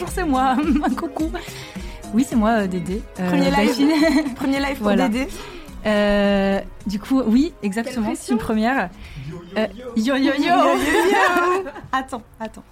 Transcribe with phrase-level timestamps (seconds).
[0.00, 0.56] Bonjour, c'est moi.
[0.96, 1.30] Coucou.
[2.14, 3.02] Oui, c'est moi, euh, Dédé.
[3.18, 4.34] Euh, Premier live.
[4.34, 5.08] Premier live pour Voilà.
[5.08, 5.28] Dédé.
[5.86, 8.12] Euh, du coup, oui, exactement.
[8.14, 8.90] C'est une première.
[9.56, 10.54] Euh, yo yo yo.
[11.92, 12.62] attends, attends.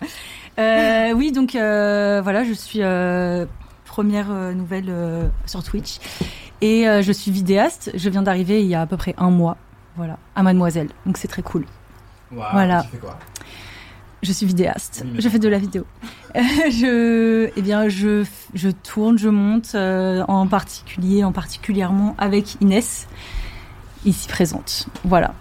[0.58, 3.46] Euh, oui, donc euh, voilà, je suis euh,
[3.84, 5.98] première euh, nouvelle euh, sur Twitch
[6.60, 7.90] et euh, je suis vidéaste.
[7.94, 9.56] Je viens d'arriver il y a à peu près un mois,
[9.96, 10.88] voilà, à Mademoiselle.
[11.06, 11.64] Donc c'est très cool.
[12.30, 12.82] Voilà.
[12.82, 13.18] Tu fais quoi?
[14.22, 15.04] Je suis vidéaste.
[15.04, 15.86] Oui, Je fais de la vidéo.
[16.34, 18.24] Je, eh bien, je,
[18.54, 23.06] je tourne, je monte, euh, en particulier, en particulièrement avec Inès,
[24.04, 24.86] ici présente.
[25.04, 25.34] Voilà.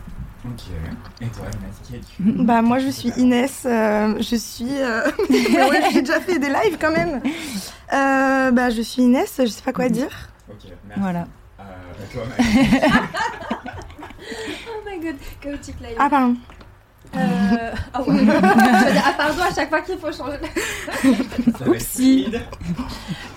[1.20, 2.24] Et toi, Inès, qui es-tu?
[2.46, 4.70] Bah moi je suis Inès, euh, je suis...
[4.80, 7.22] euh, ouais, j'ai déjà fait des lives quand même.
[7.94, 10.30] Euh, bah je suis Inès, je sais pas quoi dire.
[10.50, 10.56] Ok,
[10.88, 11.02] merci.
[11.02, 11.28] Voilà.
[11.60, 11.64] Euh,
[12.02, 12.24] et toi,
[14.70, 15.96] Oh my god, chaotique live.
[16.00, 16.36] Ah pardon.
[17.16, 17.72] Euh...
[17.94, 18.16] Ah ouais.
[18.16, 20.38] je veux dire, ah pardon à chaque fois qu'il faut changer.
[21.66, 22.28] Oupsie.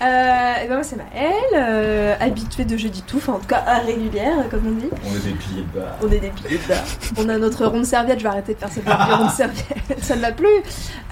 [0.01, 3.63] Euh, et ben moi c'est Maëlle, euh, habituée de jeudi tout, enfin en tout cas
[3.65, 4.89] à régulière comme on dit.
[5.05, 5.97] On est des piliers de bas.
[6.03, 6.81] On est des piliers de bas.
[7.17, 10.21] On a notre ronde serviette, je vais arrêter de faire cette ronde serviette, ça ne
[10.21, 10.47] m'a plus.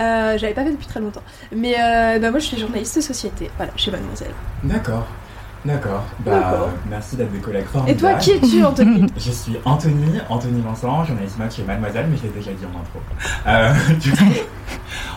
[0.02, 1.24] Euh, J'avais pas fait depuis très longtemps.
[1.56, 4.34] Mais euh, bah, moi je suis journaliste de société, voilà, chez Mademoiselle.
[4.64, 5.06] D'accord.
[5.66, 6.04] D'accord.
[6.26, 8.00] Bah, merci d'être des collègues Et formidables.
[8.00, 12.24] toi qui es-tu Anthony Je suis Anthony, Anthony Vincent, journaliste mode chez Mademoiselle, mais je
[12.24, 13.00] l'ai déjà dit en intro.
[13.46, 14.40] Euh, du coup,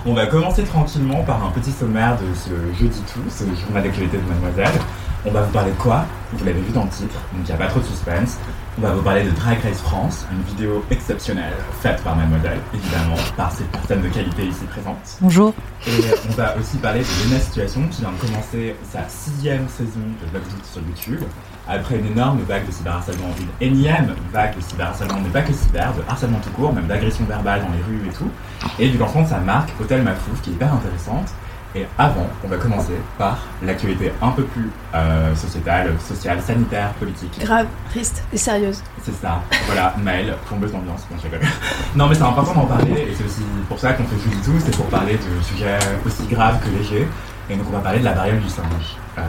[0.04, 4.16] on va commencer tranquillement par un petit sommaire de ce jeudi tout, ce journal d'actualité
[4.18, 4.80] de Mademoiselle.
[5.24, 6.04] On va vous parler de quoi?
[6.32, 8.38] Vous l'avez vu dans le titre, donc il n'y a pas trop de suspense.
[8.78, 11.52] On va vous parler de Drag Race France, une vidéo exceptionnelle
[11.82, 15.18] faite par Mademoiselle, évidemment, par cette personne de qualité ici présente.
[15.20, 15.52] Bonjour.
[15.86, 15.90] Et
[16.30, 20.30] on va aussi parler de Lena Situation qui vient de commencer sa sixième saison de
[20.30, 21.20] Vlog Doute sur YouTube.
[21.68, 25.92] Après une énorme vague de cyberharcèlement, une énième vague de cyberharcèlement, mais pas que cyber,
[25.92, 28.30] de harcèlement tout court, même d'agression verbale dans les rues et tout.
[28.78, 31.28] Et du lancement de sa marque Hôtel Mafouf qui est hyper intéressante.
[31.74, 37.38] Et avant, on va commencer par l'actualité un peu plus euh, sociétale, sociale, sanitaire, politique.
[37.40, 38.82] Grave, triste et sérieuse.
[39.02, 41.40] C'est ça, voilà, Maëlle, plombeuse d'ambiance, bon, je rigole.
[41.96, 44.52] Non, mais c'est important d'en parler, et c'est aussi pour ça qu'on fait Julie tout,
[44.62, 47.08] c'est pour parler de sujets aussi graves que légers.
[47.50, 48.96] Et donc, on va parler de la variole du singe.
[49.18, 49.22] Euh,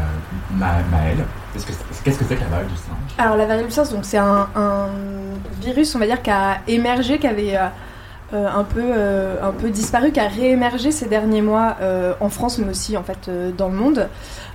[0.53, 1.65] Ma- Maëlle, qu'est-ce
[2.19, 3.13] que c'est que la variole du singe?
[3.17, 4.87] Alors la variole du singe, c'est un, un
[5.61, 7.67] virus, on va dire, qui a émergé, qui avait euh,
[8.33, 12.29] euh, un, peu, euh, un peu disparu, qui a réémergé ces derniers mois euh, en
[12.29, 14.09] France, mais aussi en fait euh, dans le monde.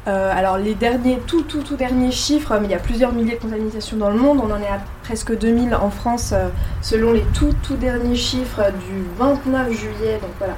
[0.06, 3.36] Euh, alors les derniers, tout tout tout derniers chiffres, mais il y a plusieurs milliers
[3.36, 4.40] de contaminations dans le monde.
[4.42, 6.48] On en est à presque 2000 en France, euh,
[6.82, 10.18] selon les tout tout derniers chiffres du 29 juillet.
[10.20, 10.54] Donc voilà,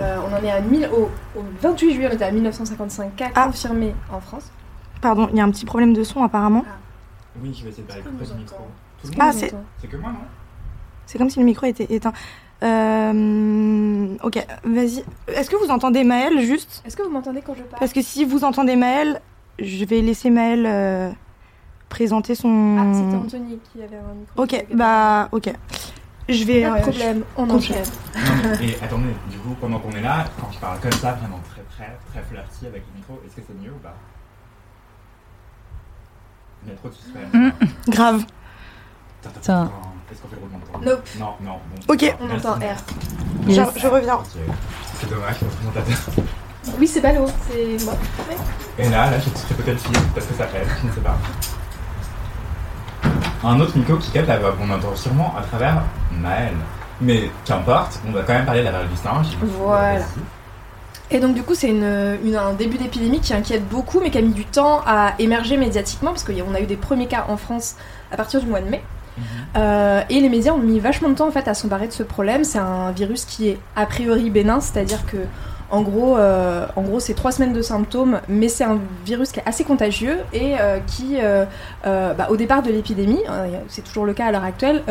[0.00, 3.26] Euh, on en est à 1000 au, au 28 juillet, on était à 1955 cas
[3.34, 3.46] Ah.
[3.46, 4.44] confirmés en France.
[5.00, 6.64] Pardon, il y a un petit problème de son apparemment.
[7.42, 8.56] Oui, je vais essayer de parler Tout plus le près du monde micro.
[8.56, 8.66] entend.
[9.02, 9.32] Tout le Ah,
[9.80, 10.18] C'est que moi, non?
[11.06, 12.12] C'est comme si le micro était éteint.
[12.62, 15.04] Euh, ok, vas-y.
[15.28, 16.82] Est-ce que vous entendez Maëlle juste?
[16.84, 17.78] Est-ce que vous m'entendez quand je parle?
[17.78, 19.20] Parce que si vous entendez Maëlle,
[19.58, 21.10] je vais laisser Maëlle euh,
[21.88, 22.76] présenter son...
[22.78, 24.42] Ah, c'était Anthony qui avait un micro.
[24.42, 25.52] Ok, bah ok.
[26.28, 26.62] Je vais...
[26.62, 27.84] Pas de euh, problème, on enchaîne.
[28.14, 31.12] Non, mais, et attendez, du coup, pendant qu'on est là, quand je parle comme ça,
[31.12, 33.94] vraiment très très très flirty avec le micro, est-ce que c'est mieux ou pas?
[36.64, 37.32] Il y a trop de suspense.
[37.32, 37.50] Mm.
[37.86, 38.24] je- Grave.
[39.24, 39.70] Attends,
[40.10, 41.08] Est-ce qu'on fait le roulement de tambour Nope.
[41.18, 41.58] Non, non.
[41.86, 42.16] Bon, Ok.
[42.20, 42.46] On Merci.
[42.46, 42.76] entend R.
[43.48, 44.14] Je, je reviens.
[44.16, 44.24] Ok.
[45.00, 46.14] C'est dommage, le présentateur.
[46.78, 47.94] Oui, c'est l'eau, c'est moi.
[48.78, 51.16] Et là, là, j'ai fait peut-être fille parce que ça aide, je ne sais pas.
[53.44, 55.82] Un autre micro qui capte la voix qu'on entend sûrement à travers
[56.20, 56.56] Maëlle.
[57.00, 59.26] Mais qu'importe, on va quand même parler de la variole du singe.
[59.40, 60.04] Voilà.
[61.10, 64.18] Et donc du coup c'est une, une- un début d'épidémie qui inquiète beaucoup mais qui
[64.18, 67.38] a mis du temps à émerger médiatiquement parce qu'on a eu des premiers cas en
[67.38, 67.76] France
[68.12, 68.82] à partir du mois de mai.
[69.56, 72.02] Euh, et les médias ont mis vachement de temps en fait à s'emparer de ce
[72.02, 72.44] problème.
[72.44, 75.18] C'est un virus qui est a priori bénin, c'est-à-dire que
[75.70, 79.46] En gros, en gros c'est trois semaines de symptômes, mais c'est un virus qui est
[79.46, 80.54] assez contagieux et
[80.86, 81.18] qui,
[81.84, 83.22] bah, au départ de l'épidémie,
[83.68, 84.82] c'est toujours le cas à l'heure actuelle,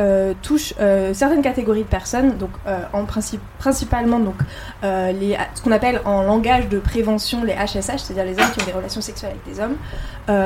[0.44, 0.74] touche
[1.13, 2.51] certaines catégories de personnes, donc
[2.94, 4.35] en principe, principalement donc,
[4.83, 8.74] ce qu'on appelle en langage de prévention les HSH, c'est-à-dire les hommes qui ont des
[8.74, 9.75] relations sexuelles avec des hommes,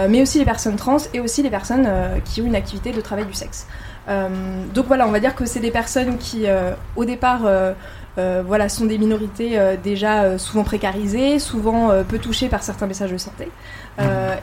[0.10, 1.88] mais aussi les personnes trans et aussi les personnes
[2.24, 3.68] qui ont une activité de travail du sexe.
[4.10, 4.28] Euh,
[4.74, 7.74] donc voilà, on va dire que c'est des personnes qui, euh, au départ, euh,
[8.18, 13.50] voilà, sont des minorités déjà souvent précarisées, souvent peu touchées par certains messages de santé.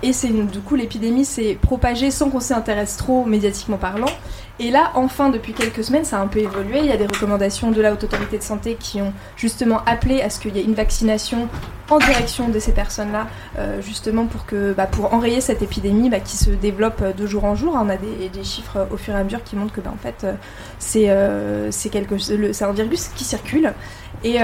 [0.03, 4.07] Et c'est du coup l'épidémie s'est propagée sans qu'on s'y intéresse trop médiatiquement parlant.
[4.61, 6.81] Et là, enfin, depuis quelques semaines, ça a un peu évolué.
[6.81, 10.21] Il y a des recommandations de la Haute Autorité de Santé qui ont justement appelé
[10.21, 11.49] à ce qu'il y ait une vaccination
[11.91, 13.29] en direction de ces personnes-là,
[13.59, 17.45] euh, justement pour, que, bah, pour enrayer cette épidémie bah, qui se développe de jour
[17.45, 17.79] en jour.
[17.81, 20.25] On a des, chiffres au fur et à mesure qui montrent que bah, en fait,
[20.25, 20.35] euh,
[20.81, 21.71] c'est euh,
[22.61, 23.73] un virus qui circule.
[24.25, 24.39] Et,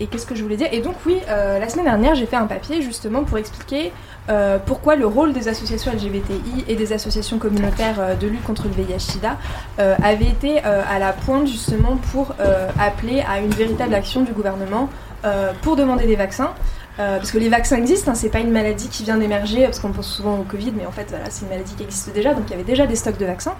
[0.00, 0.68] et qu'est-ce que je voulais dire?
[0.70, 3.92] Et donc oui, la semaine dernière, j'ai fait un papier justement pour expliquer
[4.30, 8.66] euh, pourquoi le rôle des associations LGBTI et des associations communautaires euh, de lutte contre
[8.68, 9.36] le VIH-Sida
[9.80, 12.34] euh, avait été à la pointe justement pour
[12.78, 14.88] appeler à une véritable action du gouvernement
[15.62, 16.50] pour demander des vaccins.
[16.96, 19.92] parce que les vaccins existent, hein, c'est pas une maladie qui vient d'émerger, parce qu'on
[19.92, 22.50] pense souvent au Covid, mais en fait c'est une maladie qui existe déjà, donc il
[22.50, 23.54] y avait déjà des stocks de vaccins.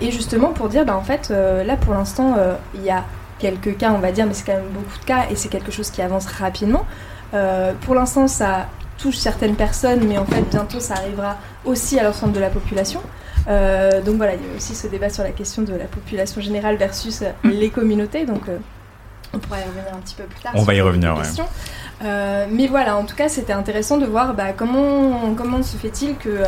[0.00, 2.36] et justement pour dire, bah, en fait là pour l'instant
[2.74, 3.04] il y a
[3.38, 5.72] quelques cas on va dire, mais c'est quand même beaucoup de cas et c'est quelque
[5.72, 6.86] chose qui avance rapidement.
[7.82, 12.32] pour l'instant ça touche certaines personnes, mais en fait bientôt ça arrivera aussi à l'ensemble
[12.32, 13.00] de la population.
[13.48, 16.40] Euh, donc voilà, il y a aussi ce débat sur la question de la population
[16.40, 18.24] générale versus euh, les communautés.
[18.24, 18.58] Donc euh,
[19.32, 20.52] on pourra y revenir un petit peu plus tard.
[20.54, 22.46] On va y revenir, ouais.
[22.50, 26.44] mais voilà, en tout cas, c'était intéressant de voir bah, comment, comment se fait-il que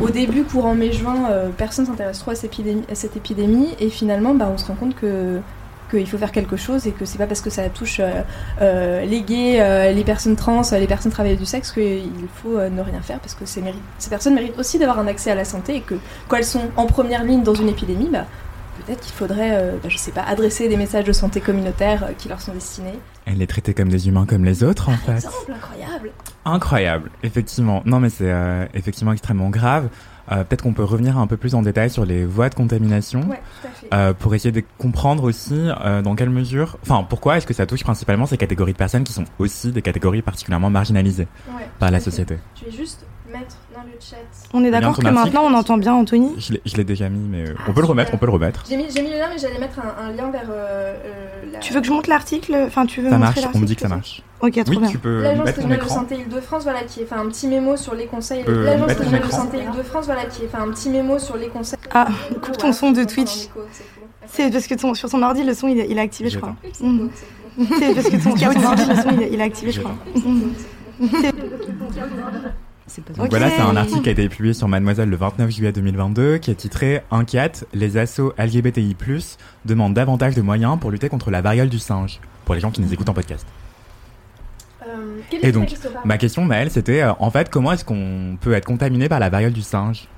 [0.00, 4.34] au début, courant mai-juin, personne s'intéresse trop à cette épidémie, à cette épidémie et finalement,
[4.34, 5.40] bah, on se rend compte que
[5.88, 8.22] qu'il faut faire quelque chose et que c'est pas parce que ça touche euh,
[8.60, 12.10] euh, les gays, euh, les personnes trans, les personnes travailleuses du sexe qu'il
[12.42, 13.62] faut ne rien faire parce que ces,
[13.98, 15.94] ces personnes méritent aussi d'avoir un accès à la santé et que
[16.28, 18.26] quand elles sont en première ligne dans une épidémie, bah,
[18.84, 22.40] peut-être qu'il faudrait, bah, je sais pas, adresser des messages de santé communautaire qui leur
[22.40, 22.98] sont destinés.
[23.26, 25.12] Et les traiter comme des humains comme les autres en fait.
[25.12, 26.10] Exemple, incroyable.
[26.44, 27.82] Incroyable, effectivement.
[27.84, 28.32] Non mais c'est
[28.74, 29.88] effectivement extrêmement grave.
[30.30, 33.20] Euh, peut-être qu'on peut revenir un peu plus en détail sur les voies de contamination
[33.92, 37.66] euh, pour essayer de comprendre aussi euh, dans quelle mesure, enfin pourquoi est-ce que ça
[37.66, 41.28] touche principalement ces catégories de personnes qui sont aussi des catégories particulièrement marginalisées
[41.78, 42.36] par la société?
[42.60, 44.16] Je vais juste mettre dans le chat.
[44.52, 47.72] On est d'accord que maintenant on entend bien Anthony Je l'ai déjà mis, mais on
[47.72, 48.64] peut le remettre, on peut le remettre.
[48.68, 50.50] J'ai mis, mis, le lien, mais j'allais mettre un, lien vers.
[51.52, 51.58] La...
[51.60, 53.40] Tu veux que je monte l'article Enfin, tu veux Ça marche.
[53.54, 54.22] On me dit que ça marche.
[54.40, 54.88] Ok, trop oui, bien.
[54.88, 57.94] tu peux L'Agence régionale de santé Île-de-France, voilà, qui a fait un petit mémo sur
[57.94, 58.44] les conseils.
[58.46, 61.78] L'Agence régionale de santé Île-de-France, voilà, qui a fait un petit mémo sur les conseils.
[61.92, 62.08] Ah,
[62.40, 63.48] coupe ton son de Twitch.
[64.26, 66.54] C'est parce que ton, sur son ordi, le son il, est activé, je crois.
[66.72, 69.96] C'est parce que ton, sur son ordi, le son il, est activé, je crois.
[73.16, 76.38] Donc voilà, c'est un article qui a été publié sur Mademoiselle le 29 juillet 2022
[76.38, 78.96] qui est titré Inquiète, les assos LGBTI+,
[79.64, 82.80] demandent davantage de moyens pour lutter contre la variole du singe, pour les gens qui
[82.80, 83.46] nous écoutent en podcast.
[84.86, 85.74] Euh, et donc,
[86.04, 89.28] ma question, Maëlle, c'était euh, en fait, comment est-ce qu'on peut être contaminé par la
[89.28, 90.08] variole du singe?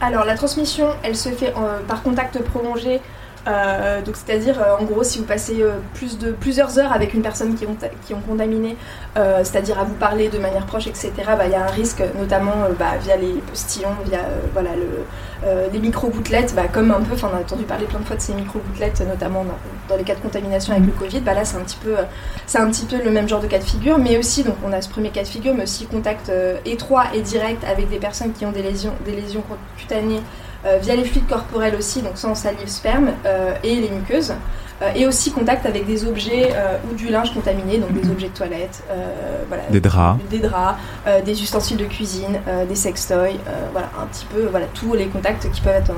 [0.00, 3.00] Alors, la transmission, elle se fait euh, par contact prolongé
[3.46, 7.14] euh, donc c'est-à-dire euh, en gros si vous passez euh, plus de plusieurs heures avec
[7.14, 8.76] une personne qui ont, qui ont contaminé,
[9.14, 11.12] c'est-à-dire à vous parler de manière proche, etc.
[11.26, 14.20] Bah, il y a un risque notamment bah, via les postillons, via
[14.52, 18.00] voilà le, les micro gouttelettes, bah, comme un peu, enfin on a entendu parler plein
[18.00, 19.44] de fois de ces micro gouttelettes, notamment
[19.88, 21.20] dans, les cas de contamination avec le Covid.
[21.20, 21.94] Bah, là c'est un petit peu
[22.46, 24.72] c'est un petit peu le même genre de cas de figure, mais aussi donc on
[24.72, 26.30] a ce premier cas de figure, mais aussi contact
[26.64, 29.42] étroit et direct avec des personnes qui ont des lésions des lésions
[29.78, 30.20] cutanées
[30.80, 34.34] via les fluides corporels aussi, donc sans salive, sperme, euh, et les muqueuses.
[34.82, 36.52] Euh, et aussi contact avec des objets
[36.90, 38.82] ou du linge contaminé, donc des objets de toilette,
[39.48, 40.78] voilà, des draps, des, draps
[41.24, 43.38] des ustensiles de cuisine, des sextoys,
[43.72, 45.92] voilà, un petit peu, voilà, tous les contacts qui peuvent, être,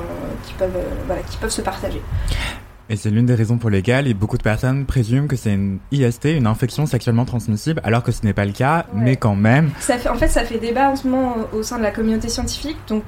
[0.45, 0.69] qui peuvent,
[1.07, 2.01] voilà, qui peuvent se partager.
[2.91, 6.25] Et c'est l'une des raisons pour lesquelles beaucoup de personnes présument que c'est une IST,
[6.25, 9.69] une infection sexuellement transmissible, alors que ce n'est pas le cas, mais quand même.
[9.79, 12.29] Ça fait, en fait, ça fait débat en ce moment au sein de la communauté
[12.29, 13.03] scientifique, donc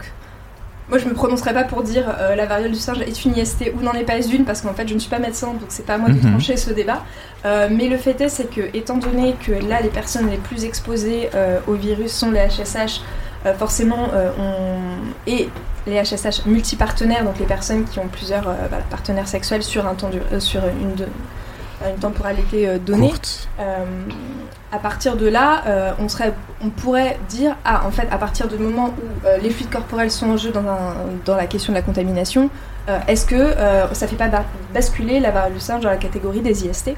[0.92, 3.72] moi, je me prononcerai pas pour dire euh, la variole du singe est une IST
[3.74, 5.86] ou n'en est pas une, parce qu'en fait, je ne suis pas médecin, donc c'est
[5.86, 6.32] pas à moi de mhm.
[6.32, 7.06] trancher ce débat.
[7.46, 10.66] Euh, mais le fait est, c'est que, étant donné que là, les personnes les plus
[10.66, 13.00] exposées euh, au virus sont les HSH,
[13.58, 14.78] forcément, on...
[15.26, 15.50] et
[15.88, 18.56] les HSH multipartenaires, donc les personnes qui ont plusieurs
[18.92, 21.08] partenaires sexuels sur, un temps sur une, de
[21.90, 23.12] une temporalité euh, donnée.
[23.60, 23.86] Euh,
[24.72, 26.34] à partir de là, euh, on, serait,
[26.64, 30.30] on pourrait dire, ah, en fait, à partir du moment où les fluides corporels sont
[30.30, 30.64] en jeu dans,
[31.26, 32.50] dans la question de la contamination,
[33.08, 33.54] est-ce que
[33.92, 34.30] ça ne fait pas
[34.74, 36.96] basculer la variole du singe dans la catégorie des IST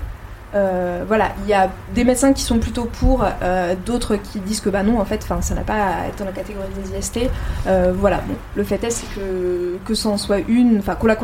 [0.56, 4.62] Euh, voilà, il y a des médecins qui sont plutôt pour, euh, d'autres qui disent
[4.62, 7.30] que bah non, en fait, ça n'a pas à être dans la catégorie des IST.
[7.68, 11.08] Euh, voilà, bon, le fait est, c'est que que ça en soit une, enfin qu'on
[11.08, 11.18] la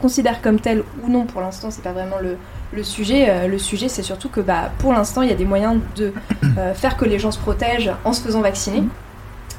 [0.00, 2.38] considère comme telle ou non, pour l'instant, c'est pas vraiment le,
[2.72, 3.48] le sujet.
[3.48, 6.12] le sujet, c'est surtout que bah, pour l'instant, il y a des moyens de
[6.74, 8.82] faire que les gens se protègent en se faisant vacciner.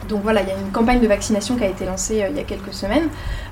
[0.07, 2.37] Donc voilà, il y a une campagne de vaccination qui a été lancée euh, il
[2.37, 3.07] y a quelques semaines.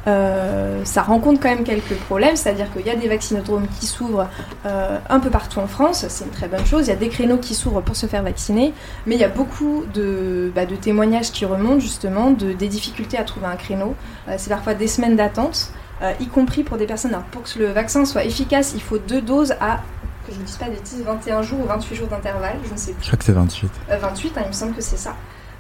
[0.08, 4.28] Euh, ça rencontre quand même quelques problèmes, c'est-à-dire qu'il y a des vaccinodromes qui s'ouvrent
[4.66, 6.88] euh, un peu partout en France, c'est une très bonne chose.
[6.88, 8.74] Il y a des créneaux qui s'ouvrent pour se faire vacciner,
[9.06, 13.24] mais il y a beaucoup de, bah, témoignages qui remontent justement de, des difficultés à
[13.24, 13.96] trouver un créneau.
[14.38, 15.72] c'est parfois des semaines d'attente,
[16.20, 17.16] y compris pour des personnes.
[17.32, 19.82] pour que le vaccin soit efficace, il faut deux doses à
[20.28, 22.78] que je ne dise pas de bêtises, 21 jours ou 28 jours d'intervalle, je ne
[22.78, 23.04] sais plus.
[23.04, 23.72] Je crois que c'est 28.
[23.90, 25.16] 28, hein, il me semble que c'est ça.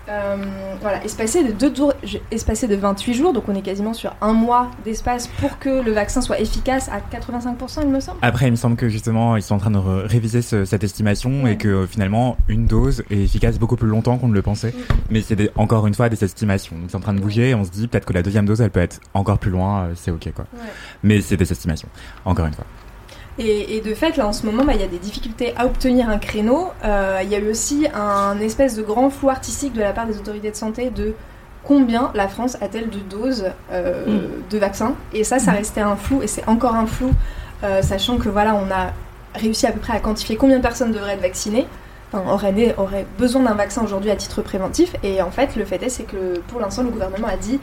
[0.09, 0.35] Euh,
[0.81, 1.93] voilà, espacé de, deux tours,
[2.31, 5.91] espacé de 28 jours, donc on est quasiment sur un mois d'espace pour que le
[5.91, 8.17] vaccin soit efficace à 85%, il me semble.
[8.21, 11.57] Après, il me semble que justement, ils sont en train de réviser cette estimation et
[11.57, 14.69] que finalement, une dose est efficace beaucoup plus longtemps qu'on ne le pensait.
[14.69, 14.93] Mm.
[15.11, 16.75] Mais c'est encore une fois des estimations.
[16.77, 18.61] Donc c'est en train de bouger et on se dit peut-être que la deuxième dose,
[18.61, 20.45] elle peut être encore plus loin, euh, c'est ok quoi.
[21.03, 21.89] Mais c'est des estimations,
[22.25, 22.65] encore une fois.
[23.37, 26.09] Et, de fait, là en ce moment, bah, il y a des difficultés à obtenir
[26.09, 26.69] un créneau.
[26.83, 30.05] Euh, il y a eu aussi un espèce de grand flou artistique de la part
[30.05, 31.13] des autorités de santé de
[31.63, 34.49] combien la France a-t-elle de doses euh, mm.
[34.49, 34.95] de vaccins.
[35.13, 35.55] Et ça, ça mm.
[35.55, 37.11] restait un flou, et c'est encore un flou,
[37.63, 38.91] euh, sachant que voilà, on a
[39.33, 41.67] réussi à peu près à quantifier combien de personnes devraient être vaccinées.
[42.13, 44.93] Enfin, aurait, aurait besoin d'un vaccin aujourd'hui à titre préventif.
[45.03, 47.59] Et en fait, le fait est, c'est que pour l'instant, le gouvernement a dit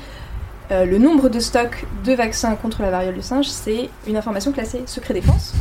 [0.71, 4.53] euh, le nombre de stocks de vaccins contre la variole du singe, c'est une information
[4.53, 5.55] classée secret défense.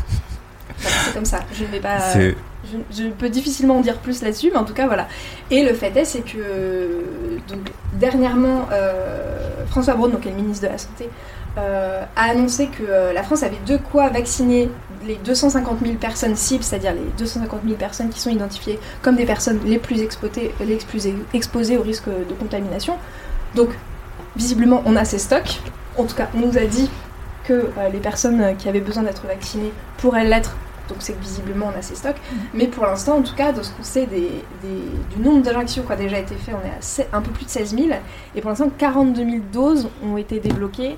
[0.80, 1.40] c'est comme ça.
[1.54, 2.00] Je ne vais pas.
[2.92, 5.08] Je, peux difficilement en dire plus là-dessus, mais en tout cas voilà.
[5.50, 7.60] Et le fait est, c'est que donc
[7.94, 11.10] dernièrement, euh, François Braun, donc le ministre de la santé,
[11.58, 14.70] euh, a annoncé que la France avait de quoi vacciner
[15.06, 19.26] les 250 000 personnes cibles, c'est-à-dire les 250 000 personnes qui sont identifiées comme des
[19.26, 22.98] personnes les plus exposées, les plus exposées au risque de contamination.
[23.56, 23.70] Donc
[24.36, 25.62] visiblement, on a ces stocks.
[25.98, 26.90] En tout cas, on nous a dit
[27.46, 30.56] que euh, les personnes qui avaient besoin d'être vaccinées pourraient l'être.
[30.90, 32.16] Donc c'est que visiblement on a ces stocks.
[32.16, 32.40] Mhm.
[32.54, 34.30] Mais pour l'instant, en tout cas, de ce qu'on sait des,
[35.16, 37.50] du nombre d'injections qui a déjà été fait, on est à un peu plus de
[37.50, 37.90] 16 000.
[38.36, 40.98] Et pour l'instant, 42 000 doses ont été débloquées.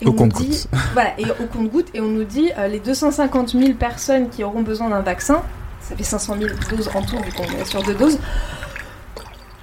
[0.00, 1.88] Et au compte dit, Voilà, et au compte-goutte.
[1.94, 5.42] Et on nous dit euh, les 250 000 personnes qui auront besoin d'un vaccin,
[5.80, 8.18] ça fait 500 000 doses en tout, vu qu'on est sur deux doses,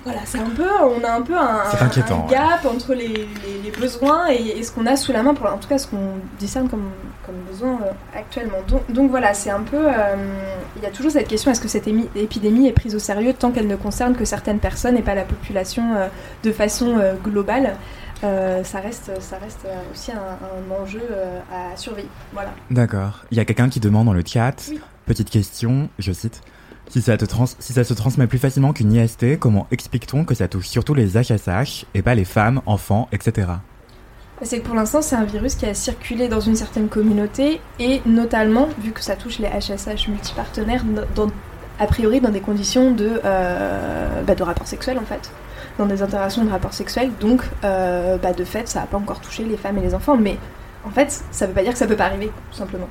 [0.05, 1.63] voilà, c'est un peu, on a un peu un,
[2.29, 3.27] gap entre les,
[3.79, 6.69] besoins et, ce qu'on a sous la main, pour, en tout cas ce qu'on discerne
[6.69, 6.91] comme,
[7.25, 8.59] comme besoin euh, actuellement.
[8.87, 10.15] Donc, voilà, c'est un peu, euh,
[10.77, 13.51] il y a toujours cette question est-ce que cette épidémie est prise au sérieux tant
[13.51, 16.07] qu'elle ne concerne que certaines personnes et pas la population euh,
[16.43, 17.73] de façon globale
[18.21, 21.03] ça reste, ça reste aussi un, enjeu
[21.51, 22.09] à surveiller.
[22.33, 22.49] Voilà.
[22.71, 23.23] D'accord.
[23.29, 24.71] Il y a quelqu'un qui demande dans le chat.
[25.05, 26.41] Petite question, je cite.
[26.89, 27.17] Si ça,
[27.83, 32.01] se transmet plus facilement qu'une IST, comment explique-t-on que ça touche surtout les HSH et
[32.01, 33.47] pas les femmes, enfants, etc.
[34.41, 38.01] C'est que pour l'instant, c'est un virus qui a circulé dans une certaine communauté et
[38.05, 40.83] notamment, vu que ça touche les HSH multipartenaires,
[41.79, 45.31] a priori dans des conditions de, euh, bah, de rapport sexuel en fait,
[45.77, 47.11] dans des interactions de rapport sexuel.
[47.19, 50.17] Donc, euh, bah, de fait, ça n'a pas encore touché les femmes et les enfants,
[50.17, 50.37] mais
[50.85, 52.87] en fait, ça ne veut pas dire que ça peut pas arriver, tout simplement.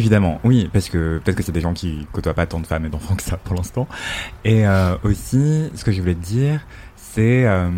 [0.00, 2.86] Évidemment, oui, parce que peut-être que c'est des gens qui côtoient pas tant de femmes
[2.86, 3.86] et d'enfants que ça pour l'instant.
[4.46, 6.62] Et euh, aussi, ce que je voulais te dire,
[6.96, 7.68] c'est, euh,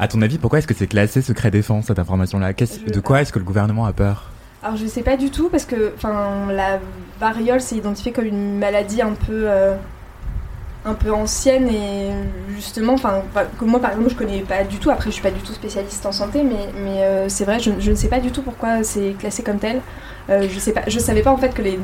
[0.00, 2.52] à ton avis, pourquoi est-ce que c'est classé secret défense cette information-là?
[2.54, 4.32] De quoi est-ce que le gouvernement a peur?
[4.64, 6.80] Alors je sais pas du tout parce que, enfin, la
[7.20, 9.76] variole s'est identifiée comme une maladie un peu euh,
[10.86, 12.10] un peu ancienne et
[12.54, 13.22] justement, enfin,
[13.58, 14.90] que moi par exemple je connais pas du tout.
[14.90, 17.90] Après, je suis pas du tout spécialiste en santé, mais, mais euh, c'est vrai, je,
[17.90, 19.82] ne sais pas du tout pourquoi c'est classé comme tel.
[20.28, 21.78] Euh, je sais pas, je savais pas en fait que les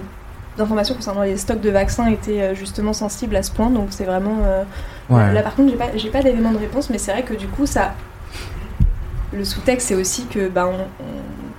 [0.59, 4.05] informations concernant les stocks de vaccins étaient euh, justement sensibles à ce point, donc c'est
[4.05, 4.39] vraiment.
[5.11, 7.49] Là par contre, j'ai pas, j'ai pas d'éléments de réponse, mais c'est vrai que du
[7.49, 7.95] coup, ça.
[9.35, 10.71] Le sous-texte, c'est aussi que ben,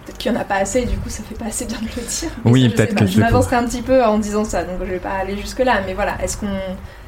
[0.05, 1.79] peut-être qu'il n'y en a pas assez et du coup ça fait pas assez bien
[1.79, 2.29] de le dire.
[2.45, 5.13] oui, peut-être que je m'avancerai un petit peu en disant ça, donc je vais pas
[5.13, 5.81] aller jusque là.
[5.87, 6.59] Mais voilà, est-ce qu'on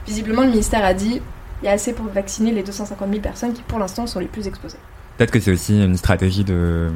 [0.06, 1.22] visiblement, le ministère a dit
[1.62, 4.28] il y a assez pour vacciner les 250 000 personnes qui, pour l'instant, sont les
[4.28, 4.78] plus exposées.
[5.18, 6.92] Peut-être que c'est aussi une stratégie de,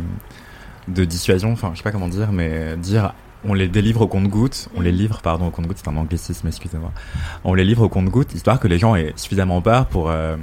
[0.93, 3.13] de dissuasion, enfin, je sais pas comment dire, mais dire
[3.45, 6.91] on les délivre au compte-gouttes, on les livre, pardon, au compte-gouttes, c'est un anglicisme, excusez-moi.
[7.43, 10.35] On les livre au compte-gouttes, histoire que les gens aient suffisamment peur pour, euh,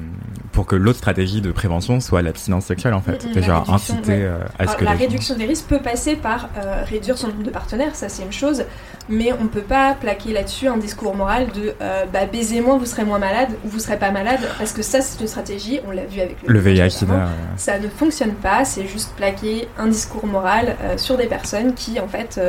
[0.52, 3.30] pour que l'autre stratégie de prévention soit l'abstinence sexuelle, en fait.
[3.32, 4.84] Déjà, inciter euh, à ce que.
[4.84, 8.22] La réduction des risques peut passer par euh, réduire son nombre de partenaires, ça c'est
[8.22, 8.64] une chose,
[9.08, 11.74] mais on peut pas plaquer là-dessus un discours moral de
[12.12, 15.00] bah, baiser moins, vous serez moins malade, ou vous serez pas malade, parce que ça
[15.00, 16.90] c'est une stratégie, on l'a vu avec le, le VIH,
[17.56, 22.08] ça ne fonctionne pas, c'est juste plaquer un discours moral sur des personnes qui, en
[22.08, 22.40] fait,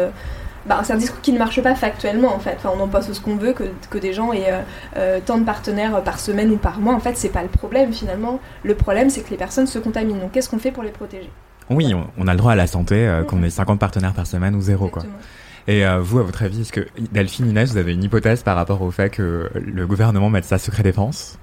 [0.68, 2.56] bah, c'est un discours qui ne marche pas factuellement en fait.
[2.58, 4.62] Enfin, on en passe ce qu'on veut, que, que des gens aient euh,
[4.98, 6.94] euh, tant de partenaires par semaine ou par mois.
[6.94, 8.40] En fait, c'est pas le problème finalement.
[8.64, 10.20] Le problème, c'est que les personnes se contaminent.
[10.20, 11.30] Donc, qu'est-ce qu'on fait pour les protéger?
[11.70, 14.28] Oui, on, on a le droit à la santé, euh, qu'on ait 50 partenaires par
[14.28, 15.04] semaine ou zéro, quoi.
[15.68, 18.56] Et euh, vous, à votre avis, est-ce que Delphine Inès, vous avez une hypothèse par
[18.56, 21.38] rapport au fait que le gouvernement mette ça secret défense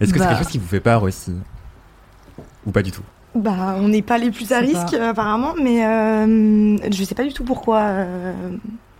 [0.00, 0.24] Est-ce que Bah.
[0.24, 1.34] c'est quelque chose qui vous fait peur aussi?
[2.66, 3.02] Ou pas du tout?
[3.34, 7.32] Bah, on n'est pas les plus à risque apparemment, mais euh, je sais pas du
[7.32, 8.32] tout pourquoi, euh,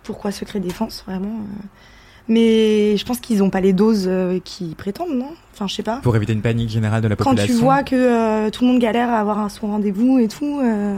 [0.05, 1.29] pourquoi secret défense vraiment.
[1.41, 1.67] euh.
[2.29, 5.33] Mais je pense qu'ils ont pas les doses euh, qui prétendent, non?
[5.53, 5.97] Enfin, je sais pas.
[5.97, 8.71] Pour éviter une panique générale de la Quand population tu vois que euh, tout le
[8.71, 10.97] monde galère à avoir un son rendez-vous et tout, euh,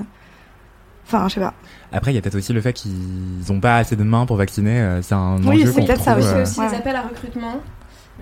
[1.06, 1.54] enfin, je sais pas.
[1.92, 2.92] Après, il y a peut-être aussi le fait qu'ils
[3.48, 4.80] n'ont pas assez de mains pour vacciner.
[4.80, 6.28] euh, C'est un Oui, enjeu c'est peut-être ça aussi.
[6.28, 6.68] euh, aussi Ouais.
[6.70, 7.60] des appels à recrutement.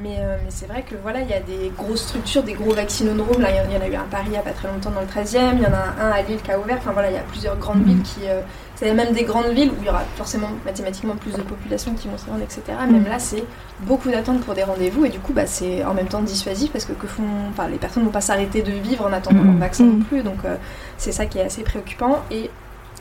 [0.03, 2.73] Mais, euh, mais c'est vrai que voilà, il y a des grosses structures, des gros
[2.73, 3.43] vaccinodromes.
[3.43, 4.41] Là, il y en- il y en a eu un à Paris il n'y a
[4.41, 6.59] pas très longtemps dans le 13e, il y en a un à Lille qui a
[6.59, 6.77] ouvert.
[6.79, 8.21] Enfin voilà, il y a plusieurs grandes villes qui.
[8.27, 8.41] Euh,
[8.77, 12.09] c'est même des grandes villes où il y aura forcément mathématiquement plus de population qui
[12.09, 12.63] vont se rendre, etc.
[12.91, 13.45] Même là, c'est
[13.81, 16.87] beaucoup d'attentes pour des rendez-vous et du coup, bah, c'est en même temps dissuasif parce
[16.87, 19.53] que, que font, enfin, les personnes ne vont pas s'arrêter de vivre en attendant leur
[19.53, 19.59] Mhm.
[19.59, 20.05] vaccin non Mhm.
[20.05, 20.23] plus.
[20.23, 20.57] Donc euh,
[20.97, 22.21] c'est ça qui est assez préoccupant.
[22.31, 22.49] Et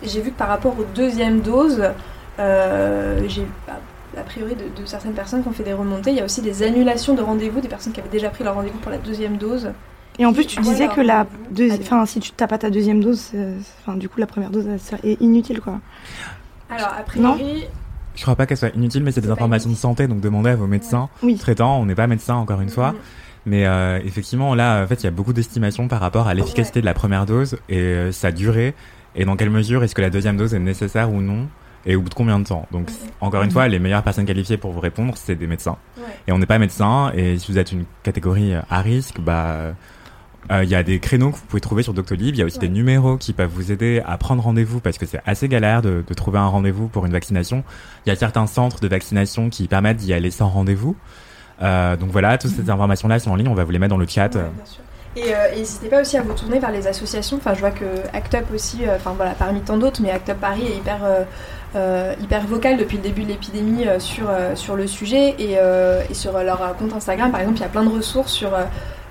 [0.03, 1.83] j'ai vu que par rapport aux deuxièmes doses,
[2.39, 3.79] euh, j'ai bah,
[4.17, 6.11] a priori de, de certaines personnes qui ont fait des remontées.
[6.11, 8.55] Il y a aussi des annulations de rendez-vous, des personnes qui avaient déjà pris leur
[8.55, 9.71] rendez-vous pour la deuxième dose.
[10.17, 11.25] Et en plus, tu disais que la
[11.81, 14.65] enfin, si tu t'as pas ta deuxième dose, c'est- enfin, du coup, la première dose
[14.67, 15.79] elle est inutile, quoi.
[16.69, 17.65] Alors, a priori,
[18.15, 20.55] Je crois pas qu'elle soit inutile, mais c'est des informations de santé, donc demandez à
[20.57, 21.37] vos médecins Oui.
[21.37, 21.79] traitants.
[21.79, 22.91] On n'est pas médecin, encore une fois.
[22.91, 22.97] Mhm.
[23.45, 26.81] Mais euh, effectivement, là, en fait, il y a beaucoup d'estimations par rapport à l'efficacité
[26.81, 28.73] de la première dose et euh, sa durée,
[29.15, 31.47] et dans quelle mesure est-ce que la deuxième dose est nécessaire ou non,
[31.85, 32.67] et au bout de combien de temps.
[32.71, 32.95] Donc, Mhm.
[33.21, 35.77] encore une fois, les meilleures personnes qualifiées pour vous répondre, c'est des médecins.
[35.97, 36.03] Ouais.
[36.27, 39.73] Et on n'est pas médecin, et si vous êtes une catégorie à risque, bah,
[40.51, 42.35] euh, il y a des créneaux que vous pouvez trouver sur Doctolib.
[42.35, 42.67] Il y a aussi Ouais.
[42.67, 46.03] des numéros qui peuvent vous aider à prendre rendez-vous parce que c'est assez galère de,
[46.07, 47.63] de trouver un rendez-vous pour une vaccination.
[48.05, 50.95] Il y a certains centres de vaccination qui permettent d'y aller sans rendez-vous.
[51.61, 53.47] Euh, donc voilà, toutes ces informations-là sont en ligne.
[53.49, 54.33] On va vous les mettre dans le chat.
[54.35, 54.81] Ouais, bien sûr.
[55.15, 57.37] Et euh, n'hésitez pas aussi à vous tourner vers les associations.
[57.37, 60.29] Enfin, je vois que ACT UP aussi, euh, enfin voilà, parmi tant d'autres, mais ACT
[60.29, 61.23] UP Paris est hyper, euh,
[61.75, 65.35] euh, hyper vocal depuis le début de l'épidémie sur, sur le sujet.
[65.39, 65.53] Et,
[66.09, 68.51] et sur leur compte Instagram, par exemple, il y a plein de ressources sur.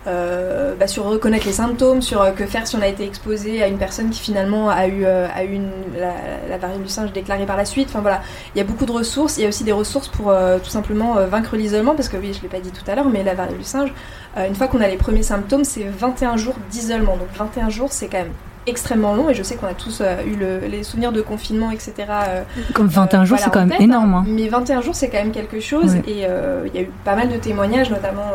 [0.07, 3.63] Euh, bah, sur reconnaître les symptômes, sur euh, que faire si on a été exposé
[3.63, 5.27] à une personne qui finalement a eu, euh,
[5.99, 6.15] la,
[6.49, 7.89] la variole du singe déclarée par la suite.
[7.91, 8.23] Enfin voilà,
[8.55, 9.37] il y a beaucoup de ressources.
[9.37, 12.43] Il y a aussi des ressources pour tout simplement vaincre l'isolement, parce que oui, je
[12.43, 13.93] l'ai pas dit tout à l'heure, mais la variole du singe,
[14.37, 17.17] une fois qu'on a les premiers symptômes, c'est 21 jours d'isolement.
[17.17, 18.33] Donc 21 jours, c'est quand même
[18.69, 21.71] extrêmement long et je sais qu'on a tous euh, eu le- les souvenirs de confinement,
[21.71, 21.93] etc.
[22.09, 22.43] euh,
[22.75, 24.15] Comme 21 euh, jours, voilà, c'est quand même tête, énorme.
[24.15, 24.25] hein.
[24.27, 24.31] hein.
[24.31, 25.95] Mais 21 jours, c'est quand même quelque chose.
[26.07, 28.27] Et euh, il y a eu pas mal de témoignages, notamment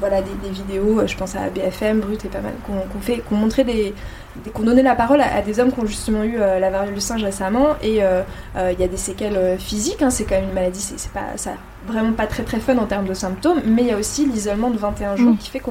[0.00, 3.36] voilà, des, des vidéos, je pense à BFM, Brut et pas mal, qu'on fait, qu'on
[3.36, 3.94] montrait des.
[4.52, 6.94] qu'on donnait la parole à, à des hommes qui ont justement eu euh, la variole
[6.94, 7.68] du singe récemment.
[7.82, 8.22] Et euh,
[8.56, 11.36] euh, il y a des séquelles physiques, hein, c'est quand même une maladie, c'est pas,
[11.36, 11.52] ça,
[11.86, 13.60] vraiment pas très très fun en termes de symptômes.
[13.66, 15.38] Mais il y a aussi l'isolement de 21 jours Mm.
[15.38, 15.70] qui fait que.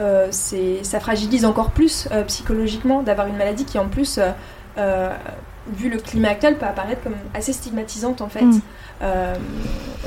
[0.00, 4.18] Euh, ça fragilise encore plus euh, psychologiquement d'avoir une maladie qui en plus
[4.78, 5.12] euh,
[5.72, 8.60] vu le climat actuel peut apparaître comme assez stigmatisante en fait Mm.
[9.02, 9.34] Euh,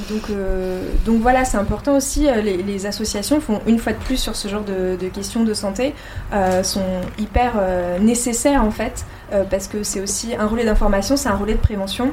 [0.07, 4.17] donc, euh, donc voilà c'est important aussi les, les associations font une fois de plus
[4.17, 5.95] sur ce genre de, de questions de santé
[6.31, 7.53] euh, sont hyper
[7.99, 9.03] nécessaires en fait
[9.49, 12.11] parce que c'est aussi un relais d'information c'est un relais de prévention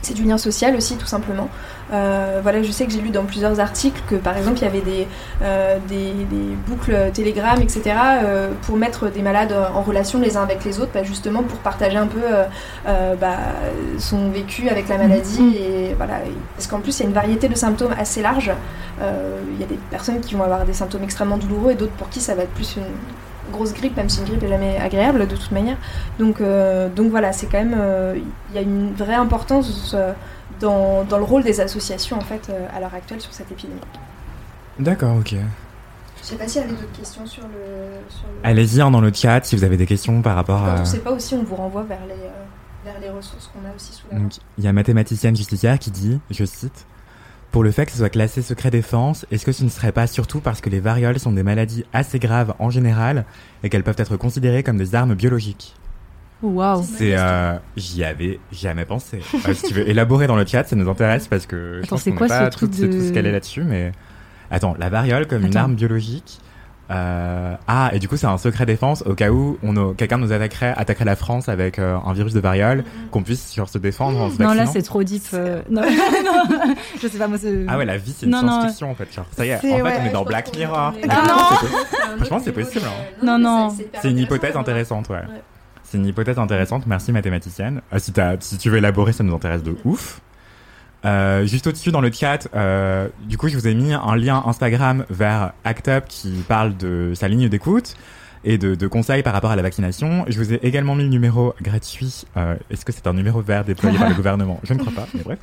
[0.00, 1.48] c'est du lien social aussi tout simplement.
[1.92, 4.66] Euh, voilà, je sais que j'ai lu dans plusieurs articles que par exemple il y
[4.66, 5.06] avait des,
[5.42, 7.82] euh, des, des boucles Telegram, etc.
[8.24, 11.58] euh, pour mettre des malades en relation les uns avec les autres, bah, justement pour
[11.58, 12.20] partager un peu
[13.20, 13.36] bah,
[13.98, 15.40] son vécu avec la maladie.
[15.40, 15.54] Mhm.
[15.54, 16.14] Et voilà,
[16.56, 18.50] parce qu'en plus il y a une variété de symptômes assez large.
[19.00, 22.08] Il y a des personnes qui vont avoir des symptômes extrêmement douloureux et d'autres pour
[22.08, 25.28] qui ça va être plus une grosse grippe, même si une grippe est jamais agréable
[25.28, 25.76] de toute manière.
[26.18, 26.42] Donc,
[26.96, 27.76] donc voilà, c'est quand même.
[28.50, 29.94] Il y a une vraie importance
[30.60, 33.80] dans, dans le rôle des associations en fait euh, à l'heure actuelle sur cette épidémie.
[34.78, 35.34] D'accord, ok.
[36.22, 38.00] Je sais pas s'il y avait d'autres questions sur le.
[38.08, 38.48] Sur le...
[38.48, 40.80] Allez-y hein, dans le chat si vous avez des questions par rapport Quand à.
[40.80, 42.44] on sait pas aussi, on vous renvoie vers les, euh,
[42.84, 44.22] vers les ressources qu'on a aussi sous la main.
[44.24, 46.86] Donc, il y a mathématicienne justicière qui dit, je cite,
[47.52, 50.06] pour le fait que ce soit classé secret défense, est-ce que ce ne serait pas
[50.06, 53.24] surtout parce que les varioles sont des maladies assez graves en général
[53.62, 55.74] et qu'elles peuvent être considérées comme des armes biologiques?
[56.42, 56.82] Waouh.
[56.84, 59.20] C'est, euh, j'y avais jamais pensé.
[59.48, 61.88] Euh, si tu veux élaborer dans le chat, ça nous intéresse parce que je Attends,
[61.96, 63.92] pense c'est qu'on quoi n'est pas ce truc et tous de- calés là-dessus, mais
[64.50, 66.40] attends, la variole comme une arme biologique.
[66.88, 70.18] Euh, ah, et du coup, c'est un secret défense au cas où on a- quelqu'un
[70.18, 73.78] nous attaquerait, attaquerait la France avec euh, un virus de variole, qu'on puisse genre, se
[73.78, 75.24] défendre en se Non, là, c'est trop deep.
[75.34, 75.88] euh, Non, non,
[77.02, 77.64] je sais pas, moi, c'est.
[77.66, 79.12] Ah ouais, la vie, c'est une science-fiction en fait.
[79.12, 80.92] Genre, ça y est, en C'est- fait, ouais, on est dans Black Mirror.
[81.02, 83.24] est- Ah non Franchement, c'est possible, hein.
[83.24, 83.74] Non, non.
[84.00, 85.16] C'est une hypothèse intéressante, ouais.
[85.16, 85.42] Ouais.
[85.88, 86.86] C'est une hypothèse intéressante.
[86.86, 87.80] Merci mathématicienne.
[87.92, 90.20] Euh, si, tu veux élaborer, ça nous intéresse de ouf.
[91.04, 94.42] Euh, juste au-dessus dans le chat, euh, du coup, je vous ai mis un lien
[94.46, 97.94] Instagram vers ACT UP qui parle de sa ligne d'écoute
[98.44, 100.24] et de, de conseils par rapport à la vaccination.
[100.28, 102.24] Je vous ai également mis le numéro gratuit.
[102.36, 104.60] Euh, Est-ce que c'est un numéro vert déployé par le gouvernement?
[104.64, 105.38] Je ne crois pas, mais bref.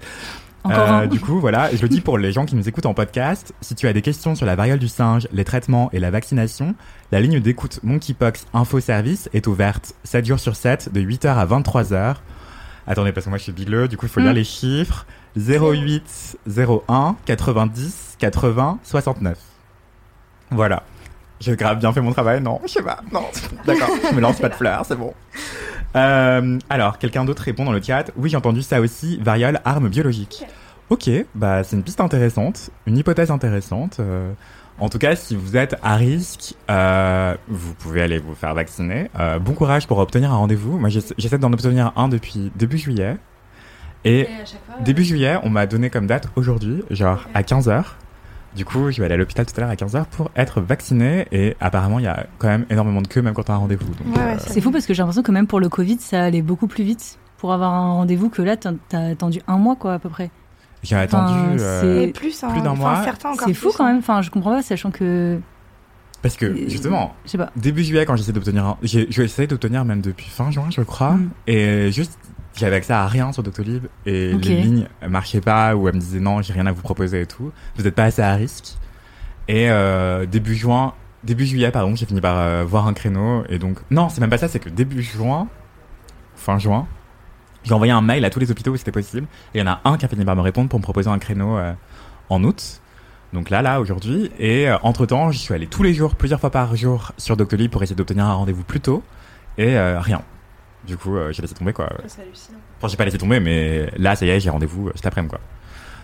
[0.64, 1.08] Encore un.
[1.08, 3.76] Du coup, voilà, je le dis pour les gens qui nous écoutent en podcast, si
[3.76, 6.76] tu as des questions sur la variole du singe, les traitements et la vaccination,
[7.14, 11.46] la ligne d'écoute Monkeypox Info Service est ouverte 7 jours sur 7, de 8h à
[11.46, 12.16] 23h.
[12.88, 14.24] Attendez, parce que moi je suis bigleux, du coup il faut Mm.
[14.24, 15.06] lire les chiffres.
[15.38, 19.38] 08 01 90 80 69.
[20.50, 20.82] Voilà.
[21.40, 23.26] J'ai grave bien fait mon travail, non Je sais pas, non.
[23.68, 25.14] D'accord, je me lance pas de fleurs, c'est bon.
[25.96, 28.06] Euh, alors, quelqu'un d'autre répond dans le chat.
[28.16, 29.18] Oui, j'ai entendu ça aussi.
[29.22, 30.46] Variole, arme biologique.
[30.90, 33.98] Ok, bah c'est une piste intéressante, une hypothèse intéressante.
[34.00, 34.34] euh.
[34.80, 39.10] En tout cas, si vous êtes à risque, euh, vous pouvez aller vous faire vacciner.
[39.20, 40.78] Euh, bon courage pour obtenir un rendez-vous.
[40.80, 43.18] Moi, j'essa- j'essaie d'en obtenir un depuis début juillet.
[44.06, 47.84] Et fois, début juillet, on m'a donné comme date aujourd'hui, genre à 15h.
[48.56, 51.26] Du coup, je vais aller à l'hôpital tout à l'heure à 15h pour être vacciné.
[51.32, 53.60] Et apparemment, il y a quand même énormément de queue, même quand on a un
[53.60, 53.92] rendez-vous.
[54.14, 56.42] Ouais, euh, c'est- fou parce que j'ai l'impression que même pour le Covid, ça allait
[56.42, 58.74] beaucoup plus vite pour avoir un rendez-vous que là, t'as
[59.10, 60.30] attendu un mois, quoi, à peu près.
[60.84, 61.34] J'ai attendu.
[61.34, 63.04] Enfin, euh, plus, hein, plus d'un mois.
[63.04, 63.90] certains encore C'est fou plus, quand hein.
[63.94, 64.00] même.
[64.00, 65.40] Enfin, je comprends pas, sachant que.
[66.22, 67.52] Parce que, justement, Je sais pas.
[67.56, 68.78] début juillet, quand j'essaie d'obtenir un.
[68.84, 71.14] Essayé d'obtenir même depuis fin juin, je crois.
[71.14, 71.30] Mm.
[71.48, 72.18] Et juste,
[72.56, 73.86] j'avais accès à rien sur Doctolib.
[74.06, 77.22] Et les lignes marchaient pas, ou elles me disaient non, j'ai rien à vous proposer
[77.22, 77.52] et tout.
[77.76, 78.78] Vous n'êtes pas assez à risque.
[79.48, 80.94] Et euh, début juin.
[81.24, 83.44] Début juillet, pardon, j'ai fini par euh, voir un créneau.
[83.48, 85.48] Et donc, non, c'est même pas ça, c'est que début juin,
[86.36, 86.86] fin juin,
[87.64, 89.28] j'ai envoyé un mail à tous les hôpitaux où c'était possible.
[89.54, 91.10] Et il y en a un qui a fini par me répondre pour me proposer
[91.10, 91.74] un créneau euh,
[92.30, 92.82] en août.
[93.34, 94.32] Donc là, là, aujourd'hui.
[94.38, 97.72] Et euh, entre-temps, j'y suis allé tous les jours, plusieurs fois par jour sur Doctolib
[97.72, 99.04] pour essayer d'obtenir un rendez-vous plus tôt.
[99.58, 100.22] Et euh, rien.
[100.86, 101.90] Du coup, euh, j'ai laissé tomber, quoi.
[102.08, 102.58] C'est hallucinant.
[102.78, 105.30] Enfin, j'ai pas laissé tomber, mais là, ça y est, j'ai rendez-vous euh, cet après-midi,
[105.30, 105.40] quoi.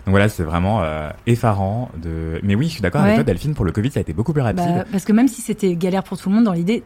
[0.06, 2.40] Donc voilà, c'est vraiment euh, effarant de...
[2.42, 4.32] Mais oui, je suis d'accord avec toi, Delphine, pour le Covid, ça a été beaucoup
[4.32, 4.64] plus rapide.
[4.64, 6.82] Bah, parce que même si c'était galère pour tout le monde, dans l'idée,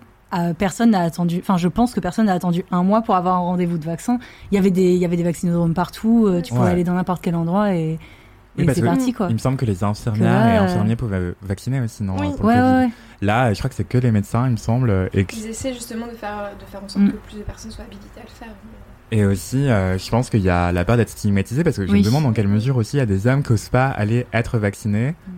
[0.57, 1.38] personne n'a attendu.
[1.40, 4.18] Enfin, je pense que personne n'a attendu un mois pour avoir un rendez-vous de vaccin.
[4.51, 6.27] Il y avait des, il y avait des vaccinodromes partout.
[6.27, 6.70] euh, tu pouvais Ouais.
[6.73, 7.99] aller dans n'importe quel endroit et,
[8.59, 9.27] Oui, parce que parti quoi.
[9.31, 12.03] Il me semble que les infirmières Que là, et euh, infirmiers pouvaient euh, vacciner aussi,
[12.05, 12.31] non Oui.
[12.37, 12.66] pour le Ouais, Covid.
[12.79, 12.90] ouais, ouais.
[13.23, 14.90] Là, je crois que c'est que les médecins, il me semble.
[14.90, 17.11] euh, Et, que- Ils essaient justement de faire, de faire en sorte Mm.
[17.12, 18.55] que plus de personnes soient habilitées à le faire.
[19.11, 21.92] et aussi, euh, je pense qu'il y a la peur d'être stigmatisé parce que je
[21.92, 22.01] Oui.
[22.01, 24.27] me demande dans quelle mesure aussi il y a des hommes qui n'osent pas aller
[24.33, 25.31] être vaccinés Mm.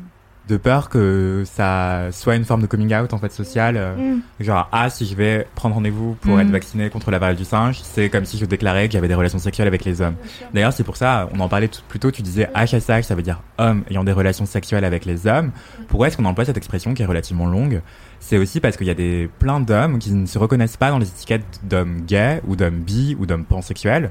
[0.48, 3.76] De peur que ça soit une forme de coming out en fait social.
[3.76, 4.20] euh, Mm.
[4.40, 6.40] Genre, ah, si je vais prendre rendez-vous pour Mm.
[6.40, 9.14] être vacciné contre la variole du singe, c'est comme si je déclarais que j'avais des
[9.14, 10.14] relations sexuelles avec les hommes.
[10.54, 13.22] D'ailleurs, c'est pour ça, on en parlait tout- plus tôt, tu disais HSH, ça veut
[13.22, 15.50] dire homme ayant des relations sexuelles avec les hommes.
[15.88, 17.80] Pourquoi est-ce qu'on emploie cette expression qui est relativement longue?
[18.20, 20.98] C'est aussi parce qu'il y a des plein d'hommes qui ne se reconnaissent pas dans
[20.98, 24.10] les étiquettes d'hommes gays ou d'hommes bi ou d'hommes pansexuels.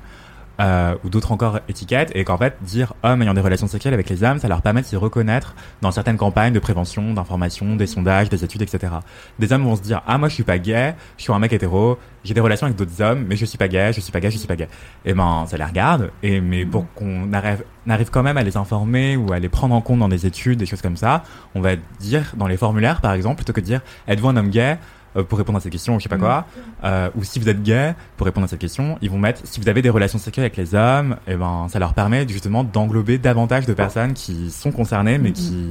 [0.62, 4.10] Euh, ou d'autres encore étiquettes et qu'en fait dire homme ayant des relations sexuelles avec
[4.10, 7.88] les hommes ça leur permet de s'y reconnaître dans certaines campagnes de prévention d'information des
[7.88, 8.94] sondages des études etc
[9.38, 11.52] des hommes vont se dire ah moi je suis pas gay je suis un mec
[11.52, 14.22] hétéro j'ai des relations avec d'autres hommes mais je suis pas gay je suis pas
[14.22, 14.70] gay je suis pas gay.
[15.04, 18.56] Et ben ça les regarde et mais pour qu'on arrive n'arrive quand même à les
[18.56, 21.60] informer ou à les prendre en compte dans des études des choses comme ça on
[21.60, 24.78] va dire dans les formulaires par exemple plutôt que de dire êtes-vous un homme gay?
[25.24, 26.46] Pour répondre à cette question ou je sais pas quoi
[26.84, 29.60] euh, ou si vous êtes gay pour répondre à cette question ils vont mettre si
[29.60, 33.18] vous avez des relations sexuelles avec les hommes et ben ça leur permet justement d'englober
[33.18, 35.70] davantage de personnes qui sont concernées mais qui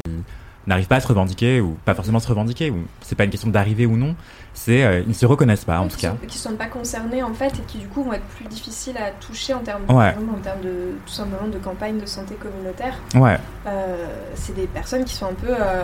[0.66, 3.50] n'arrivent pas à se revendiquer ou pas forcément se revendiquer ou c'est pas une question
[3.50, 4.14] d'arriver ou non
[4.54, 7.22] c'est euh, ils ne se reconnaissent pas en tout cas sont- qui sont pas concernés
[7.22, 10.10] en fait et qui du coup vont être plus difficiles à toucher en termes, Ouais.
[10.12, 12.94] exemple, en termes de tout simplement de campagne de santé communautaire.
[13.16, 15.82] ouais Euh, c'est des personnes qui sont un peu euh,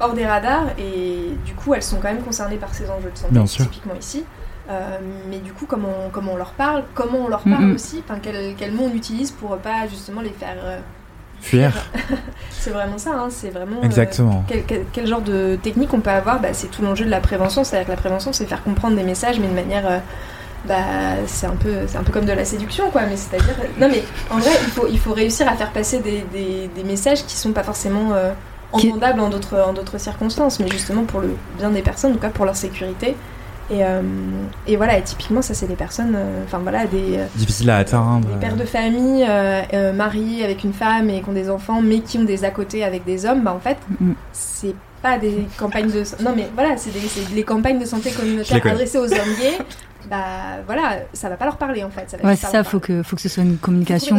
[0.00, 3.18] hors des radars et du coup elles sont quand même concernées par ces enjeux de
[3.18, 3.64] santé, Bien sûr.
[3.64, 4.24] typiquement ici.
[4.70, 4.98] Euh,
[5.30, 8.54] mais du coup, comment, comment on leur parle, comment on leur parle aussi, enfin, quel,
[8.58, 10.56] quel mot on utilise pour pas justement les faire.
[10.62, 10.78] euh,
[11.40, 11.72] fuir
[12.50, 13.80] c'est vraiment ça, hein, c'est vraiment.
[13.80, 16.40] euh, exactement quel, quel- quel genre de technique on peut avoir?
[16.40, 17.64] Bah, C'est tout l'enjeu de la prévention.
[17.64, 19.86] C'est-à-dire que la prévention, c'est faire comprendre des messages, mais de manière.
[19.86, 19.98] euh,
[20.66, 20.74] bah,
[21.26, 23.02] c'est un peu, c'est un peu comme de la séduction, quoi.
[23.08, 26.26] Mais c'est-à-dire, non, mais en vrai, il faut, il faut réussir à faire passer des,
[26.32, 28.12] des, des messages qui sont pas forcément
[28.74, 32.14] euh, entendables en d'autres, en d'autres circonstances, mais justement pour le bien des personnes, en
[32.14, 33.16] tout cas pour leur sécurité.
[33.70, 34.00] Et, euh,
[34.66, 37.76] et voilà, et typiquement, ça, c'est des personnes, euh, enfin voilà, des, euh, difficile à
[37.76, 41.50] atteindre des pères de famille euh, euh, mariés avec une femme et qui ont des
[41.50, 44.12] enfants, mais qui ont des à côté avec des hommes, bah en fait, Mm.
[44.32, 48.10] c'est pas des campagnes de non mais voilà c'est des, c'est les campagnes de santé
[48.10, 49.56] communautaire adressées aux hommes gays
[50.10, 50.16] bah
[50.66, 52.64] voilà ça va pas leur parler en fait ça va Ouais, c'est ça.
[52.64, 54.16] Faut que, faut que ce soit une communication,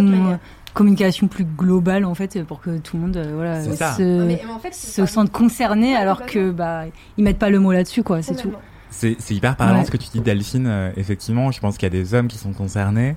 [0.73, 4.41] Communication plus globale en fait, pour que tout le monde, euh, voilà, se, Non, mais,
[4.45, 6.84] mais en fait c'est se pas- sente concerné, alors que bah
[7.17, 8.21] ils mettent pas le mot là-dessus, quoi.
[8.21, 8.53] C'est tout.
[8.91, 9.86] C'est hyper parlant Ouais.
[9.86, 10.65] ce que tu dis Delphine.
[10.67, 13.15] euh, effectivement, je pense qu'il y a des hommes qui sont concernés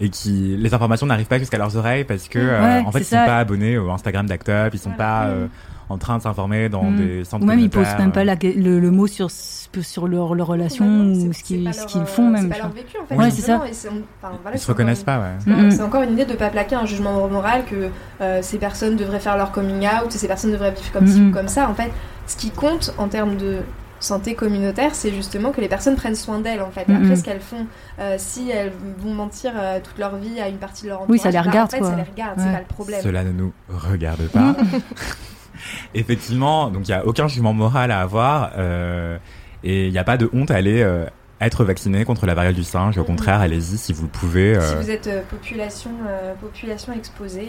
[0.00, 3.00] et qui les informations n'arrivent pas jusqu'à leurs oreilles parce que euh, Ouais, en fait
[3.00, 3.24] ils sont ça.
[3.24, 5.46] pas abonnés au Instagram d'Act Up, ils sont pas euh,
[5.88, 6.96] en train de s'informer dans Mm.
[6.96, 8.24] des centres Ou même ils communautaires, même pas euh.
[8.24, 12.28] la- le, le mot sur, sur leur, leur relation ou ce qu'ils qu'ils euh, font
[12.30, 12.42] même.
[12.42, 13.14] C'est pas leur vécu en fait.
[13.16, 13.56] Ouais, c'est ça.
[13.56, 15.24] enfin, voilà, Ils se reconnaissent pas, ouais.
[15.46, 15.70] une- Mhm.
[15.70, 17.88] C'est encore une idée de pas plaquer un jugement moral que
[18.20, 21.30] euh, ces personnes devraient faire leur coming out, ces personnes devraient vivre comme ci Mhm.
[21.30, 21.68] ou comme ça.
[21.68, 21.90] En fait,
[22.26, 23.58] ce qui compte en termes de
[24.00, 26.86] santé communautaire, c'est justement que les personnes prennent soin d'elles en fait.
[26.88, 27.02] Mhm.
[27.02, 27.66] Après, ce qu'elles font,
[28.00, 31.10] euh, si elles vont mentir euh, toute leur vie à une partie de leur entourage,
[31.12, 31.90] Oui, ça les bah, regarde, En fait, quoi.
[31.90, 32.44] ça les regarde, Ouais.
[32.46, 33.00] c'est pas le problème.
[33.02, 34.54] Cela ne nous regarde pas.
[35.94, 39.18] Effectivement, donc il y a aucun jugement moral à avoir euh,
[39.62, 41.04] et il n'y a pas de honte à aller euh,
[41.40, 42.96] être vacciné contre la variole du singe.
[42.98, 43.06] Au Mhm.
[43.06, 44.54] contraire, allez-y si vous le pouvez.
[44.60, 45.90] Si euh, vous êtes population,
[46.40, 47.48] population exposée,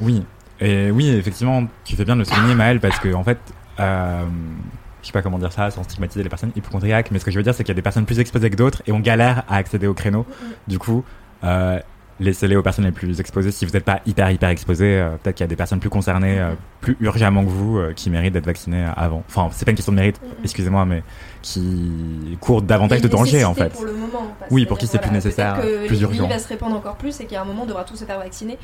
[0.00, 0.24] Oui,
[0.60, 3.38] et oui, effectivement, tu fais bien de le souligner, Maëlle, parce que en fait,
[3.78, 7.36] je sais pas comment dire ça sans stigmatiser les personnes hypochondriaques, mais ce que je
[7.36, 9.44] veux dire, c'est qu'il y a des personnes plus exposées que d'autres et on galère
[9.48, 10.26] à accéder au créneau.
[10.66, 11.04] Du coup,
[11.44, 11.78] euh,
[12.20, 13.50] laissez-les aux personnes les plus exposées.
[13.50, 15.90] Si vous n'êtes pas hyper hyper exposé, euh, peut-être qu'il y a des personnes plus
[15.90, 19.22] concernées, euh, plus urgemment que vous, euh, qui méritent d'être vaccinées avant.
[19.28, 21.02] Enfin, c'est pas une question de mérite, excusez-moi, mais
[21.42, 23.70] qui courent davantage de danger en fait.
[23.72, 26.26] pour le moment, Oui, pour qui c'est plus nécessaire, que plus urgent.
[26.28, 28.58] va se répandre encore plus et qu'à un moment on devra tous se faire vacciner.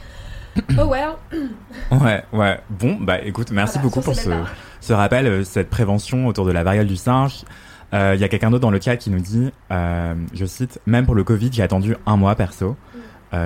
[0.79, 1.15] Oh well.
[1.91, 2.61] Ouais, ouais.
[2.71, 6.87] Bon, bah écoute, merci Voilà, beaucoup pour ce, rappel, cette prévention autour de la variole
[6.87, 7.45] du singe.
[7.93, 10.81] Euh, Il y a quelqu'un d'autre dans le chat qui nous dit, euh, je cite,
[10.87, 12.77] même pour le Covid, j'ai attendu un mois perso.
[12.77, 12.99] Euh,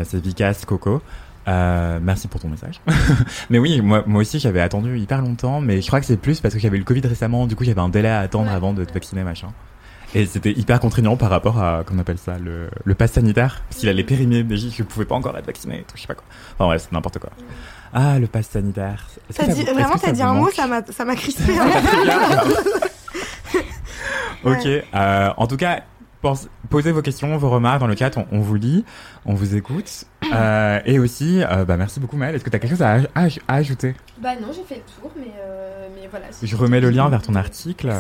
[0.05, 1.01] C'est Vicas Coco.
[1.47, 2.81] Euh, merci pour ton message.
[3.51, 6.41] mais oui, moi, moi aussi j'avais attendu hyper longtemps, mais je crois que c'est plus
[6.41, 8.55] parce que j'avais eu le Covid récemment, du coup j'avais un délai à attendre Ouais.
[8.55, 9.49] avant de te vacciner, machin.
[10.15, 13.63] Et c'était hyper contraignant par rapport à, comment on appelle ça, le, le pass sanitaire.
[13.69, 16.25] Parce qu'il allait périmer, mais je pouvais pas encore être vacciné, je sais pas quoi.
[16.59, 17.31] Enfin ouais, c'est n'importe quoi.
[17.95, 19.07] Ah, le pass sanitaire.
[19.31, 21.53] Dit, vous- vraiment, t'as dit un mot, manque ça m'a, ça m'a crispé.
[21.59, 21.69] hein.
[24.45, 24.67] Ok.
[24.67, 25.81] euh, en tout cas,
[26.23, 28.17] pense- posez vos questions, vos remarques dans le chat.
[28.17, 28.85] On, on vous lit,
[29.27, 30.05] on vous écoute.
[30.35, 32.35] Euh, et aussi, euh, bah, merci beaucoup Maëlle.
[32.35, 33.95] Est-ce que tu as quelque chose à, aj- à aj- à ajouter?
[34.21, 36.27] Bah non, j'ai fait le tour, mais, euh, mais voilà.
[36.43, 37.91] Je remets le lien vers ton article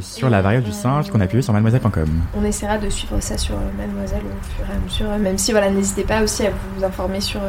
[0.00, 2.08] sur la variole du singe qu'on a publié sur mademoiselle.com.
[2.38, 5.70] On essaiera de suivre ça sur Mademoiselle au fur et à mesure, même si voilà,
[5.70, 7.40] n'hésitez pas aussi à vous informer sur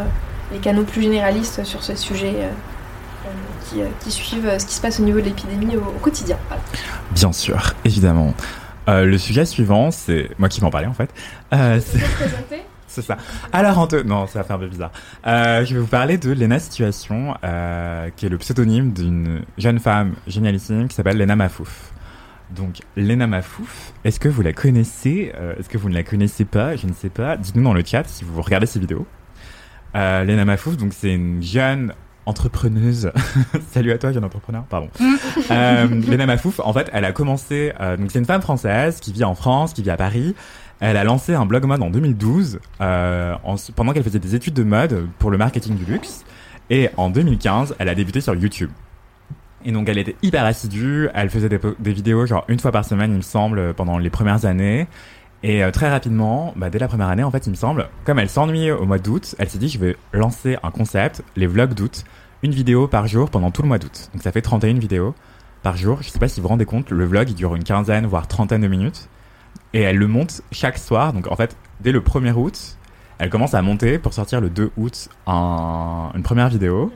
[0.54, 2.36] les canaux plus généralistes sur ce sujet
[3.70, 6.38] qui, qui suivent ce qui se passe au niveau de l'épidémie au, au quotidien.
[6.48, 6.62] Voilà.
[7.12, 8.34] Bien sûr, évidemment.
[8.88, 11.10] Euh, le sujet suivant, c'est moi qui vais en parler en fait.
[11.54, 12.00] Euh, c'est-
[12.88, 13.18] C'est ça.
[13.52, 14.04] Alors, Anto...
[14.04, 14.92] non, ça va faire un peu bizarre.
[15.28, 19.80] Euh, je vais vous parler de Lena Situation, euh, qui est le pseudonyme d'une jeune
[19.80, 21.92] femme génialissime qui s'appelle Lena Mafouf.
[22.52, 26.46] Donc, Lena Mafouf, est-ce que vous la connaissez euh, Est-ce que vous ne la connaissez
[26.46, 26.78] pas?
[26.78, 27.36] Je ne sais pas.
[27.36, 29.06] Dites-nous dans le chat si vous regardez ces vidéos.
[29.96, 31.92] Euh, Lena Mafouf, donc c'est une jeune
[32.26, 33.12] entrepreneuse.
[33.72, 34.64] Salut à toi, jeune entrepreneur.
[34.70, 34.90] Pardon.
[35.52, 37.74] euh, Lena Mafouf, en fait, elle a commencé.
[37.80, 40.36] euh, donc, c'est une femme française qui vit en France, qui vit à Paris.
[40.80, 44.54] Elle a lancé un blog mode en 2012, euh, en- pendant qu'elle faisait des études
[44.56, 46.26] de mode pour le marketing du luxe.
[46.70, 48.72] Et en 2015, elle a débuté sur YouTube.
[49.64, 51.08] Et donc, elle était hyper assidue.
[51.14, 54.10] Elle faisait des, des vidéos, genre une fois par semaine, il me semble, pendant les
[54.10, 54.88] premières années.
[55.48, 58.18] Et euh, très rapidement, bah, dès la première année, en fait, il me semble, comme
[58.18, 61.74] elle s'ennuyait au mois d'août, elle s'est dit, je vais lancer un concept, les vlogs
[61.76, 62.04] d'août,
[62.42, 64.10] une vidéo par jour pendant tout le mois d'août.
[64.14, 65.14] Donc, ça fait 31 vidéos
[65.62, 66.00] par jour.
[66.02, 68.28] Je sais pas si vous vous rendez compte, le vlog, il dure une quinzaine, voire
[68.28, 69.08] trentaine de minutes.
[69.74, 71.14] Et elle le monte chaque soir.
[71.14, 72.78] Donc, en fait, dès le 1er août,
[73.20, 76.92] elle commence à monter pour sortir le 2 août un- une première vidéo.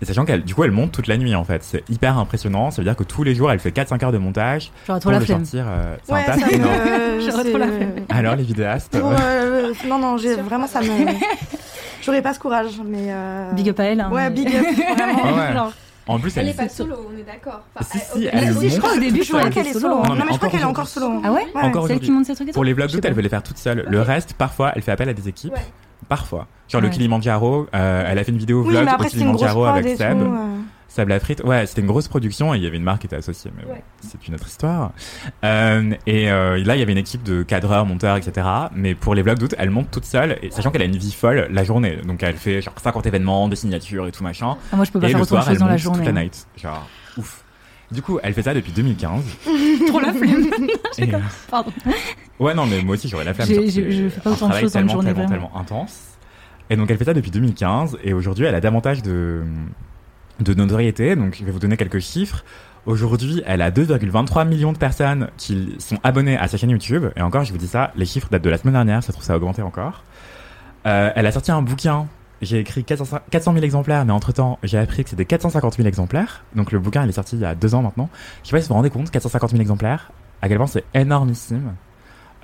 [0.00, 1.62] Et sachant qu'elle, du coup, elle monte toute la nuit, en fait.
[1.64, 2.70] C'est hyper impressionnant.
[2.70, 5.02] Ça veut dire que tous les jours, elle fait 4-5 heures de montage J'aurais pour
[5.02, 5.44] trop la le flemme.
[5.44, 5.64] sortir.
[5.68, 6.72] euh, c'est Ouais, un taf énorme.
[7.58, 7.92] la flemme.
[8.08, 8.96] Alors, les vidéastes.
[8.98, 9.16] Pour, ouais.
[9.20, 10.86] euh, non, non, j'ai vraiment ça me.
[12.02, 13.06] J'aurais pas ce courage, mais.
[13.08, 14.00] euh, Big up à elle.
[14.00, 14.64] hein, Ouais, mais- big up,
[14.96, 15.36] vraiment.
[15.36, 15.52] Ouais.
[15.52, 15.72] Genre,
[16.06, 17.60] En plus, Elle elle, est pas solo, on est d'accord.
[17.74, 19.88] Enfin, Si, si, elle je crois au début, je toute qu'elle est solo.
[19.96, 21.20] Non, Non, mais mais je crois encore qu'elle est encore solo.
[21.24, 21.44] Ah ouais, Ouais.
[21.54, 21.98] Encore C'est elle aujourd'hui.
[22.06, 23.58] qui monte ses trucs et pour les vlogs Je d'août, elle veut les faire toute
[23.58, 23.84] seule.
[23.88, 25.52] Le reste, parfois, elle fait appel à des équipes.
[25.52, 25.66] Ouais.
[26.08, 26.46] Parfois.
[26.68, 26.88] Genre le.
[26.88, 30.18] Kilimanjaro, euh, elle a fait une vidéo Oui, vlog au Kilimanjaro avec Seb.
[30.18, 30.24] tout.
[30.24, 30.56] euh.
[30.90, 33.16] Seb Lafrite, ouais, c'était une grosse production et il y avait une marque qui était
[33.16, 33.82] associée, mais bon, Ouais.
[34.00, 34.92] c'est une autre histoire.
[35.44, 38.46] Euh, et euh, là, il y avait une équipe de cadreurs, monteurs, etc.
[38.74, 41.12] Mais pour les vlogs d'août, elle monte toute seule, et sachant qu'elle a une vie
[41.12, 41.98] folle la journée.
[42.06, 44.56] Donc elle fait genre 50 événements, des signatures et tout machin.
[44.72, 45.76] Ah, Moi, je peux pas et faire le autant de soir, choses elle dans la
[45.76, 46.04] journée.
[46.06, 46.46] toute la night.
[46.56, 47.44] Genre, ouf.
[47.92, 49.22] Du coup, elle fait ça depuis 2015.
[49.88, 50.46] Trop la flemme.
[50.98, 51.18] Et, euh,
[51.50, 51.70] Pardon.
[52.40, 53.46] Ouais, non, mais moi aussi, j'aurais la flemme.
[53.48, 56.07] Je- je fais pas autant de choses dans une journée, tellement intense.
[56.70, 57.98] Et donc, elle fait ça depuis 2015.
[58.02, 59.42] Et aujourd'hui, elle a davantage de,
[60.40, 61.16] de notoriété.
[61.16, 62.44] Donc, je vais vous donner quelques chiffres.
[62.86, 67.06] Aujourd'hui, elle a 2,23 millions de personnes qui sont abonnées à sa chaîne YouTube.
[67.16, 69.02] Et encore, je vous dis ça, les chiffres datent de la semaine dernière.
[69.02, 70.04] Ça trouve, ça a augmenté encore.
[70.86, 72.06] Euh, elle a sorti un bouquin.
[72.40, 75.88] J'ai écrit 400 400 000 exemplaires, mais entre temps, j'ai appris que c'était 450 000
[75.88, 76.44] exemplaires.
[76.54, 78.08] Donc le bouquin, il est sorti il y a deux ans maintenant.
[78.44, 80.12] Je sais pas si vous vous rendez compte, 450 000 exemplaires.
[80.40, 81.74] à quel point c'est énormissime.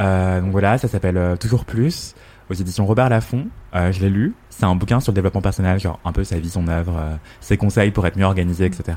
[0.00, 2.14] Euh, donc voilà, ça s'appelle euh, Toujours Plus,
[2.50, 3.46] aux éditions Robert Laffont.
[3.74, 4.34] Euh, je l'ai lu.
[4.50, 7.14] C'est un bouquin sur le développement personnel, genre un peu sa vie, son œuvre, euh,
[7.40, 8.96] ses conseils pour être mieux organisé, etc.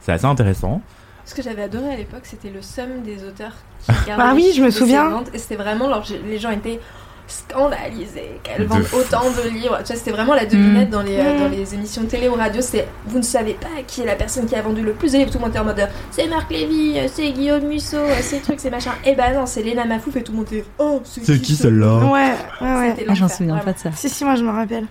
[0.00, 0.80] C'est assez intéressant.
[1.24, 3.54] Ce que j'avais adoré à l'époque, c'était le somme des auteurs
[3.86, 5.22] qui Ah oui, je me souviens.
[5.32, 6.80] Et c'était vraiment, genre, les gens étaient
[7.26, 8.96] scandalisés qu'elles De vendent fou.
[8.98, 9.78] autant de livres.
[9.78, 11.40] Tu vois, c'était vraiment la devinette dans, les, euh, Mm.
[11.40, 12.60] dans les émissions télé ou radio.
[12.60, 15.18] C'est vous ne savez pas qui est la personne qui a vendu le plus de
[15.18, 15.30] livres.
[15.30, 18.40] Tout le monde était en mode c'est Marc Lévy, euh, c'est Guillaume Musso, euh, c'est
[18.40, 18.92] trucs, c'est machin.
[19.04, 21.98] Et bah non, c'est Léna Mafouf et tout le monde était oh, c'est qui, celle-là
[22.04, 22.90] Ouais, ouais, ouais.
[22.96, 23.90] C'était Ah, j'en souviens pas de ça.
[23.94, 24.86] Si, si, moi je me rappelle.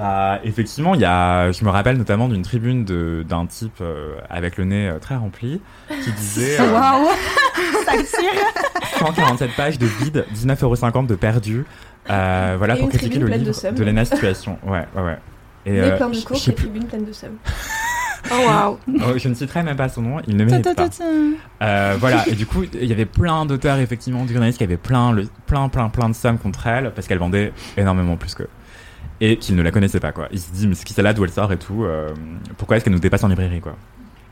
[0.00, 4.14] Bah, effectivement, il y a, je me rappelle notamment d'une tribune de, d'un type euh,
[4.30, 5.60] avec le nez euh, très rempli
[6.02, 7.06] qui disait euh, Waouh
[7.84, 8.30] Ça tire
[8.98, 11.66] 147 pages de vide, 19,50€ de perdu.
[12.08, 13.74] Euh, voilà Et pour critiquer le de livre somme.
[13.74, 14.56] de Lena Situation.
[14.66, 15.18] Ouais, ouais, ouais.
[15.66, 17.36] Et, euh, plein de cours, et tribune pleine de somme.
[18.30, 18.78] Oh waouh.
[19.06, 20.88] Oh, je ne citerai même pas son nom, il ne mérite pas.
[21.62, 24.78] Euh, voilà, et du coup, il y avait plein d'auteurs, effectivement, de journalistes qui avaient
[24.78, 28.48] plein, le, plein, plein, plein de sommes contre elle parce qu'elle vendait énormément plus qu'eux.
[29.20, 30.28] Et qu'ils ne la connaissaient pas, quoi.
[30.32, 32.08] Ils se disent, mais c'est qui celle-là, d'où elle sort et tout, euh,
[32.56, 33.76] pourquoi est-ce qu'elle nous dépasse en librairie, quoi?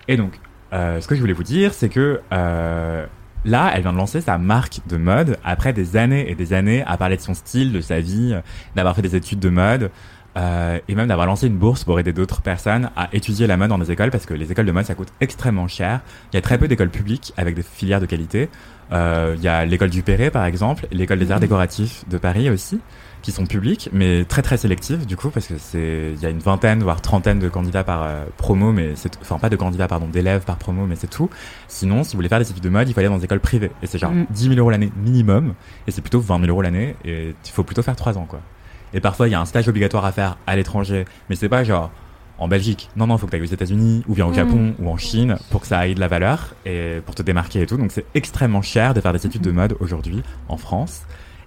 [0.09, 0.41] Et donc,
[0.73, 3.07] euh, ce que je voulais vous dire, c'est que euh,
[3.45, 6.83] là, elle vient de lancer sa marque de mode après des années et des années
[6.87, 8.35] à parler de son style, de sa vie,
[8.77, 9.91] d'avoir fait des études de mode.
[10.37, 13.71] euh, et même d'avoir lancé une bourse pour aider d'autres personnes à étudier la mode
[13.71, 16.01] dans des écoles parce que les écoles de mode ça coûte extrêmement cher.
[16.33, 18.49] Il y a très peu d'écoles publiques avec des filières de qualité.
[18.93, 22.51] Euh, Il y a l'école du Perret par exemple, l'école des arts décoratifs de Paris
[22.51, 22.81] aussi,
[23.23, 26.31] qui sont publiques mais très très sélectives du coup parce que c'est il y a
[26.31, 29.89] une vingtaine voire trentaine de candidats par euh, promo mais c'est enfin pas de candidats
[29.89, 31.29] pardon d'élèves par promo mais c'est tout.
[31.67, 33.41] Sinon si vous voulez faire des études de mode il faut aller dans des écoles
[33.41, 34.27] privées et c'est genre Mm.
[34.31, 35.55] 10 000 euros l'année minimum
[35.87, 38.41] et c'est plutôt 20 000 euros l'année et il faut plutôt faire 3 ans quoi.
[38.95, 41.05] Et parfois, il y a un stage obligatoire à faire à l'étranger.
[41.29, 41.91] Mais c'est pas genre
[42.39, 42.89] en Belgique.
[42.97, 44.35] Non, non, faut que tu ailles aux États-Unis ou bien au Mm.
[44.35, 47.61] Japon ou en Chine pour que ça aille de la valeur et pour te démarquer
[47.61, 47.77] et tout.
[47.77, 51.03] Donc c'est extrêmement cher de faire des études de mode aujourd'hui en France.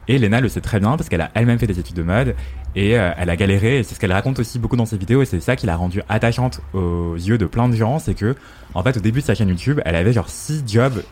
[0.07, 2.35] Et Lena le sait très bien parce qu'elle a elle-même fait des études de mode
[2.75, 3.79] et euh, elle a galéré.
[3.79, 5.75] Et c'est ce qu'elle raconte aussi beaucoup dans ses vidéos et c'est ça qui l'a
[5.75, 7.99] rendue attachante aux yeux de plein de gens.
[7.99, 8.35] C'est que,
[8.73, 11.03] en fait, au début de sa chaîne YouTube, elle avait genre six jobs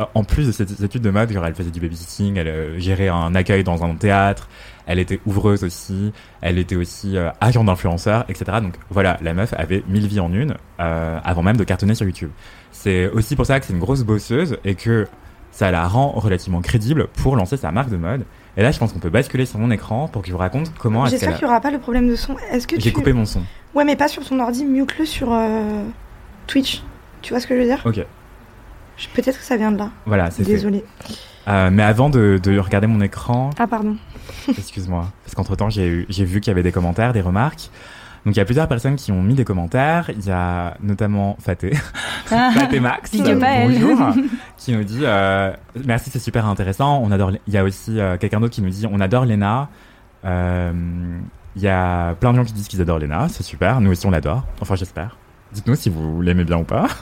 [0.00, 2.78] euh, en plus de ses études de mode, genre elle faisait du babysitting, elle euh,
[2.78, 4.48] gérait un accueil dans un théâtre,
[4.86, 8.58] elle était ouvreuse aussi, elle était aussi euh, agent d'influenceur, etc.
[8.62, 12.06] Donc voilà, la meuf avait mille vies en une euh, avant même de cartonner sur
[12.06, 12.30] YouTube.
[12.72, 15.06] C'est aussi pour ça que c'est une grosse bosseuse et que
[15.52, 18.24] ça la rend relativement crédible pour lancer sa marque de mode.
[18.56, 20.72] Et là, je pense qu'on peut basculer sur mon écran pour que je vous raconte
[20.78, 22.36] comment J'espère qu'il n'y aura pas le problème de son.
[22.50, 22.76] Est-ce que.
[22.76, 22.92] J'ai tu...
[22.92, 23.42] coupé mon son.
[23.74, 25.84] Ouais, mais pas sur ton ordi, mute-le sur euh,
[26.46, 26.82] Twitch.
[27.22, 27.80] Tu vois ce que je veux dire?
[27.84, 28.04] Ok,
[28.96, 29.90] Je- Peut-être que ça vient de là.
[30.06, 30.50] voilà, c'est fait.
[30.52, 30.84] Désolée.
[31.48, 33.96] Euh, mais avant de, de regarder mon écran, Ah, pardon.
[34.48, 37.70] Excuse-moi, parce qu'entre temps j'ai vu qu'il y avait des commentaires, des remarques.
[38.26, 40.10] Donc il y a plusieurs personnes qui ont mis des commentaires.
[40.10, 41.72] Il y a notamment Faté,
[42.26, 43.98] Faté Max, bonjour,
[44.58, 45.52] qui nous dit euh,
[45.86, 47.00] merci c'est super intéressant.
[47.02, 47.32] On adore.
[47.46, 49.68] Il y a aussi euh, quelqu'un d'autre qui nous dit on adore Lena.
[50.24, 50.72] Euh,
[51.56, 53.80] Il y a plein de gens qui disent qu'ils adorent Lena, c'est super.
[53.80, 54.44] Nous aussi on l'adore.
[54.60, 55.16] Enfin j'espère.
[55.52, 56.86] Dites-nous si vous l'aimez bien ou pas.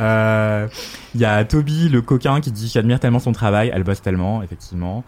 [0.00, 0.68] Euh,
[1.14, 4.42] Il y a Toby le coquin qui dit j'admire tellement son travail, elle bosse tellement,
[4.42, 5.04] effectivement.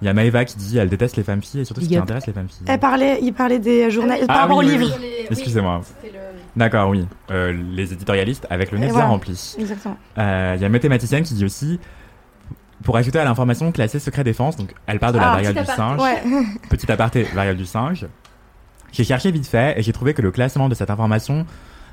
[0.00, 1.96] Il y a Maeva qui dit elle déteste les femmes filles et surtout ce qui
[1.96, 2.66] intéresse les femmes filles.
[2.68, 4.26] Elle parlait, il parlait des journalistes.
[4.28, 4.96] Ah par rapport oui, au oui, livre.
[5.00, 5.06] oui.
[5.30, 5.80] Excusez-moi.
[6.56, 7.06] D'accord, oui.
[7.30, 9.08] Euh, les éditorialistes avec le nez bien voilà.
[9.08, 9.56] rempli.
[9.58, 9.96] Exactement.
[10.18, 11.78] Euh, Il y a mathématicienne qui dit aussi
[12.84, 15.66] pour ajouter à l'information classée secret défense, donc elle parle de la Ah, variable du
[15.66, 16.00] singe.
[16.00, 16.22] Ouais.
[16.70, 18.06] Petit aparté, variable du singe.
[18.92, 21.44] J'ai cherché vite fait et j'ai trouvé que le classement de cette information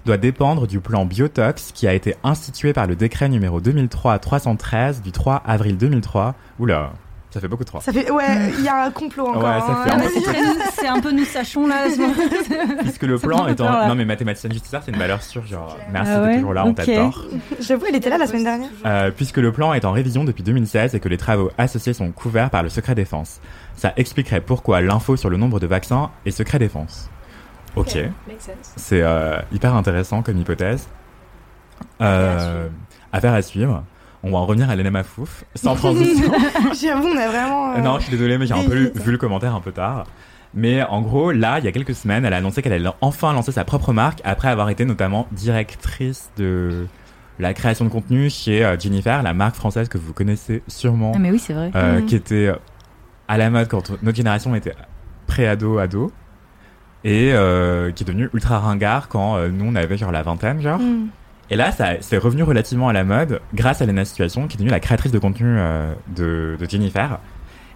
[0.05, 5.11] doit dépendre du plan Biotox qui a été institué par le décret numéro 2003-313 du
[5.11, 6.35] 3 avril 2003.
[6.59, 6.93] Oula,
[7.35, 7.81] ça fait beaucoup de 3.
[7.81, 9.43] Ça fait, ouais, il y a un complot encore.
[9.43, 9.83] Ouais, ça hein.
[9.85, 11.83] fait un Ah, peu c'est- un peu nous sachons là.
[12.79, 13.65] Puisque le plan fait étant...
[13.65, 13.87] peur, là.
[13.89, 16.65] Non mais mathématicienne justicière, c'est une valeur sûre, genre merci Ah t'es ouais toujours là,
[16.65, 16.75] on Ok.
[16.77, 17.25] t'adore.
[17.59, 18.69] J'avoue, elle était là la semaine dernière.
[18.85, 22.09] Euh, puisque le plan est en révision depuis 2016 et que les travaux associés sont
[22.11, 23.41] couverts par le secret défense.
[23.75, 27.09] Ça expliquerait pourquoi l'info sur le nombre de vaccins est secret défense.
[27.75, 28.07] Ok, sense.
[28.77, 30.87] c'est euh, hyper intéressant comme hypothèse.
[32.01, 32.67] Euh,
[33.11, 33.83] affaire à suivre.
[34.27, 36.31] On va en revenir à l'NMA Fouf, sans transition.
[36.81, 37.73] J'avoue, on a vraiment.
[37.75, 39.71] euh, non, je suis désolé, mais j'ai un peu lu- vu le commentaire un peu
[39.71, 40.05] tard.
[40.55, 43.33] Mais en gros, là, il y a quelques semaines, elle a annoncé qu'elle allait enfin
[43.33, 46.87] lancer sa propre marque après avoir été notamment directrice de
[47.39, 51.19] la création de contenu chez euh, Jennifer, la marque française que vous connaissez sûrement, Ah,
[51.19, 51.71] mais oui, c'est vrai.
[51.75, 52.05] euh, Mhm.
[52.05, 52.51] qui était
[53.27, 54.73] à la mode quand notre génération était
[55.27, 56.11] pré-ado, ado,
[57.03, 60.61] et euh, qui est devenue ultra ringard quand euh, nous on avait genre la vingtaine,
[60.61, 60.79] genre.
[60.79, 61.07] hmm.
[61.49, 64.57] Et là, ça c'est revenu relativement à la mode grâce à Lena Situation, qui est
[64.57, 67.19] devenue la créatrice de contenu euh, de, de Jennifer.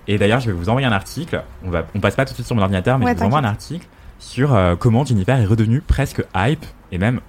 [0.07, 1.43] Et d'ailleurs, je vais vous envoyer un article.
[1.63, 3.25] On va, on passe pas tout de suite sur mon ordinateur, mais Ouais, je vous
[3.25, 3.85] envoie un article
[4.17, 7.21] sur euh, comment Jennifer est redevenue presque hype et même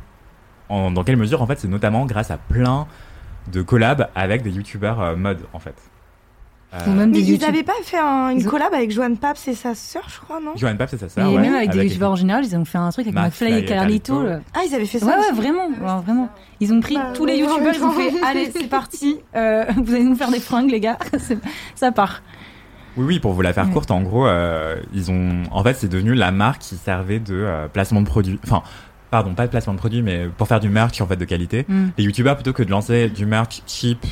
[0.70, 2.86] en, dans quelle mesure, en fait, c'est notamment grâce à plein
[3.53, 5.74] de collab avec des youtubeurs euh, mode en fait.
[6.72, 8.92] Euh, Ou même Mais ils YouTube- avaient pas fait un- une Ils ont- collab avec
[8.92, 10.52] Joanne Paps et sa sœur, je crois, non?
[10.54, 11.32] Joanne Paps et sa Et sœur.
[11.32, 13.58] ouais, même avec des youtubeurs en général, ils ont fait un truc avec McFly et
[13.58, 14.22] et Carlito.
[14.22, 14.38] Là.
[14.54, 15.40] Ah, ils avaient fait ça Ouais, ouais, aussi.
[15.40, 16.28] vraiment, ouais, vraiment.
[16.60, 18.10] Ils ont pris Bah, tous les ouais, youtubeurs, ils ont ouais.
[18.12, 20.96] fait allez, c'est parti, euh, vous allez nous faire des fringues, les gars.
[21.18, 21.38] C'est-
[21.74, 22.22] ça part.
[22.96, 23.72] Oui, oui, pour vous la faire Ouais.
[23.72, 27.34] courte, en gros, euh, ils ont, en fait, c'est devenu la marque qui servait de
[27.34, 28.38] euh, placement de produits.
[28.44, 28.62] Enfin,
[29.10, 31.64] pardon, pas de placement de produits, mais pour faire du merch en fait de qualité.
[31.68, 31.88] Mm.
[31.98, 34.08] Les youtubeurs, plutôt que de lancer du merch cheap euh,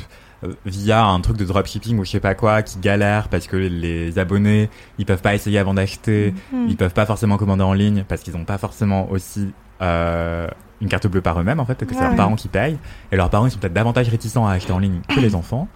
[0.66, 4.18] via un truc de dropshipping ou je sais pas quoi, qui galère parce que les
[4.18, 6.66] abonnés, ils peuvent pas essayer avant d'acheter, Mm.
[6.68, 9.48] ils peuvent pas forcément commander en ligne parce qu'ils ont pas forcément aussi
[9.82, 10.46] euh,
[10.80, 12.06] une carte bleue par eux-mêmes en fait, que c'est Ouais.
[12.06, 12.78] leurs parents qui payent.
[13.10, 15.66] Et leurs parents, ils sont peut-être davantage réticents à acheter en ligne que les enfants.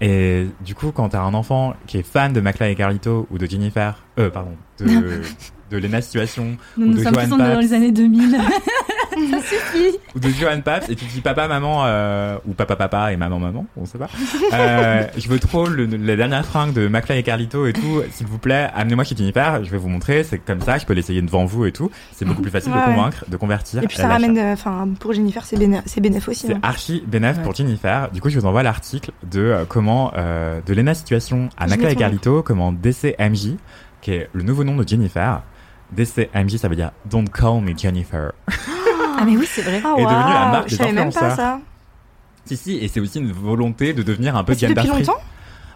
[0.00, 3.38] Et du coup, quand t'as un enfant qui est fan de McFly et Carlito ou
[3.38, 4.86] de Jennifer, euh, pardon, de,
[5.70, 8.38] de Lena Situation Nous Ou nous de sommes dans les années 2000.
[9.10, 9.98] ça suffit.
[10.14, 13.38] ou de Johan Paps et tu dis papa maman euh, ou papa papa et maman
[13.38, 14.08] maman on sait pas
[14.52, 18.26] euh, je veux trop le, les dernières fringues de McFly et Carlito et tout s'il
[18.26, 21.22] vous plaît amenez-moi chez Jennifer je vais vous montrer c'est comme ça je peux l'essayer
[21.22, 22.94] devant vous et tout c'est beaucoup plus facile Ouais, de ouais.
[22.94, 26.46] convaincre de convertir Et puis ça ramène, enfin, pour Jennifer, c'est béné- c'est bénéf aussi.
[26.46, 26.60] c'est hein.
[26.62, 27.42] archi bénéf Ouais.
[27.42, 28.10] pour Jennifer.
[28.12, 31.92] Du coup, je vous envoie l'article de euh, comment euh, de Lena Situation à McFly
[31.92, 31.96] et.
[31.96, 33.56] Carlito, comment DCMJ,
[34.02, 35.42] qui est le nouveau nom de Jennifer.
[35.92, 38.32] DCMJ, ça veut dire Don't Call Me Jennifer.
[39.20, 39.80] Ah mais oui, c'est vrai.
[39.84, 41.36] Ah, est devenue la waouh, marque Je des savais même pas influenceurs.
[41.36, 41.60] ça.
[42.46, 45.20] Si, si, et c'est aussi une volonté de devenir un peu C'est gender depuis longtemps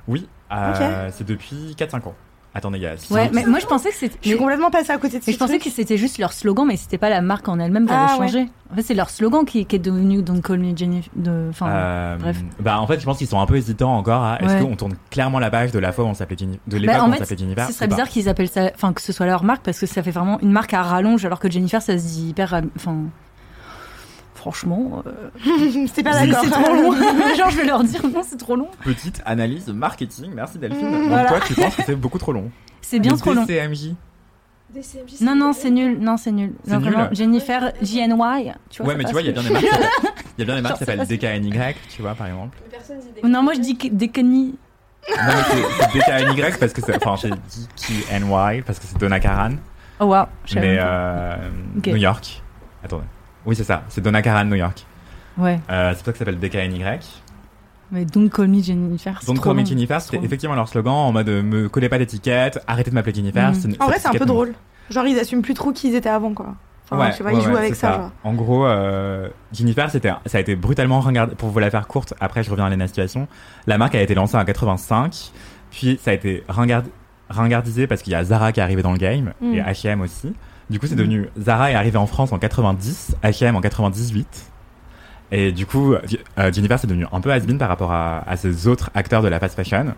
[0.08, 2.14] Oui, euh, c'est depuis 4-5 ans.
[2.56, 4.16] Attendez, il y a Ouais, mais moi je pensais que c'était.
[4.22, 6.32] Je suis complètement passée à côté de ce Mais je pensais que c'était juste leur
[6.32, 8.26] slogan, mais c'était pas la marque en elle-même qui Ah, avait ouais.
[8.28, 8.48] changé.
[8.72, 10.72] En fait, c'est leur slogan qui, qui est devenu Don't Call Me.
[10.72, 11.48] De...
[11.50, 12.36] Enfin, Euh, bref.
[12.60, 14.60] Bah en fait, je pense qu'ils sont un peu hésitants encore à est-ce Ouais.
[14.60, 16.96] qu'on tourne clairement la page de la fois où on s'appelait Jennifer, de Bah, l'époque
[17.08, 17.66] où on s'appelait Jennifer.
[17.66, 20.04] ce serait bizarre qu'ils appellent ça, enfin que ce soit leur marque parce que ça
[20.04, 22.98] fait vraiment une marque à rallonge, alors que Jennifer ça se dit hyper, euh, enfin.
[24.44, 25.30] Franchement, euh,
[25.86, 26.44] C'était pas c'est d'accord.
[26.44, 26.92] c'est trop long.
[27.38, 28.68] Genre, je vais leur dire non, c'est trop long.
[28.84, 30.86] Petite analyse marketing, merci Delphine.
[30.86, 31.28] Mmh, Donc voilà.
[31.30, 32.50] toi, tu penses que c'est beaucoup trop long.
[32.82, 33.46] C'est bien Le trop long.
[33.46, 33.94] DCMJ.
[35.22, 35.98] Non, non, c'est nul.
[35.98, 36.52] Non, c'est nul.
[36.62, 36.92] C'est Non, nul.
[36.92, 38.52] vraiment, Jennifer JNY.
[38.68, 39.64] Tu vois, Ouais, mais tu vois, il y a bien des marques.
[39.64, 39.88] qui s'appellent-
[40.36, 41.52] Il y a bien des marques qui s'appellent c'est DKNY,
[41.88, 42.58] tu vois, par exemple.
[43.22, 44.54] Non, moi je dis conneries.
[45.08, 49.20] Non, mais c'est- c'est DKNY parce que c'est, enfin, c'est DKNY parce que c'est Donna
[49.20, 49.52] Karan,
[50.00, 50.06] Oh
[50.54, 51.36] savais mais euh.
[51.86, 52.42] New York.
[52.84, 53.04] Attendez.
[53.46, 53.82] Oui, c'est ça.
[53.88, 54.84] C'est Donna Karan, New York.
[55.36, 56.84] Ouais, Euh, c'est pour ça que ça s'appelle DKNY.
[57.90, 59.18] mais Don't Call Me Jennifer.
[59.20, 59.64] trop Call Me.
[59.64, 62.94] Jennifer, C'est c'était effectivement leur slogan en mode euh, me collez pas d'étiquette, arrêtez de
[62.94, 63.52] m'appeler Jennifer.
[63.54, 64.54] C'est- En vrai, c'est un peu drôle.
[64.90, 66.54] Genre, ils assument plus trop qui ils étaient avant, quoi.
[66.90, 68.10] Enfin, ouais, je sais pas, ouais, ils jouent ouais, avec ça, genre.
[68.24, 72.12] En gros, euh, Jennifer, c'était, ça a été brutalement regardé, pour vous la faire courte,
[72.20, 73.26] après je reviens à la situation.
[73.66, 75.32] La marque a été lancée en 85,
[75.70, 76.82] puis ça a été ringard,
[77.30, 79.54] ringardisé parce qu'il y a Zara qui est arrivé dans le game, Mm.
[79.54, 80.34] et H&M aussi.
[80.70, 84.50] Du coup, c'est devenu, Zara est arrivé en France en 90, H&M en 98.
[85.30, 88.90] Et du coup, euh, Jennifer c'est devenu un peu has-been par rapport à, ces autres
[88.94, 89.94] acteurs de la fast fashion.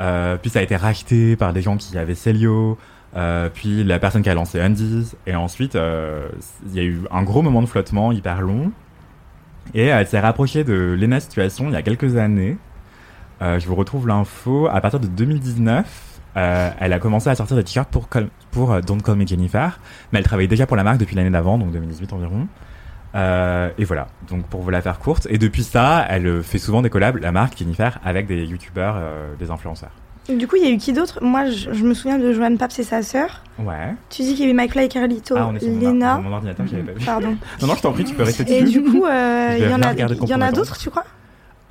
[0.00, 2.76] Euh, puis ça a été racheté par des gens qui avaient Celio,
[3.16, 6.28] euh, puis la personne qui a lancé Undies, et ensuite euh,
[6.66, 8.72] il y a eu un gros moment de flottement hyper long,
[9.72, 12.56] et elle s'est rapprochée de Lena Situation il y a quelques années.
[13.40, 14.68] Je vous retrouve l'info.
[14.72, 18.08] À partir de 2019, euh, elle a commencé à sortir des t-shirts pour,
[18.50, 19.78] pour euh, Don't Call Me Jennifer,
[20.12, 22.48] mais elle travaillait déjà pour la marque depuis l'année d'avant, donc 2018 environ.
[23.14, 25.26] Euh, et voilà, donc pour vous la faire courte.
[25.30, 29.34] Et depuis ça, elle fait souvent des collabs, la marque Jennifer, avec des youtubeurs, euh,
[29.38, 29.92] des influenceurs.
[30.28, 31.22] Du coup, il y a eu qui d'autre?
[31.22, 33.42] Moi, je, je me souviens de Joanne Paps et sa sœur.
[33.58, 33.94] Ouais.
[34.08, 36.16] Tu dis qu'il y avait McFly et Carlito, ah, on est sur mon, Lena.
[36.16, 37.04] mon ordinateur, j'avais pas vu.
[37.04, 37.36] Pardon.
[37.60, 40.40] Non, non, je t'en prie, tu peux rester Et du coup, il y y en
[40.40, 41.04] a d'autres, tu crois?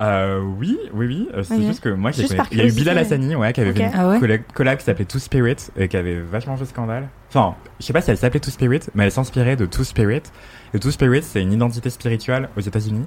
[0.00, 1.28] Euh, oui, oui, oui.
[1.34, 2.34] euh, C'est juste que moi, connais.
[2.34, 4.40] par Il y a eu Bilal Hassani, ouais, qui avait fait une Ah ouais collab,
[4.52, 7.08] collab qui s'appelait Two Spirit et qui avait vachement fait scandale.
[7.28, 10.22] Enfin, je sais pas si elle s'appelait Two Spirit, mais elle s'inspirait de Two Spirit.
[10.74, 13.06] Et Two Spirit, c'est une identité spirituelle aux États-Unis.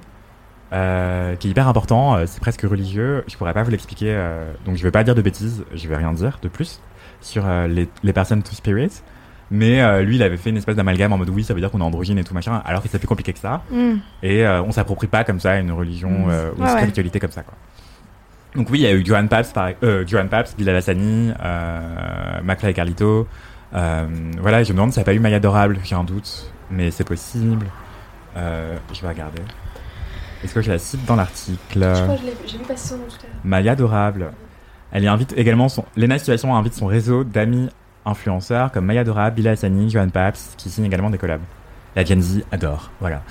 [0.72, 3.24] Euh, qui est hyper important, euh, c'est presque religieux.
[3.26, 5.96] Je pourrais pas vous l'expliquer, euh, donc je vais pas dire de bêtises, je vais
[5.96, 6.82] rien dire de plus
[7.22, 9.02] sur les, les personnes Two Spirit.
[9.50, 11.70] Mais euh, lui, il avait fait une espèce d'amalgame en mode oui, ça veut dire
[11.70, 13.62] qu'on est androgyne et tout machin, alors que c'est plus compliqué que ça.
[13.70, 13.96] Hmm.
[14.22, 16.30] Et euh, on s'approprie pas comme ça une religion Mm.
[16.30, 16.70] euh, ou une ouais.
[16.70, 17.54] spiritualité comme ça quoi.
[18.54, 19.70] Donc oui, il y a eu Johan Paps, par...
[19.82, 21.32] euh, Johan Paps, Bilal Hassani,
[22.44, 23.26] McFly et Carlito.
[23.72, 26.90] Voilà, je me demande si ça n'a pas eu Maya Adorable, j'ai un doute, mais
[26.90, 27.66] c'est possible.
[28.36, 29.42] Je vais regarder.
[30.44, 31.58] Est-ce que je la cite dans l'article?
[31.80, 33.40] Je crois que j'ai vu passer son nom tout à l'heure.
[33.44, 34.30] Maya Adorable.
[34.92, 35.84] Elle y invite également son.
[35.96, 37.68] Lena Situation invite son réseau d'amis
[38.06, 41.42] influenceurs comme Maya Adorable, Bilal Hassani, Johan Paps, qui signent également des collabs.
[41.96, 42.90] La Gen Z adore.
[43.00, 43.22] Voilà.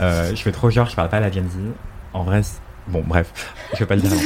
[0.00, 1.56] Euh, je fais trop genre, je parle pas à la Gen Z.
[2.12, 2.42] En vrai,
[2.88, 3.32] bon, bref,
[3.74, 4.12] je vais pas le dire.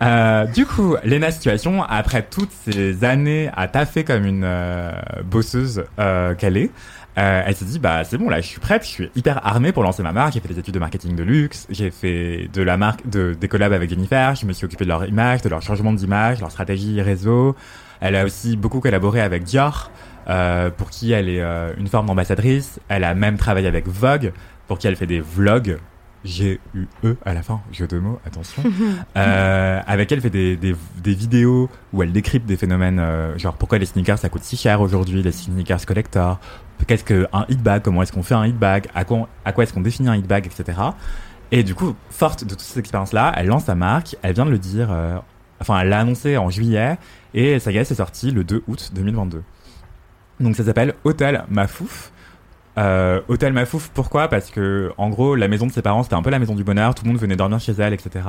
[0.00, 4.92] Euh, du coup, Lena Situation, après toutes ces années à taffer comme une euh,
[5.24, 6.70] bosseuse euh, qu'elle est,
[7.18, 9.72] euh, elle s'est dit bah c'est bon là je suis prête, je suis hyper armée
[9.72, 10.34] pour lancer ma marque.
[10.34, 13.48] J'ai fait des études de marketing de luxe, j'ai fait de la marque de des
[13.48, 16.52] collabs avec Jennifer, je me suis occupée de leur image, de leur changement d'image, leur
[16.52, 17.56] stratégie réseau.
[18.00, 19.90] Elle a aussi beaucoup collaboré avec Dior,
[20.28, 22.80] euh, pour qui elle est euh, une forme d'ambassadrice.
[22.88, 24.32] Elle a même travaillé avec Vogue,
[24.66, 25.78] pour qui elle fait des vlogs.
[26.24, 28.62] G-U-E à la fin, jeu de mots, attention.
[29.16, 33.54] euh, avec elle fait des, des, des vidéos où elle décrypte des phénomènes, euh, genre
[33.54, 36.40] pourquoi les sneakers ça coûte si cher aujourd'hui, les sneakers collector,
[36.86, 39.64] qu'est-ce qu'un hit bag, comment est-ce qu'on fait un hit bag, à quoi, à quoi
[39.64, 40.78] est-ce qu'on définit un hit bag, etc.
[41.50, 44.50] Et du coup, forte de toute cette expérience-là, elle lance sa marque, elle vient de
[44.50, 45.18] le dire, euh,
[45.60, 46.98] enfin elle l'a annoncé en juillet,
[47.34, 49.42] et est, c'est sorti le 2 août 2022.
[50.40, 52.12] Donc ça s'appelle Hôtel Mafouf.
[52.78, 54.28] Euh, Hôtel Mafouf, pourquoi?
[54.28, 56.64] Parce que en gros, la maison de ses parents, c'était un peu la maison du
[56.64, 58.24] bonheur, tout le monde venait dormir chez elle, etc.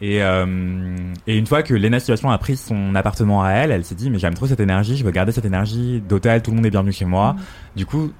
[0.00, 3.84] Et, euh, et une fois que Lena Situation a pris son appartement à elle, elle
[3.84, 6.56] s'est dit mais j'aime trop cette énergie, je veux garder cette énergie d'hôtel, tout le
[6.56, 7.36] monde est bienvenu chez moi.
[7.76, 8.12] Du coup,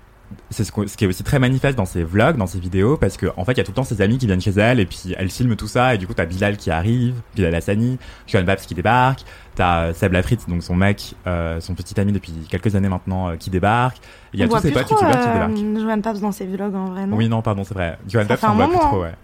[0.51, 3.17] c'est ce, ce qui est aussi très manifeste dans ses vlogs, dans ses vidéos, parce
[3.17, 4.79] que en fait, il y a tout le temps ses amis qui viennent chez elle
[4.81, 7.99] et puis elle filme tout ça et du coup, t'as Bilal qui arrive, Bilal Hassani,
[8.27, 9.21] Johan Babs qui débarque,
[9.55, 13.37] t'as Seb Lafrite, donc son mec, euh, son petit ami depuis quelques années maintenant, euh,
[13.37, 13.99] qui débarque.
[14.35, 15.53] Il y a On tous ses potes youtubeurs qui débarquent.
[15.79, 17.17] euh, Joanne Pabst dans ses vlogs en vrai, non?
[17.17, 17.99] Oui, non, pardon, c'est vrai.
[18.07, 19.15] Johan Babs, on voit plus trop, ouais.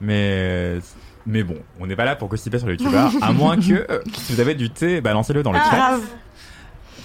[0.00, 0.78] Mais,
[1.26, 4.00] mais bon, on n'est pas là pour gossiper sur les youtubeurs, à moins que, euh,
[4.18, 6.00] si vous avez du thé, balancez-le dans le Ah, chat.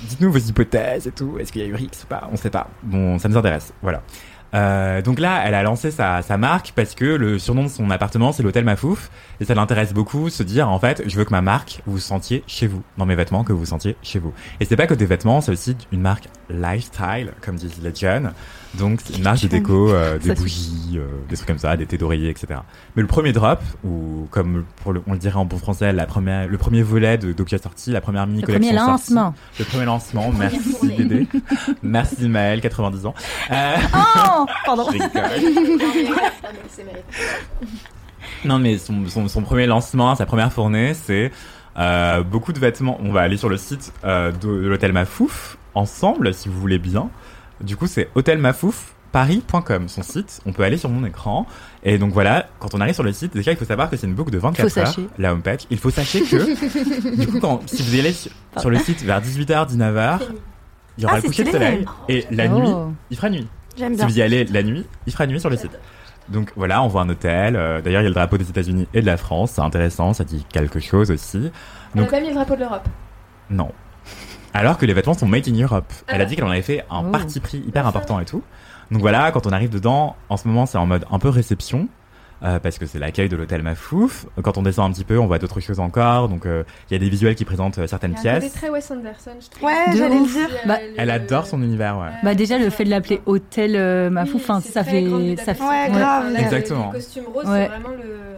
[0.03, 1.37] Dites-nous vos hypothèses et tout.
[1.39, 2.29] Est-ce qu'il y a eu Rix ou pas?
[2.31, 2.69] On sait pas.
[2.83, 3.73] Bon, ça nous intéresse.
[3.81, 4.01] Voilà.
[4.55, 7.89] Euh, donc là, elle a lancé sa, sa marque parce que le surnom de son
[7.91, 9.11] appartement, c'est l'hôtel Mafouf.
[9.39, 12.43] Et ça l'intéresse beaucoup, se dire, en fait, je veux que ma marque, vous sentiez
[12.47, 12.81] chez vous.
[12.97, 14.33] Dans mes vêtements, que vous vous sentiez chez vous.
[14.59, 18.31] Et c'est pas que des vêtements, c'est aussi une marque lifestyle, comme disent les jeunes.
[18.75, 21.97] Donc, une marque de déco, euh, des bougies, euh, des trucs comme ça, des thés
[21.97, 22.59] d'oreiller, etc.
[22.95, 26.05] Mais le premier drop, ou comme pour le, on le dirait en bon français, la
[26.05, 29.13] première, le premier volet de Dokia sorti, la première mini Le collection premier sortie.
[29.13, 29.33] lancement.
[29.57, 31.27] Le premier lancement, merci Dédé.
[31.81, 33.15] merci Maël, 90 ans.
[33.51, 34.87] Euh, Oh Pardon.
[38.45, 41.31] non mais son, son, son premier lancement, sa première fournée, c'est
[42.29, 42.97] beaucoup de vêtements.
[43.01, 47.09] On va aller sur le site de, de l'hôtel Mafouf ensemble, si vous voulez bien.
[47.61, 50.41] Du coup, c'est hôtelmafoufparis.com, son site.
[50.45, 51.45] On peut aller sur mon écran.
[51.83, 54.07] Et donc voilà, quand on arrive sur le site, déjà il faut savoir que c'est
[54.07, 55.07] une boucle de 24 Faut heures, sachez.
[55.17, 55.61] la homepage.
[55.69, 59.01] Il faut sachez que, du coup, quand, si vous y allez sur, sur le site
[59.03, 60.19] vers 18h, 19h,
[60.97, 61.85] il y aura Ah, le coucher de soleil.
[62.07, 62.59] Et la Oh.
[62.59, 62.73] nuit,
[63.11, 63.47] il fera nuit.
[63.77, 64.07] J'aime Si bien.
[64.07, 65.71] vous y allez la nuit, il fera nuit sur le site.
[66.27, 67.55] Donc voilà, on voit un hôtel.
[67.55, 69.51] euh, D'ailleurs, il y a le drapeau des États-Unis et de la France.
[69.55, 71.49] C'est intéressant, ça dit quelque chose aussi.
[71.95, 72.87] On a Donc- pas mis le drapeau de l'Europe.
[73.49, 73.71] Non.
[74.53, 75.91] Alors que les vêtements sont made in Europe.
[76.07, 77.11] Elle a dit qu'elle en avait fait un Oh.
[77.11, 78.41] parti pris hyper important et tout.
[78.91, 81.87] Donc voilà, quand on arrive dedans, en ce moment, c'est en mode un peu réception.
[82.41, 84.25] euh, parce que c'est l'accueil de l'hôtel Mafouf.
[84.41, 86.29] Quand on descend un petit peu, on voit d'autres choses encore.
[86.29, 88.35] Donc euh, il y a des visuels qui présentent euh, certaines Il y a un
[88.35, 88.53] côté pièces.
[88.53, 89.67] très Wes Anderson, je trouve.
[89.67, 90.47] Ouais, j'allais le dire.
[90.65, 92.07] Bah, Elle adore son univers, ouais.
[92.23, 95.67] Bah déjà le fait de l'appeler hôtel euh, ma Oui, ça fait ça fait Ouais,
[95.69, 95.89] ouais.
[95.91, 96.31] grave.
[96.31, 96.87] Là, Exactement.
[96.87, 97.69] Le costume rose, Ouais.
[97.69, 98.28] c'est vraiment le.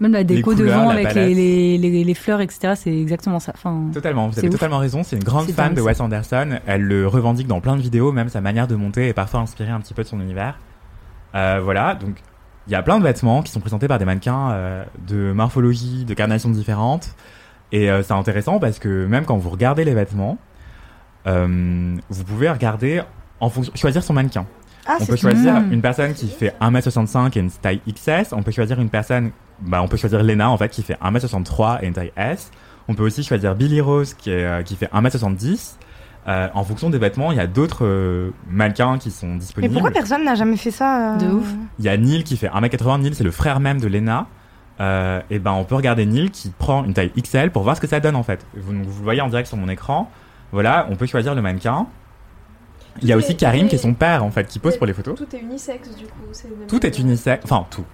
[0.00, 2.74] Même la déco couleurs, devant la avec les, les, les, les fleurs etc.
[2.76, 3.52] C'est exactement ça.
[3.54, 4.54] Enfin Totalement, vous avez ouf.
[4.54, 5.02] totalement raison.
[5.04, 5.80] C'est une grande fan de.
[5.80, 6.58] Wes Anderson.
[6.66, 9.70] Elle le revendique dans plein de vidéos, même sa manière de monter est parfois inspirée
[9.70, 10.58] un petit peu de son univers.
[11.34, 12.16] Euh, voilà, donc
[12.66, 16.04] il y a plein de vêtements qui sont présentés par des mannequins euh, de morphologie,
[16.04, 17.14] de carnations différentes.
[17.72, 20.38] Et euh, c'est intéressant parce que même quand vous regardez les vêtements,
[21.26, 23.02] euh, vous pouvez regarder
[23.40, 24.46] en fonction, choisir son mannequin.
[24.86, 28.32] Ah, On peut choisir une personne qui fait 1m65 et une taille XS.
[28.32, 29.30] On peut choisir une personne,
[29.60, 32.50] bah, on peut choisir Lena, en fait, qui fait 1m63 et une taille S.
[32.88, 35.76] On peut aussi choisir Billy Rose, qui, est, euh, qui fait 1m70.
[36.26, 39.72] Euh, en fonction des vêtements, il y a d'autres euh, mannequins qui sont Mais disponibles.
[39.74, 41.46] pourquoi personne n'a jamais fait ça euh, De ouf.
[41.78, 43.00] Il y a Neil qui fait 1m80.
[43.02, 44.26] Neil, c'est le frère même de Lena.
[44.80, 47.80] Euh, et ben, on peut regarder Neil qui prend une taille XL pour voir ce
[47.80, 48.44] que ça donne, en fait.
[48.56, 50.10] Vous, vous le voyez en direct sur mon écran.
[50.50, 51.86] Voilà, on peut choisir le mannequin.
[53.02, 54.76] Il y a Tout aussi est- Karim, qui est son père, en fait, qui pose
[54.76, 55.16] pour les photos.
[55.16, 56.12] Tout est unisexe, du coup.
[56.32, 57.84] c'est le même- Tout est unisexe, enfin tout.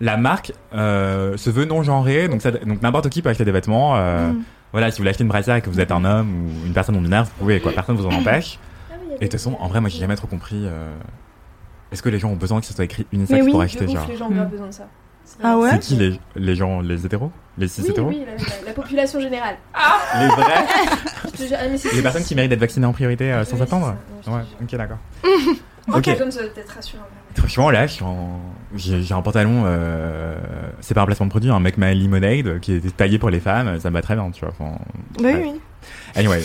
[0.00, 3.52] La marque euh, se veut non genrée, donc, ça- donc n'importe qui peut acheter des
[3.52, 3.96] vêtements.
[3.96, 4.42] euh, Mm.
[4.72, 6.74] Voilà, si vous voulez acheter une brassière et que vous êtes un homme ou une
[6.74, 7.72] personne non binaire, vous pouvez, quoi.
[7.72, 8.58] Personne vous en empêche.
[8.90, 10.60] Ah Et de toute façon, en vrai, moi, j'ai jamais trop compris.
[10.66, 10.92] euh,
[11.90, 13.86] Est-ce que les gens ont besoin que ce soit écrit unisexe Mais oui, pour acheter,
[13.86, 14.48] ouf, genre les gens ont Mm.
[14.50, 14.86] besoin de ça.
[15.42, 17.30] Ah ouais C'est qui les, les gens, les hétéros?
[17.56, 18.08] Les cis Oui, hétéros?
[18.08, 19.56] oui, la, la- la population générale.
[20.20, 20.44] Les vrais
[21.38, 23.96] jure, ah, Les personnes qui méritent d'être vaccinées en priorité euh, sans Oui, attendre?
[24.22, 24.98] ça, Ouais, ok, d'accord.
[25.94, 26.18] Ok.
[26.18, 27.04] Comme ça, peut-être rassurant.
[27.36, 28.40] Franchement, là, je suis en...
[28.74, 30.36] j'ai j'ai un pantalon, euh...
[30.80, 33.38] c'est pas un placement de produit, un mec My Lemonade qui est taillé pour les
[33.40, 34.52] femmes, ça me va très bien, tu vois.
[34.58, 34.76] Enfin,
[35.20, 35.40] Oui, ouais.
[35.52, 35.60] oui.
[36.16, 36.42] Anyway,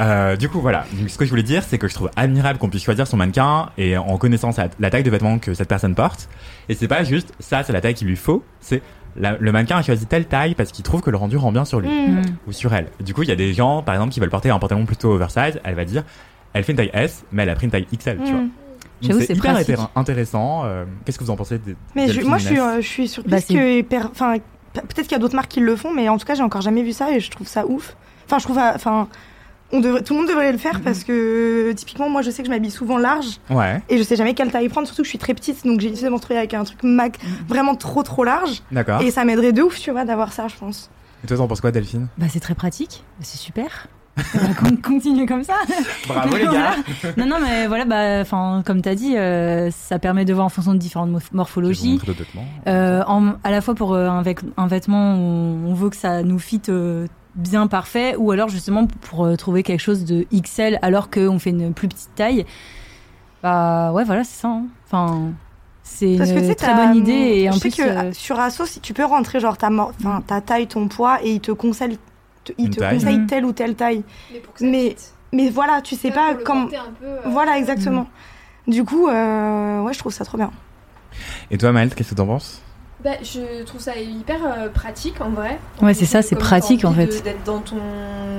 [0.00, 0.86] euh, du coup, voilà.
[0.92, 3.16] Donc, ce que je voulais dire, c'est que je trouve admirable qu'on puisse choisir son
[3.18, 6.28] mannequin et en connaissant sa- la taille de vêtements que cette personne porte.
[6.68, 8.42] Et c'est pas juste ça, c'est la taille qu'il lui faut.
[8.60, 8.80] C'est
[9.16, 11.64] la- le mannequin a choisi telle taille parce qu'il trouve que le rendu rend bien
[11.66, 11.88] sur lui.
[11.90, 12.22] Mm.
[12.46, 12.86] ou sur elle.
[13.00, 15.12] Du coup, il y a des gens, par exemple, qui veulent porter un pantalon plutôt
[15.12, 15.60] oversize.
[15.64, 16.02] Elle va dire,
[16.54, 18.34] elle fait une taille S, mais elle a pris une taille XL, tu Mm.
[18.34, 18.44] vois.
[19.00, 19.74] J'avoue, c'est hyper pratique.
[19.76, 20.62] intér- intéressant.
[20.64, 22.86] euh, Qu'est-ce que vous en pensez des- Mais je- Delphine moi, je suis, euh, je
[22.86, 23.82] suis surprise Bah, que.
[23.82, 26.62] peut-être qu'il y a d'autres marques qui le font, mais en tout cas, j'ai encore
[26.62, 27.96] jamais vu ça et je trouve ça ouf.
[28.26, 28.58] Enfin, je trouve.
[28.58, 29.08] euh, Enfin,
[29.72, 32.46] on devrait, tout le monde devrait le faire parce que typiquement, moi, je sais que
[32.46, 35.10] je m'habille souvent large Ouais, et je sais jamais quelle taille prendre, surtout que je
[35.10, 37.16] suis très petite, donc j'ai décidé de m'enstruer avec un truc mag
[37.48, 39.00] vraiment trop trop large d'accord.
[39.02, 40.90] et Et, ça m'aiderait de ouf, tu vois, d'avoir ça, je pense.
[41.26, 42.06] toi, t'en penses quoi, Delphine?
[42.18, 43.02] Bah, c'est très pratique.
[43.20, 43.88] C'est super.
[44.16, 45.54] On va con- continuer comme ça.
[46.06, 46.74] Bravo les gars
[47.16, 50.50] non, non, mais voilà, bah, enfin, comme t'as dit, euh, ça permet de voir en
[50.50, 52.00] fonction de différentes morph- Je vais vous morphologies.
[52.68, 55.96] Euh, en- à la fois pour euh, un, vêt- un vêtement, on, on veut que
[55.96, 60.26] ça nous fit euh, bien parfait, ou alors justement pour euh, trouver quelque chose de
[60.32, 62.46] XL alors qu'on fait une plus petite taille.
[63.42, 64.48] Bah ouais, voilà, c'est ça.
[64.48, 64.66] hein.
[64.86, 65.32] Enfin,
[65.82, 67.82] c'est Parce que tu une très bonne idée et je en sais plus.
[67.82, 69.68] que euh, sur Asos, si tu peux rentrer genre ta,
[70.26, 71.98] ta taille, ton poids et ils te conseillent,
[72.44, 72.98] te- Une te taille.
[72.98, 73.26] conseillent Mhm.
[73.26, 74.02] telle ou telle taille.
[74.32, 76.62] Mais pour que Mais- voilà, tu sais pas pour le comme.
[76.62, 78.06] porter un peu, euh, Voilà, exactement.
[78.68, 80.50] Du coup, euh, ouais, je trouve ça trop bien.
[81.50, 82.60] Et toi, Maëlle, qu'est-ce que t'en penses?
[83.02, 85.58] Bah, je trouve ça hyper euh, pratique en vrai.
[85.82, 87.06] Ouais, c'est ça, c'est pratique, en fait.
[87.06, 87.76] de- D'être dans ton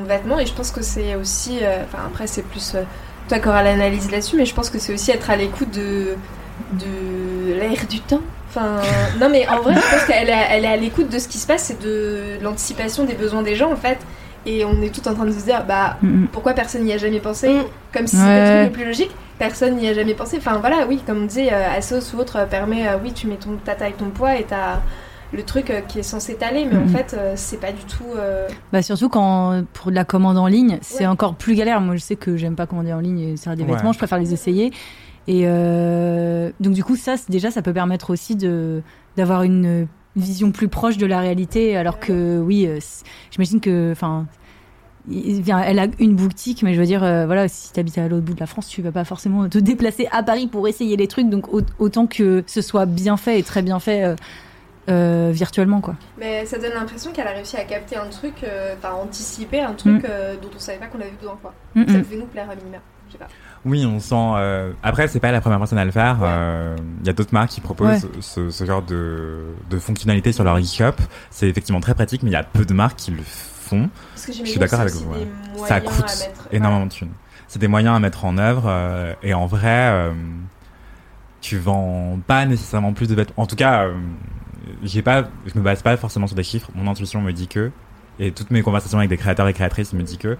[0.07, 1.59] vêtement et je pense que c'est aussi.
[1.61, 2.73] euh, Enfin, après, c'est plus.
[2.73, 2.83] euh,
[3.27, 6.15] toi qui auras l'analyse là-dessus, mais je pense que c'est aussi être à l'écoute de,
[6.73, 8.21] de l'air du temps.
[8.55, 8.81] Enfin,
[9.19, 11.37] non, mais en vrai, je pense qu'elle est, elle est à l'écoute de ce qui
[11.37, 13.97] se passe et de l'anticipation des besoins des gens en fait.
[14.45, 16.27] Et on est tout en train de se dire, bah, mm, mm.
[16.31, 17.49] pourquoi personne n'y a jamais pensé?
[17.49, 17.63] Mm.
[17.93, 18.21] Comme si Ouais.
[18.21, 20.37] c'était le truc le plus logique, personne n'y a jamais pensé.
[20.37, 23.27] Enfin voilà, oui, comme on disait, euh, Asos ou autre euh, permet, euh, oui, tu
[23.27, 24.79] mets ton, ta taille, ton poids et t'as
[25.33, 28.05] le truc qui est censé t'aller, mais en fait, euh, c'est pas du tout.
[28.15, 31.07] euh, Bah surtout quand pour de la commande en ligne, c'est Ouais.
[31.07, 31.81] encore plus galère.
[31.81, 33.71] Moi, je sais que j'aime pas commander en ligne et faire des Ouais.
[33.73, 34.71] vêtements, je préfère les essayer.
[35.27, 38.81] Et euh, donc du coup, ça, déjà, ça peut permettre aussi de
[39.17, 42.79] d'avoir une vision plus proche de la réalité, alors que oui, euh,
[43.31, 44.25] j'imagine que, enfin.
[45.07, 48.23] Elle a une boutique, mais je veux dire, euh, voilà, si tu habites à l'autre
[48.25, 51.07] bout de la France, tu vas pas forcément te déplacer à Paris pour essayer les
[51.07, 51.29] trucs.
[51.29, 54.15] Donc au- autant que ce soit bien fait et très bien fait euh,
[54.89, 55.95] euh, virtuellement, quoi.
[56.19, 58.33] Mais ça donne l'impression qu'elle a réussi à capter un truc,
[58.79, 60.41] enfin anticiper un truc Mm.
[60.41, 61.53] dont on savait pas qu'on avait besoin, quoi.
[61.75, 62.77] Mm, Ça devait nous plaire à minima.
[63.07, 63.27] Je sais pas.
[63.65, 64.13] Oui, on sent.
[64.15, 66.19] euh, Après, c'est pas la première personne à le faire.
[66.21, 66.27] Ouais.
[66.29, 68.09] Euh, Il y a d'autres marques qui proposent Ouais.
[68.21, 70.93] ce, ce genre de, de fonctionnalité sur leur e-shop.
[71.31, 73.89] C'est effectivement très pratique, mais il y a peu de marques qui le font.
[74.13, 75.11] Parce que Je suis d'accord avec vous.
[75.11, 75.27] ouais.
[75.67, 77.09] Ça coûte mettre- énormément de thunes.
[77.47, 80.11] C'est des moyens à mettre en œuvre euh, et en vrai,
[81.41, 83.43] tu vends pas nécessairement plus de vêtements.
[83.43, 83.87] En tout cas,
[84.83, 86.69] j'ai pas, je me base pas forcément sur des chiffres.
[86.75, 87.71] Mon intuition me dit que,
[88.19, 90.37] et toutes mes conversations avec des créateurs et créatrices me dit que.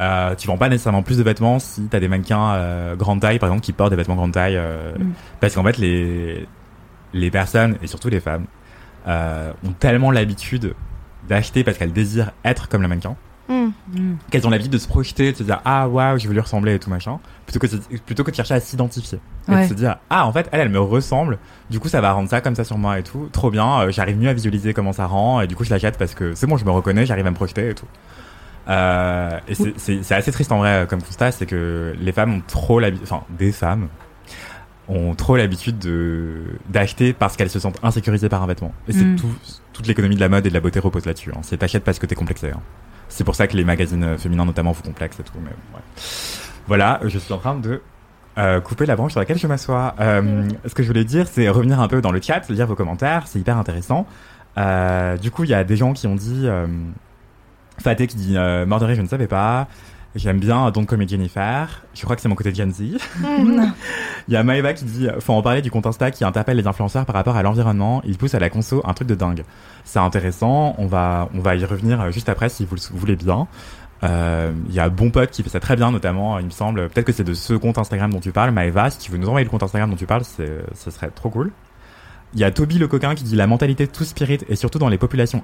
[0.00, 3.38] Euh, tu vends pas nécessairement plus de vêtements si t'as des mannequins euh, grande taille
[3.38, 5.12] par exemple qui portent des vêtements grande taille euh, Mm.
[5.40, 6.46] parce qu'en fait les
[7.12, 8.46] les personnes et surtout les femmes
[9.08, 10.74] euh, ont tellement l'habitude
[11.28, 13.14] d'acheter parce qu'elles désirent être comme le mannequin.
[13.48, 13.70] Mm.
[14.30, 16.74] qu'elles ont l'habitude de se projeter, de se dire ah waouh je veux lui ressembler
[16.74, 19.64] et tout machin, plutôt que de- plutôt que de chercher à s'identifier et Ouais.
[19.64, 21.36] de se dire ah en fait elle elle me ressemble,
[21.68, 23.90] du coup ça va rendre ça comme ça sur moi et tout, trop bien, euh,
[23.90, 26.46] j'arrive mieux à visualiser comment ça rend et du coup je l'achète parce que c'est
[26.46, 27.86] bon je me reconnais, j'arrive à me projeter et tout.
[28.70, 32.78] Euh, et c'est- assez triste en vrai comme constat, c'est que les femmes ont trop
[32.80, 33.88] l'habitude, enfin des femmes
[34.88, 38.72] ont trop l'habitude de d'acheter parce qu'elles se sentent insécurisées par un vêtement.
[38.88, 39.16] Et c'est Mm.
[39.16, 39.28] tout,
[39.72, 41.30] toute l'économie de la mode et de la beauté repose là-dessus.
[41.34, 41.40] Hein.
[41.42, 42.50] C'est t'achètes parce que t'es complexé.
[42.50, 42.60] hein.
[43.08, 45.32] C'est pour ça que les magazines euh, féminins notamment vous complexent et tout.
[45.42, 45.82] Mais ouais.
[46.68, 47.82] Voilà, je suis en train de
[48.38, 49.94] euh, couper la branche sur laquelle je m'assois.
[50.00, 52.76] Euh, ce que je voulais dire, c'est revenir un peu dans le chat, lire vos
[52.76, 54.06] commentaires, c'est hyper intéressant.
[54.58, 56.46] Euh, du coup, il y a des gens qui ont dit,
[57.80, 59.68] Faté qui dit, euh, mort de rire, je ne savais pas.
[60.16, 61.82] J'aime bien Don't Call Me Jennifer.
[61.94, 62.98] Je crois que c'est mon côté Gen Z.
[63.20, 63.72] Hmm.
[64.28, 66.66] Il y a Maeva qui dit, faut en parler du compte Insta qui interpelle les
[66.66, 68.02] influenceurs par rapport à l'environnement.
[68.04, 69.44] Il pousse à la conso un truc de dingue.
[69.84, 70.74] C'est intéressant.
[70.78, 73.46] On va, on va y revenir euh, juste après si vous le voulez bien.
[74.02, 76.88] Euh, Il y a Bon Pote qui fait ça très bien, notamment, il me semble.
[76.88, 78.90] Peut-être que c'est de ce compte Instagram dont tu parles, Maeva.
[78.90, 81.30] Si tu veux nous envoyer le compte Instagram dont tu parles, c'est, ce serait trop
[81.30, 81.52] cool.
[82.34, 84.88] Il y a Toby le coquin qui dit la mentalité tout spirit et surtout dans
[84.88, 85.42] les populations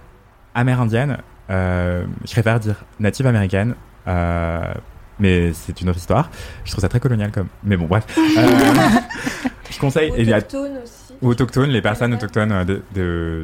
[0.57, 1.19] amérindiennes.
[1.51, 3.75] Euh, je préfère dire native américaine.
[4.09, 4.73] Euh,
[5.19, 6.31] mais c'est une autre histoire.
[6.65, 7.49] Je trouve ça très colonial comme.
[7.63, 8.05] Mais bon, bref.
[8.19, 8.21] Euh,
[9.71, 10.13] je conseille.
[10.17, 11.15] et il y a Autochtone aussi.
[11.23, 12.83] autochtones, les personnes autochtones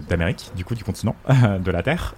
[0.08, 1.14] d'Amérique, du coup du continent,
[1.64, 2.14] de la Terre,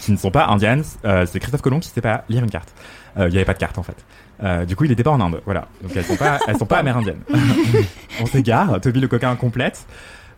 [0.00, 0.82] qui ne sont pas indiennes.
[1.26, 2.74] C'est Christophe Colomb qui sait pas lire une carte.
[3.16, 3.96] Il n'y avait pas de carte en fait.
[4.42, 5.40] Euh, du coup, il n'était pas en Inde.
[5.44, 5.68] Voilà.
[5.82, 7.20] Donc elles sont pas, elles sont pas amérindiennes.
[8.20, 8.80] On s'égare.
[8.80, 9.86] Toby le coquin complète.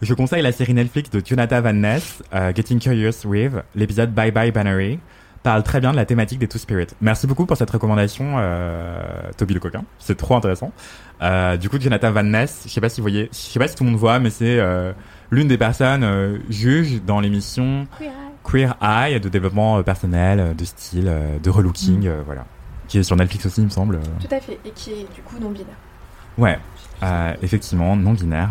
[0.05, 4.32] Je conseille la série Netflix de Jonathan Van Ness, euh, Getting Curious With, l'épisode Bye
[4.32, 4.98] Bye Bannery
[5.42, 6.88] parle très bien de la thématique des Two Spirit.
[7.00, 9.00] Merci beaucoup pour cette recommandation, euh,
[9.38, 9.82] Toby le coquin.
[9.98, 10.72] C'est trop intéressant.
[11.22, 13.66] Euh, du coup, Jonathan Van Ness, je sais pas si vous voyez, je sais pas
[13.66, 14.92] si tout le monde voit, mais c'est euh,
[15.30, 17.86] l'une des personnes juges dans l'émission
[18.42, 21.11] Queer Eye de développement personnel, de style,
[21.42, 22.44] de relooking, euh, voilà.
[22.88, 24.00] qui est sur Netflix aussi, il me semble.
[24.20, 25.76] Tout à fait, et qui est du coup non binaire.
[26.36, 26.59] Ouais,
[27.42, 28.50] effectivement, non binaire.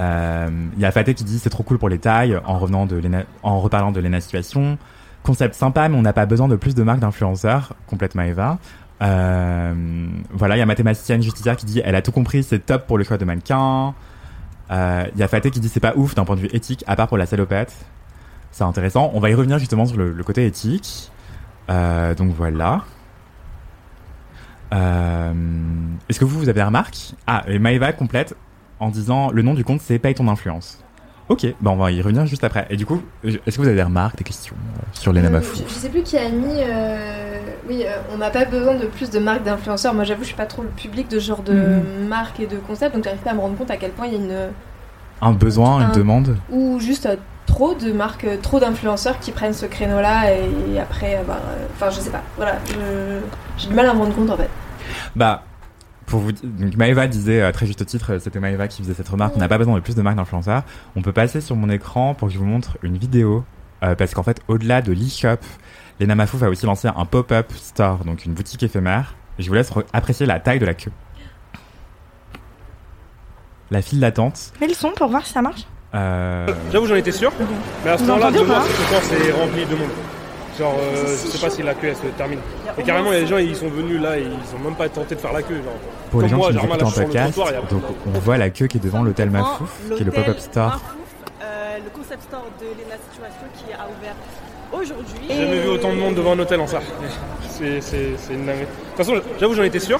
[0.00, 2.86] Euh, Il y a Faté qui dit c'est trop cool pour les tailles en revenant
[2.86, 3.00] de
[3.42, 4.78] en reparlant de Lena Situation.
[5.22, 7.74] Concept sympa, mais on n'a pas besoin de plus de marques d'influenceurs.
[7.86, 8.58] Complètement Eva.
[9.02, 9.74] Euh,
[10.30, 12.98] voilà, il y a mathématicienne justicière qui dit elle a tout compris, c'est top pour
[12.98, 13.94] le choix de mannequin.
[14.70, 16.84] Euh, Il y a Faté qui dit c'est pas ouf d'un point de vue éthique,
[16.86, 17.74] à part pour la salopette.
[18.52, 19.10] C'est intéressant.
[19.14, 21.10] On va y revenir justement sur le, côté éthique.
[21.68, 22.84] Euh, donc voilà.
[24.72, 28.34] Est-ce que vous, vous avez des remarques Ah, et Maëva complète
[28.80, 30.78] en disant le nom du compte c'est Paye ton influence.
[31.28, 32.66] Ok, bah on va y revenir juste après.
[32.70, 35.24] Et du coup, est-ce que vous avez des remarques, des questions euh, sur les Euh,
[35.24, 36.56] Namafou je, je sais plus qui a mis.
[36.58, 39.94] euh, oui, euh, on n'a pas besoin de plus de marques d'influenceurs.
[39.94, 42.08] Moi, j'avoue, je suis pas trop le public de ce genre de Mhm.
[42.08, 44.12] marques et de concepts, donc j'arrive pas à me rendre compte à quel point il
[44.14, 44.36] y a une.
[45.22, 47.14] Un besoin, une un- demande Ou juste euh,
[47.46, 51.22] trop de marques, euh, trop d'influenceurs qui prennent ce créneau-là et, après.
[51.28, 52.22] bah, euh, Enfin, je sais pas.
[52.36, 53.20] Voilà, je-
[53.56, 54.50] j'ai du mal à me rendre compte en fait.
[55.14, 55.44] Bah,
[56.10, 58.94] pour vous dire, donc Maëva disait à très juste titre, euh, c'était Maëva qui faisait
[58.94, 60.64] cette remarque, on n'a pas besoin de plus de marques d'influenceurs.
[60.96, 63.44] On peut passer sur mon écran pour que je vous montre une vidéo,
[63.82, 65.38] euh, parce qu'en fait, au-delà de l'e-shop,
[66.00, 69.14] les Namafou va aussi lancer un pop-up store, donc une boutique éphémère.
[69.38, 70.92] Je vous laisse apprécier la taille de la queue.
[73.70, 74.52] La file d'attente.
[74.60, 75.64] Mets le son pour voir si ça marche.
[75.94, 77.32] Euh, J'avoue, j'en étais sûr.
[77.84, 78.30] Mais à ce moment-là,
[79.02, 79.88] c'est rempli de monde.
[80.60, 82.38] Genre, euh, je sais pas si la queue elle se termine.
[82.78, 84.74] Et carrément, il y a des gens, ils sont venus là et ils ont même
[84.76, 85.56] pas tenté de faire la queue.
[85.56, 85.64] Genre.
[86.10, 87.38] pour les gens moi, qui nous genre, écoutent en podcast,
[87.70, 87.82] donc
[88.14, 90.78] on voit la queue qui est devant l'hôtel Mafouf, qui est le pop-up store.
[91.42, 94.14] Euh, le concept store de Lena Situation qui a ouvert
[94.72, 95.26] aujourd'hui.
[95.28, 96.80] J'ai jamais vu autant de monde devant un hôtel en ça.
[97.48, 98.60] C'est c'est- c'est une dinguerie.
[98.62, 99.98] De toute façon, j'avoue, j'en étais sûr.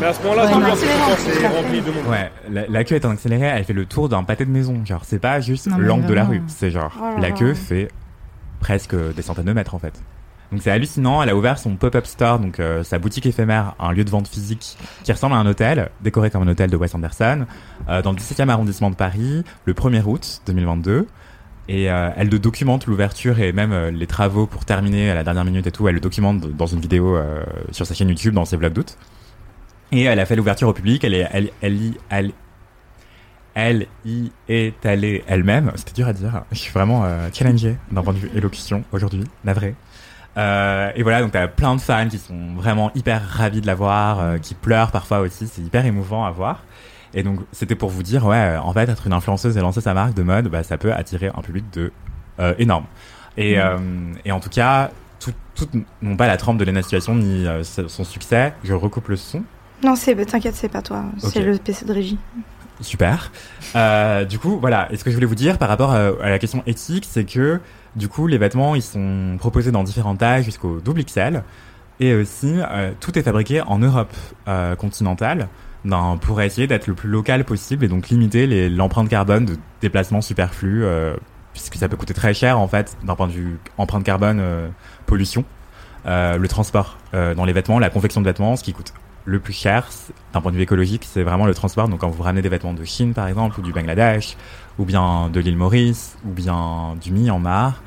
[0.00, 0.52] Mais à ce moment-là, Ouais,
[1.16, 2.06] c'est rempli de monde.
[2.10, 4.74] Ouais, la, la queue est en accéléré, elle fait le tour d'un pâté de maison.
[4.84, 7.88] Genre, c'est pas juste l'angle de la rue, c'est genre, Oh là la queue fait
[8.60, 10.02] presque des centaines de mètres en fait.
[10.50, 13.92] Donc c'est hallucinant, elle a ouvert son pop-up store, donc euh, sa boutique éphémère, un
[13.92, 16.94] lieu de vente physique qui ressemble à un hôtel, décoré comme un hôtel de Wes
[16.94, 17.44] Anderson,
[17.88, 21.06] euh, dans le 17e arrondissement de Paris, le 1er août 2022.
[21.70, 25.66] Et euh, elle documente l'ouverture et même les travaux pour terminer à la dernière minute
[25.66, 27.18] et tout, elle le documente dans une vidéo
[27.72, 28.96] sur sa chaîne YouTube, dans ses vlogs d'août.
[29.92, 31.50] Et elle a fait l'ouverture au public, elle, est, elle,
[32.08, 32.32] elle,
[33.54, 35.72] elle y est allée elle-même.
[35.76, 36.42] C'était dur à dire.
[36.52, 39.74] Je suis vraiment euh, challengé d'un point de vue élocution aujourd'hui, navré.
[40.36, 43.74] Euh, et voilà, donc t'as plein de fans qui sont vraiment hyper ravis de la
[43.74, 45.48] voir, euh, qui pleurent parfois aussi.
[45.48, 46.62] C'est hyper émouvant à voir.
[47.14, 49.94] Et donc c'était pour vous dire, ouais, en fait, être une influenceuse et lancer sa
[49.94, 51.92] marque de mode, bah, ça peut attirer un public de
[52.38, 52.84] euh, énorme.
[53.36, 53.78] Et, euh,
[54.24, 55.70] et en tout cas, tout, toutes
[56.02, 58.52] n'ont pas la trempe de Lena Situation ni son succès.
[58.62, 59.42] Je recoupe le son.
[59.82, 61.04] Non, c'est, t'inquiète, c'est pas toi.
[61.18, 62.18] C'est le PC de régie.
[62.80, 63.32] Super.
[63.74, 64.88] Euh, du coup, voilà.
[64.92, 67.24] Et ce que je voulais vous dire par rapport à, à la question éthique, c'est
[67.24, 67.60] que
[67.96, 71.42] du coup, les vêtements, ils sont proposés dans différentes tailles jusqu'au double XL.
[72.00, 74.12] Et aussi, euh, tout est fabriqué en Europe
[74.46, 75.48] euh, continentale
[75.84, 80.20] dans- pour essayer d'être le plus local possible et donc limiter l'empreinte carbone de déplacements
[80.20, 81.16] superflus, euh,
[81.54, 84.68] puisque ça peut coûter très cher en fait d'un point de vue empreinte carbone, euh,
[85.06, 85.44] pollution.
[86.06, 88.92] Euh, le transport euh, dans les vêtements, la confection de vêtements, ce qui coûte
[89.28, 89.88] le plus cher
[90.32, 91.88] d'un point de vue écologique, c'est vraiment le transport.
[91.88, 94.36] Donc quand vous ramenez des vêtements de Chine par exemple, ou du Bangladesh,
[94.78, 97.82] ou bien de l'île Maurice, ou bien du Myanmar,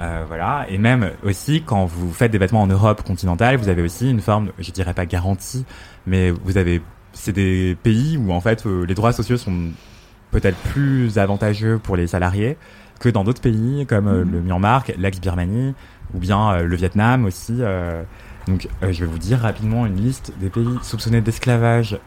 [0.00, 0.66] euh, voilà.
[0.70, 4.20] Et même aussi quand vous faites des vêtements en Europe continentale, vous avez aussi une
[4.20, 5.66] forme, je dirais pas garantie,
[6.06, 6.80] mais vous avez,
[7.12, 9.70] c'est des pays où en fait euh, les droits sociaux sont
[10.30, 12.56] peut-être plus avantageux pour les salariés
[13.00, 15.74] que dans d'autres pays comme euh, le Myanmar, l'ex-Birmanie,
[16.14, 17.60] ou bien euh, le Vietnam aussi.
[18.46, 21.98] Donc, euh, je vais vous dire rapidement une liste des pays soupçonnés d'esclavage,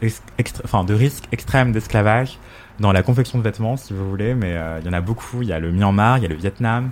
[0.64, 2.38] enfin de risque extrême d'esclavage
[2.80, 4.34] dans la confection de vêtements, si vous voulez.
[4.34, 5.42] Mais euh, il y en a beaucoup.
[5.42, 6.90] Il y a le Myanmar, il y a le Vietnam.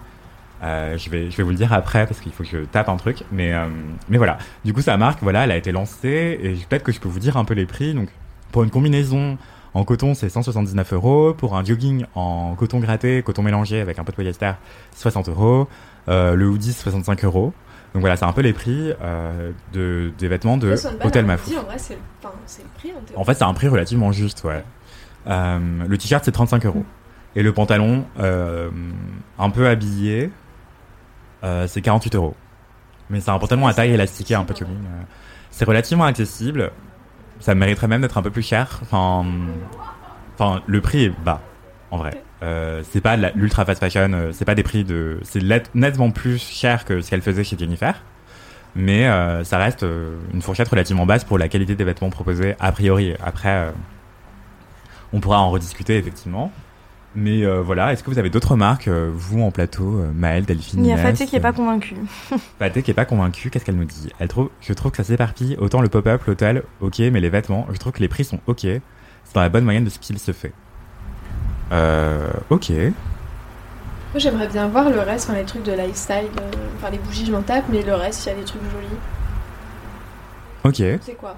[0.63, 2.89] Euh, je vais, je vais vous le dire après parce qu'il faut que je tape
[2.89, 3.25] un truc.
[3.33, 3.67] Mais, euh,
[4.09, 4.39] mais voilà.
[4.65, 7.19] Du coup, sa marque, voilà, elle a été lancée et peut-être que je peux vous
[7.19, 7.95] dire un peu les prix.
[7.95, 8.09] Donc,
[8.53, 9.39] pour une combinaison
[9.75, 11.35] en coton, c'est 179 euros.
[11.35, 14.53] Pour un jogging en coton gratté, coton mélangé avec un peu de polyester,
[14.95, 15.69] 60 euros.
[16.09, 17.53] Euh, le hoodie, 65 euros.
[17.95, 20.75] Donc voilà, c'est un peu les prix euh, de, des vêtements de
[21.05, 21.27] Hôtel.
[21.27, 21.51] Mafou.
[21.59, 22.91] En vrai, c'est enfin, c'est le prix.
[22.91, 23.21] en théorie.
[23.21, 24.65] En fait, c'est un prix relativement juste, ouais.
[25.27, 26.85] Euh, le t-shirt, c'est 35 euros.
[27.37, 28.71] Et le pantalon, euh,
[29.39, 30.31] un peu habillé,
[31.45, 32.35] euh, c'est 48 euros.
[33.11, 34.75] Mais c'est un pantalon à taille élastiquée, un peu jogging.
[34.85, 35.03] euh.
[35.51, 36.71] C'est relativement accessible.
[37.41, 38.79] Ça mériterait même d'être un peu plus cher.
[38.83, 39.25] Enfin,
[40.35, 41.41] enfin, le prix est bas,
[41.91, 42.23] en vrai.
[42.43, 45.43] Euh, c'est pas l'ultra fast fashion, euh, c'est pas des prix de, c'est
[45.75, 48.03] nettement plus cher que ce qu'elle faisait chez Jennifer.
[48.75, 49.85] Mais euh, ça reste
[50.33, 53.15] une fourchette relativement basse pour la qualité des vêtements proposés a priori.
[53.23, 53.71] Après,
[55.13, 56.51] on pourra en rediscuter effectivement.
[57.15, 60.93] Mais voilà, est-ce que vous avez d'autres remarques, vous en plateau, Maëlle, Delphine Il y
[60.95, 61.95] a Fatih qui est pas euh, convaincu.
[62.59, 64.09] Pathé qui est pas convaincue, qu'est-ce qu'elle nous dit?
[64.19, 65.55] Elle trouve, je trouve que ça s'éparpille.
[65.59, 68.61] Autant le pop-up, l'hôtel, ok, mais les vêtements, je trouve que les prix sont ok.
[68.63, 70.55] C'est dans la bonne moyenne de ce qu'il se fait.
[71.73, 72.71] Euh, ok.
[72.71, 77.25] Moi j'aimerais bien voir le reste, enfin les trucs de lifestyle, euh, enfin les bougies
[77.25, 78.99] je m'en tape, mais le reste, il y a des trucs jolis.
[80.65, 81.01] Ok.
[81.03, 81.37] C'est quoi?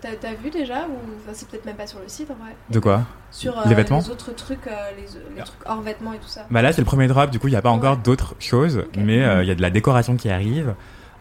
[0.00, 2.56] T'as- vu déjà ou enfin, c'est peut-être même pas sur le site en vrai?
[2.70, 3.02] De quoi?
[3.30, 3.98] Sur euh, Les vêtements?
[3.98, 5.02] les autres trucs, euh, les,
[5.36, 6.46] les trucs hors vêtements et tout ça.
[6.50, 8.84] Bah là, c'est le premier drop, du coup, il n'y a pas encore d'autres choses,
[8.96, 10.74] mais euh, il y a de la décoration qui arrive.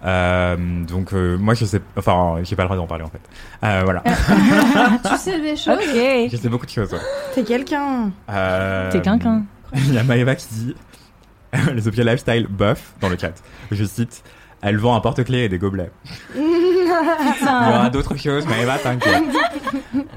[0.05, 3.21] Euh, donc euh, moi je sais enfin j'ai pas le droit d'en parler en fait
[3.63, 4.03] euh, voilà
[5.09, 6.29] tu sais des choses Ok.
[6.29, 6.99] je sais beaucoup de choses ouais.
[7.33, 8.11] T'es quelqu'un.
[8.29, 9.43] Euh, T'es quelqu'un.
[9.73, 10.75] il y a Maëva qui dit
[11.73, 13.31] les objets lifestyle bof dans le chat
[13.71, 14.23] je cite
[14.61, 15.91] elle vend un porte-clés et des gobelets
[16.35, 16.89] il y
[17.41, 19.23] aura d'autres choses Maëva t'inquiète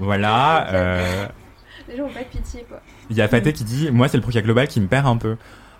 [0.01, 1.27] voilà euh,
[1.89, 2.81] Les gens ont pas de pitié quoi.
[3.09, 5.17] Il y a Faté qui dit Moi, c'est le projet global qui me perd un
[5.17, 5.37] peu.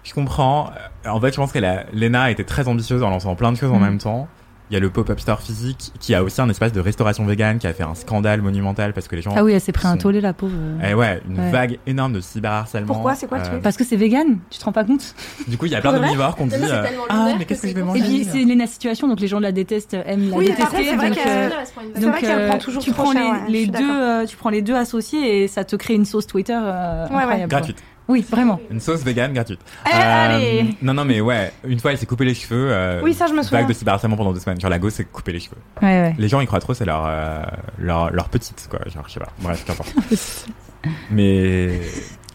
[0.07, 0.71] Je comprends.
[1.05, 3.53] Euh, En fait, je pense que la- Lena a été très ambitieuse en lançant plein
[3.53, 3.83] de choses en Mm.
[3.83, 4.29] même temps.
[4.69, 7.59] Il y a le pop-up store physique qui a aussi un espace de restauration vegan
[7.61, 9.33] qui a fait un scandale monumental parce que les gens.
[9.37, 10.57] Ah oui, elle s'est pris un sont- tollé, la pauvre.
[10.85, 11.51] Eh ouais, une Ouais.
[11.53, 12.93] vague énorme de cyberharcèlement.
[12.93, 13.15] Pourquoi?
[13.15, 15.15] C'est quoi le Euh, Parce que c'est vegan, tu te rends pas compte?
[15.47, 17.69] Du coup, il y a plein d'omnivores qu'on dit euh, Ah, mais que qu'est-ce que
[17.69, 18.01] c'est je vais manger?
[18.01, 20.85] Et puis c'est Lena Situation, donc les gens la détestent, aiment la Oui, détester.
[20.85, 21.53] c'est vrai qu'elle-
[21.95, 23.13] C'est donc, vrai qu'elle euh, prend toujours tu prends
[23.49, 26.55] les, deux, euh, tu prends les deux associés et ça te crée une sauce Twitter
[26.55, 27.49] incroyable.
[27.49, 27.79] gratuite.
[28.09, 28.61] Oui, vraiment.
[28.71, 29.61] Une sauce vegan gratuite.
[29.87, 32.69] Eh, allez non, non, mais ouais, une fois elle s'est coupé les cheveux.
[32.71, 33.59] euh, Oui, ça, je me souviens.
[33.61, 34.61] Vague de cyberharcèlement pendant deux semaines.
[34.61, 35.57] Genre la go s'est coupé les cheveux.
[35.83, 36.15] Ouais, ouais.
[36.17, 37.43] Les gens y croient trop, c'est leur, euh,
[37.79, 38.79] leur, leur petite, quoi.
[38.87, 39.33] Genre, je sais pas.
[39.41, 39.93] Bref, qu'importe.
[41.11, 41.81] Mais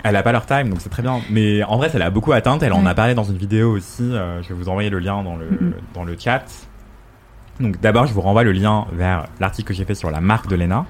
[0.04, 1.22] elle a pas leur time, donc c'est très bien.
[1.30, 2.64] Mais en vrai, ça l'a beaucoup atteinte.
[2.64, 4.04] Elle en a parlé dans une vidéo aussi.
[4.04, 5.48] euh, je vais vous envoyer le lien dans le,
[5.94, 6.44] dans le chat.
[7.60, 10.48] Donc d'abord, je vous renvoie le lien vers l'article que j'ai fait sur la marque
[10.48, 10.86] de Lena.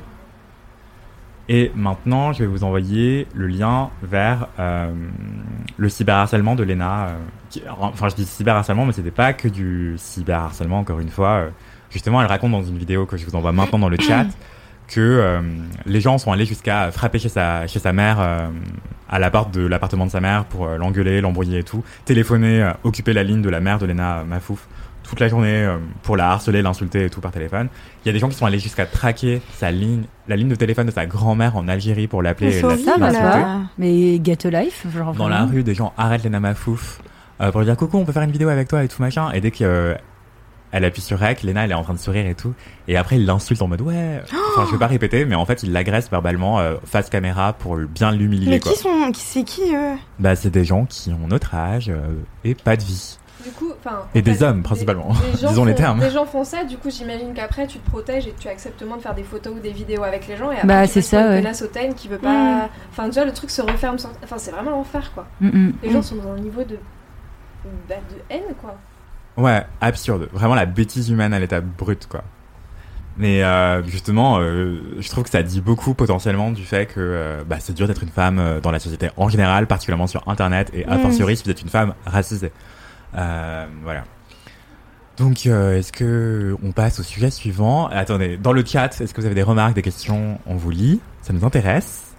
[1.50, 4.92] Et maintenant, je vais vous envoyer le lien vers euh,
[5.78, 7.08] le cyberharcèlement de Lena.
[7.08, 11.30] euh, enfin, je dis cyberharcèlement, mais c'était pas que du cyberharcèlement, encore une fois.
[11.30, 11.50] euh,
[11.90, 14.26] justement, elle raconte dans une vidéo que je vous envoie maintenant dans le chat
[14.88, 15.40] que
[15.86, 18.20] les gens sont allés jusqu'à frapper chez sa, chez sa mère
[19.08, 23.14] à la porte de l'appartement de sa mère pour l'engueuler, l'embrouiller et tout, téléphoner, occuper
[23.14, 24.68] la ligne de la mère de Lena Mafouf
[25.12, 27.68] toute la journée euh, pour la harceler, l'insulter et tout par téléphone.
[28.04, 30.56] Il y a des gens qui sont allés jusqu'à traquer sa ligne, la ligne de
[30.56, 33.60] téléphone de sa grand-mère en Algérie pour l'appeler Mais et c'est la-.
[33.78, 37.02] Mais get a life, genre Dans la rue, des gens arrêtent Lena Mafouf
[37.42, 39.32] euh, pour lui dire coucou, on peut faire une vidéo avec toi et tout machin.
[39.34, 39.96] Et dès que euh,
[40.72, 42.54] elle appuie sur rec, Lena elle est en train de sourire et tout.
[42.88, 44.22] Et après il l'insulte en mode ouais.
[44.56, 47.76] Enfin je vais pas répéter, mais en fait il l'agresse verbalement euh, face caméra pour
[47.76, 48.72] bien l'humilier Mais quoi.
[48.72, 49.12] qui sont.
[49.12, 49.98] qui- C'est qui eux?
[50.20, 52.14] Bah c'est des gens qui ont notre âge euh,
[52.46, 53.18] et pas de vie.
[53.44, 54.04] Du coup, enfin.
[54.16, 55.10] Et des fait, hommes, principalement.
[55.42, 56.00] des Disons les termes.
[56.00, 58.98] Des gens font ça, du coup, j'imagine qu'après, tu te protèges et tu acceptes moins
[58.98, 60.52] de faire des photos ou des vidéos avec les gens.
[60.52, 61.44] Et après, Bah, tu c'est ça, ouais.
[61.64, 62.70] hautaine qui veut pas.
[62.92, 63.98] Enfin, déjà, le truc se referme.
[63.98, 64.10] Sans...
[64.24, 65.26] Enfin, c'est vraiment l'enfer, quoi.
[65.40, 65.74] Mm, mm.
[65.84, 66.78] Les gens sont dans un niveau de.
[67.88, 68.76] Bah, de haine, quoi.
[69.38, 70.28] Ouais, absurde.
[70.34, 72.24] Vraiment la bêtise humaine à l'état brut, quoi.
[73.18, 77.44] Mais euh, justement, euh, je trouve que ça dit beaucoup potentiellement du fait que euh,
[77.46, 80.72] bah, c'est dur d'être une femme euh, dans la société en général, particulièrement sur Internet,
[80.74, 81.02] et a Mm.
[81.02, 82.52] fortiori si vous êtes une femme racisée.
[83.16, 84.04] Euh, voilà.
[85.18, 87.88] Donc, euh, est-ce que on passe au sujet suivant?
[87.88, 90.40] Attendez, dans le chat, est-ce que vous avez des remarques, des questions?
[90.46, 92.14] On vous lit, ça nous intéresse.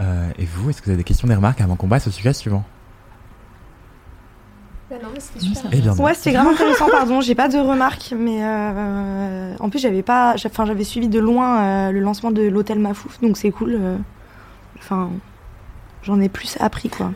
[0.00, 2.10] Euh, et vous, est-ce que vous avez des questions, des remarques avant qu'on passe au
[2.10, 2.64] sujet suivant?
[4.90, 5.70] Bah, non, mais c'était super.
[5.72, 6.02] Eh bien, non.
[6.04, 7.20] Ouais, c'était grave intéressant, pardon.
[7.20, 10.34] J'ai pas de remarques, mais euh, en plus, j'avais pas.
[10.44, 13.76] Enfin, j'avais suivi de loin euh, le lancement de l'hôtel Mafouf, donc c'est cool.
[13.80, 13.96] euh,
[14.78, 15.08] Enfin,
[16.02, 17.12] j'en ai plus appris, quoi.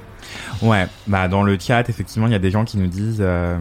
[0.63, 3.19] Ouais, bah dans le chat, effectivement, il y a des gens qui nous disent.
[3.21, 3.59] euh,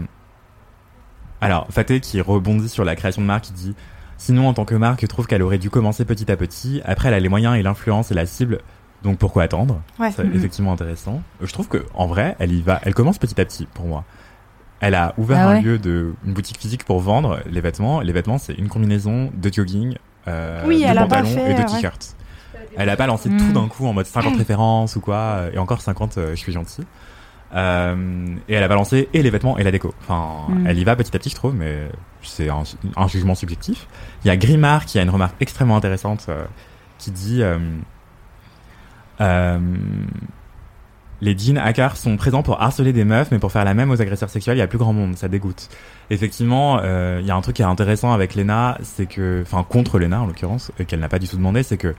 [1.42, 3.76] Alors, Faté qui rebondit sur la création de marque, qui dit
[4.18, 6.82] Sinon, en tant que marque, je trouve qu'elle aurait dû commencer petit à petit.
[6.86, 8.60] Après, elle a les moyens et l'influence et la cible.
[9.04, 9.80] Donc pourquoi attendre?
[10.00, 10.10] Ouais.
[10.12, 11.22] C'est effectivement intéressant.
[11.40, 12.80] Je trouve que en vrai, elle y va.
[12.84, 14.04] Elle commence petit à petit pour moi.
[14.80, 18.00] Elle a ouvert Ah un lieu de une boutique physique pour vendre les vêtements.
[18.02, 19.98] Les vêtements, c'est une combinaison de jogging,
[20.28, 22.16] euh, Oui, de pantalons et de ouais.
[22.78, 23.38] Elle a pas lancé Mm.
[23.38, 26.36] tout d'un coup en mode 50 références ou quoi, euh, et encore 50, euh, je
[26.36, 26.84] suis gentil.
[27.56, 29.94] Euh, et elle a balancé et les vêtements et la déco.
[30.02, 30.68] Enfin, Mm.
[30.68, 31.90] elle y va petit à petit, je trouve, mais
[32.22, 32.64] c'est un,
[32.96, 33.88] un jugement subjectif.
[34.24, 36.44] Il y a Grimard qui a une remarque extrêmement intéressante euh,
[36.98, 37.58] qui dit euh,
[39.22, 39.60] euh,
[41.22, 44.00] les jeans hackers sont présents pour harceler des meufs, mais pour faire la même aux
[44.02, 45.70] agresseurs sexuels, il y a plus grand monde, ça dégoûte.
[46.12, 49.66] Effectivement, euh, il y a un truc qui est intéressant avec Lena, c'est que, enfin
[49.68, 51.96] contre Lena en l'occurrence, qu'elle n'a pas du tout demandé, c'est que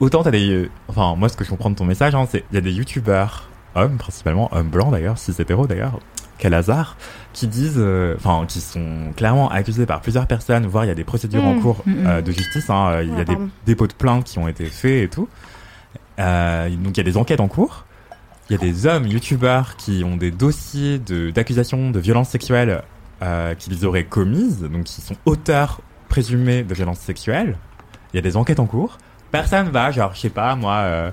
[0.00, 2.44] autant t'as des, euh, enfin moi ce que je comprends de ton message, hein, c'est
[2.50, 5.98] il y a des youtubeurs hommes principalement, hommes blancs d'ailleurs, cis hétéros d'ailleurs,
[6.38, 6.96] quel hasard,
[7.32, 10.94] qui disent, euh, enfin qui sont clairement accusés par plusieurs personnes, voire il y a
[10.94, 11.60] des procédures en Mm.
[11.60, 13.48] cours Mm, euh, de justice, hein, euh, il y a des pardon.
[13.66, 15.28] dépôts de plaintes qui ont été faits et tout,
[16.18, 17.84] Euh, donc il y a des enquêtes en cours.
[18.48, 22.82] il y a des hommes youtubeurs qui ont des dossiers de- d'accusations de, violences sexuelles
[23.22, 27.58] euh, qu'ils auraient commises, donc qui sont auteurs présumés de violences sexuelles.
[28.12, 28.98] Il y a des enquêtes en cours.
[29.30, 31.10] Personne va, genre, je sais pas, moi, euh,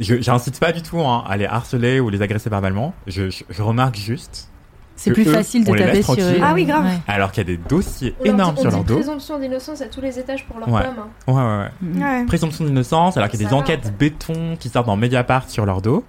[0.00, 2.94] je j'incite pas du tout hein, à les harceler ou les agresser verbalement.
[3.06, 4.50] Je, je, je remarque juste.
[4.96, 6.16] C'est plus eux, facile de on les taper laisse sur.
[6.16, 6.40] tranquilles.
[6.44, 6.84] Ah oui, grave.
[6.84, 6.98] Ouais.
[7.08, 8.94] Alors qu'il y a des dossiers On leur dit- énormes sur on leur dit dos.
[8.94, 10.82] présomption d'innocence à tous les étages pour leur Ouais.
[10.82, 10.94] pomme.
[10.98, 11.32] hein.
[11.32, 11.70] Ouais, ouais, ouais.
[11.82, 12.02] Mhm.
[12.20, 12.26] Ouais.
[12.26, 15.48] présomption d'innocence, alors qu'il y a Ça des va, enquêtes béton qui sortent dans Mediapart
[15.50, 16.04] sur leur dos,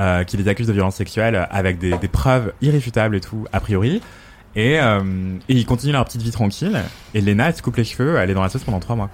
[0.00, 3.60] euh, qui les accusent de violences sexuelles avec des, des preuves irréfutables et tout, a
[3.60, 4.00] priori.
[4.54, 5.02] Et, euh,
[5.50, 6.80] et ils continuent leur petite vie tranquille.
[7.12, 9.10] Et Lena, elle se coupe les cheveux, elle est dans la sauce pendant trois mois.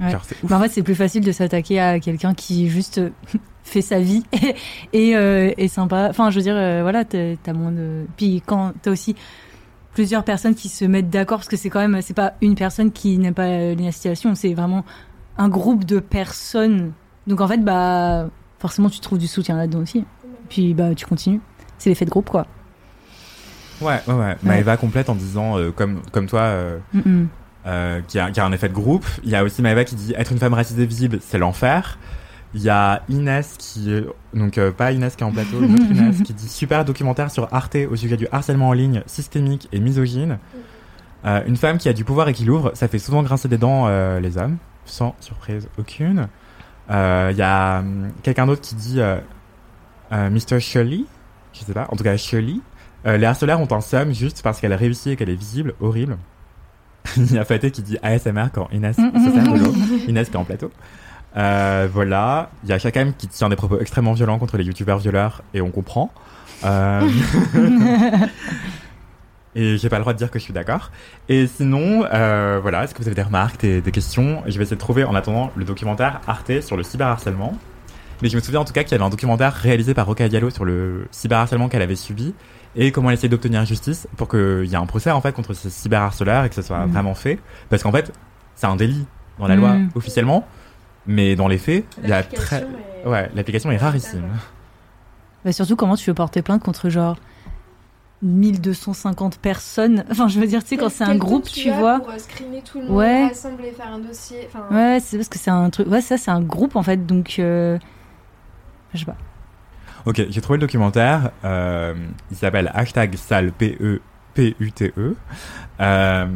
[0.00, 0.14] Ouais.
[0.52, 3.00] En fait, c'est plus facile de s'attaquer à quelqu'un qui juste
[3.62, 4.54] fait sa vie et,
[5.10, 6.08] et euh, est sympa.
[6.10, 8.06] Enfin, je veux dire, euh, voilà, t'as moins de.
[8.16, 9.14] Puis quand t'as aussi
[9.94, 12.90] plusieurs personnes qui se mettent d'accord, parce que c'est quand même, c'est pas une personne
[12.90, 14.84] qui n'aime pas euh, la situation, c'est vraiment
[15.38, 16.92] un groupe de personnes.
[17.26, 18.28] Donc en fait, bah,
[18.58, 20.04] forcément, tu trouves du soutien là-dedans aussi.
[20.48, 21.40] Puis bah, tu continues.
[21.78, 22.46] C'est l'effet de groupe, quoi.
[23.80, 24.36] Ouais, ouais, ouais.
[24.42, 27.28] Maëva complète en disant, euh, comme, comme toi, euh, Mhm.
[27.66, 29.06] Euh, qui, a, qui a un effet de groupe.
[29.22, 31.98] Il y a aussi Maëva qui dit être une femme racisée visible, c'est l'enfer.
[32.54, 34.02] Il y a Inès qui, euh,
[34.32, 37.30] donc euh, pas Inès qui est en plateau, une autre Inès qui dit super documentaire
[37.30, 40.38] sur Arte au sujet du harcèlement en ligne systémique et misogyne.
[41.24, 43.58] Euh, une femme qui a du pouvoir et qui l'ouvre, ça fait souvent grincer des
[43.58, 46.28] dents euh, les hommes, sans surprise aucune.
[46.90, 49.00] Euh, Il y a hum, quelqu'un d'autre qui dit
[50.12, 50.60] Mr.
[50.60, 51.04] Shirley,
[51.54, 52.60] je sais pas, en tout cas Shirley.
[53.06, 56.16] Euh, les harceleurs ont un somme juste parce qu'elle réussit et qu'elle est visible, horrible.
[57.16, 59.74] Il y a Faté qui dit ASMR quand Inès Mm, se sert de l'eau.
[60.08, 60.70] Inès qui est en plateau.
[61.36, 62.50] Euh, voilà.
[62.64, 65.60] Il y a Chakam qui tient des propos extrêmement violents contre les youtubeurs violeurs et
[65.60, 66.12] on comprend.
[66.64, 67.08] Euh...
[69.54, 70.90] et j'ai pas le droit de dire que je suis d'accord.
[71.28, 74.42] Et sinon, euh, voilà, est-ce que vous avez des remarques, des, des questions?
[74.46, 77.54] Je vais essayer de trouver en attendant le documentaire Arte sur le cyberharcèlement.
[78.22, 80.28] Mais je me souviens en tout cas qu'il y avait un documentaire réalisé par Roca
[80.28, 82.34] Diallo sur le cyberharcèlement qu'elle avait subi
[82.76, 85.54] et comment elle essayait d'obtenir justice pour qu'il y ait un procès en fait contre
[85.54, 86.92] ces cyberharceleurs et que ce soit Mhm.
[86.92, 87.38] vraiment fait.
[87.70, 88.12] Parce qu'en fait,
[88.56, 89.06] c'est un délit
[89.38, 89.90] dans la loi Mhm.
[89.94, 90.46] officiellement,
[91.06, 92.60] mais dans les faits, il y a très...
[92.60, 92.68] L'application
[93.04, 94.24] est- Ouais, l'application est rarissime.
[95.44, 97.16] Bah, surtout, comment tu veux porter plainte contre genre
[98.22, 102.00] 1250 personnes Enfin, je veux dire, tu sais, quand c'est un groupe, tu as vois.
[102.00, 103.26] Pour euh, screener tout le monde, Ouais.
[103.26, 104.48] rassembler, faire un dossier.
[104.48, 105.86] Enfin, Ouais, c'est parce que c'est un truc.
[105.88, 107.36] Ouais, ça, c'est un groupe en fait, donc.
[107.38, 107.78] euh,
[108.94, 109.16] Je sais pas.
[110.06, 111.30] Ok, j'ai trouvé le documentaire.
[111.44, 111.94] Euh,
[112.30, 114.00] il s'appelle hashtag sale P-E.
[114.34, 115.14] P-U-T-E.
[115.80, 116.26] Euh,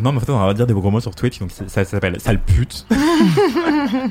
[0.00, 2.20] non, mais en fait, on va dire des gros mots sur Twitch, donc ça s'appelle
[2.20, 2.86] sale pute.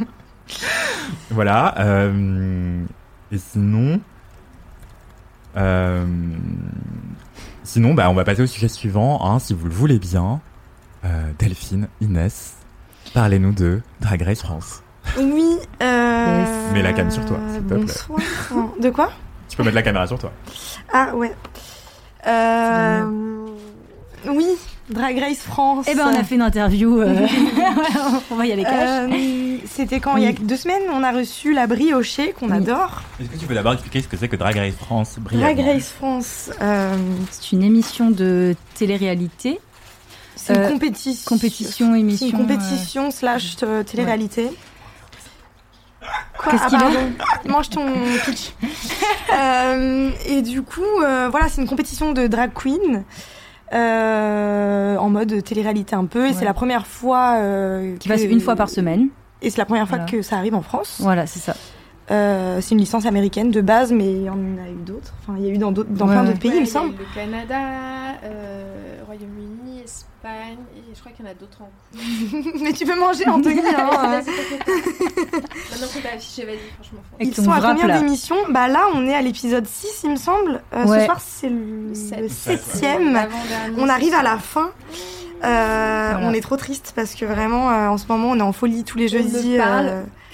[1.30, 1.76] voilà.
[1.80, 2.84] euh,
[3.32, 4.02] et sinon.
[5.58, 6.06] euh,
[7.64, 10.42] sinon, bah, on va passer au sujet suivant, hein, si vous le voulez bien.
[11.06, 12.56] Euh, Delphine, Inès,
[13.14, 14.82] parlez-nous de Drag Race France.
[15.18, 15.58] Oui.
[15.82, 16.40] Euh...
[16.40, 16.74] Yes.
[16.74, 17.78] Mets la cam sur toi, s'il te plaît.
[17.78, 18.70] Bonsoir.
[18.80, 19.12] De quoi
[19.50, 20.32] Tu peux mettre la caméra sur toi.
[20.94, 21.34] Ah ouais.
[22.28, 23.04] Euh...
[24.28, 24.48] Oui,
[24.90, 25.86] Drag Race France.
[25.90, 27.00] Eh ben, on a fait une interview.
[27.00, 27.28] euh,
[28.32, 29.10] on va y aller cash.
[29.12, 32.58] Euh, C'était quand Il y a deux semaines, on a reçu la briochée qu'on Oui.
[32.58, 33.04] adore.
[33.20, 35.90] Est-ce que tu peux d'abord expliquer ce que c'est que Drag Race France Drag Race
[35.92, 36.96] France, euh,
[37.30, 39.60] C'est une émission de télé-réalité.
[40.36, 41.30] c'est une Euh, compétition.
[41.36, 42.28] compétition, C'est émission.
[42.28, 44.50] une compétition slash télé-réalité.
[46.50, 47.52] Qu'est-ce Ah, qu'il a.
[47.52, 47.86] Mange ton
[48.26, 48.54] pitch.
[49.38, 53.04] Euh, et du coup, euh, voilà, c'est une compétition de drag queen.
[53.74, 56.34] euh, en mode télé-réalité un peu et Ouais.
[56.34, 59.10] c'est la première fois euh, Qui que- passe une fois par semaine.
[59.42, 60.12] et c'est la première fois Voilà.
[60.12, 61.56] que ça arrive en France Voilà, c'est ça.
[62.12, 65.34] Euh, c'est une licence américaine de base mais il y en a eu d'autres enfin
[65.40, 66.70] il y a eu dans, d'autres- dans Ouais, plein d'autres pays Ouais, il me y
[66.70, 67.60] a semble eu Le Canada,
[68.24, 70.58] euh, Royaume-Uni, Espagne,
[71.06, 72.62] crois qu'il y en a d'autres en cours.
[72.64, 73.88] mais tu peux manger Anthony hein.
[73.88, 74.26] Vas-y.
[74.26, 77.00] Maintenant affiché, franchement.
[77.20, 78.00] Ils sont à combien là.
[78.00, 78.38] d'émissions?
[78.50, 80.62] Bah là, on est à l'épisode 6, il me semble.
[80.74, 81.00] Euh, Ouais.
[81.00, 82.20] Ce soir, c'est le, Sept.
[82.20, 82.62] le Sept, ouais.
[82.64, 83.14] septième.
[83.14, 84.72] L'avant-dernier, On arrive à la fin.
[85.44, 86.28] Euh, Voilà.
[86.28, 88.84] On est trop triste parce que vraiment, euh, en ce moment, on est en folie
[88.84, 89.58] tous les On ne jeudis.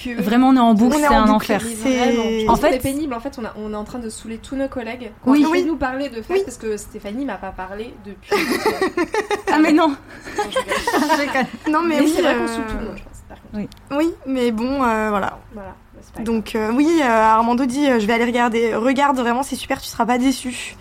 [0.04, 1.32] Que- Vraiment, on est en boucle, c'est un boucle.
[1.54, 1.62] enfer.
[1.62, 3.14] C'est- En fait- pénible.
[3.14, 5.12] En fait, on, a- on est en train de saouler tous nos collègues.
[5.26, 5.40] Oui.
[5.44, 5.48] Oui.
[5.52, 5.64] Oui.
[5.64, 6.42] nous parler de fait Oui.
[6.46, 8.32] parce que Stéphanie m'a pas parlé depuis.
[9.54, 9.96] Ah, mais non
[11.70, 12.14] Non, mais, Mais, oui.
[12.16, 13.22] c'est vrai euh, qu'on saoule tout le monde, je pense.
[13.28, 13.68] Par contre.
[13.98, 15.40] Oui, mais bon, euh, voilà.
[15.54, 15.76] Voilà,
[16.16, 16.24] bah.
[16.24, 18.74] Donc euh, oui, euh, Armando dit, euh, je vais aller regarder.
[18.76, 20.76] Regarde, vraiment, c'est super, tu seras pas déçu.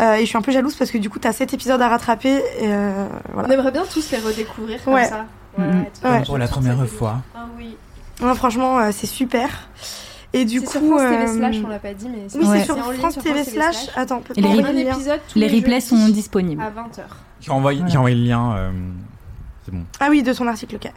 [0.00, 1.88] Euh, et je suis un peu jalouse parce que du coup, t'as 7 épisodes à
[1.88, 2.36] rattraper.
[2.58, 5.04] Et, euh, On aimerait bien tous les redécouvrir comme Ouais.
[5.06, 5.24] ça.
[5.56, 5.82] Voilà, Mhm.
[5.82, 6.18] être- Ouais.
[6.18, 7.18] être Pour la première fois.
[7.34, 7.76] Ah oui.
[8.22, 9.48] Ouais, franchement, euh, c'est super.
[10.32, 12.46] Et du C'est coup, sur France TV euh, slash, on l'a pas dit, mais oui,
[12.46, 12.58] Ouais.
[12.60, 13.76] c'est sur France TV slash.
[13.94, 16.60] Attends, peut les Un épisode tous Les replays sont disponibles.
[16.62, 17.02] à 20h.
[17.40, 18.54] J'ai envoyé, envoyé le lien.
[18.56, 18.70] euh,
[19.64, 19.84] c'est bon.
[20.00, 20.90] Ah oui, de son article, ok.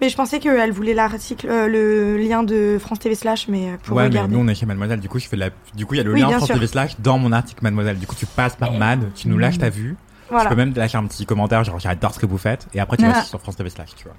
[0.00, 3.76] Mais je pensais qu'elle voulait l'article, euh, le lien de France TV slash, mais euh,
[3.82, 4.28] pour ouais, regarder.
[4.30, 6.00] mais nous on est chez Mademoiselle, du coup je fais la, du coup il y
[6.00, 6.54] a le Oui, lien France sûr.
[6.54, 7.98] TV slash dans mon article Mademoiselle.
[7.98, 9.96] Du coup tu passes par Mad, tu nous lâches ta vue.
[10.30, 10.44] Voilà.
[10.44, 12.96] Tu peux même lâcher un petit commentaire genre j'adore ce que vous faites et après
[12.96, 13.10] tu Ah.
[13.12, 14.14] vas sur France TV slash, tu vois.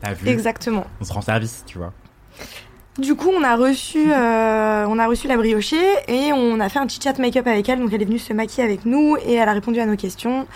[0.00, 0.84] T'as vu Exactement.
[1.00, 1.92] On se rend service, tu vois.
[2.98, 6.78] Du coup, on a reçu, euh, on a reçu la briochée et on a fait
[6.78, 7.78] un petit chat make-up avec elle.
[7.78, 10.46] Donc, elle est venue se maquiller avec nous et elle a répondu à nos questions.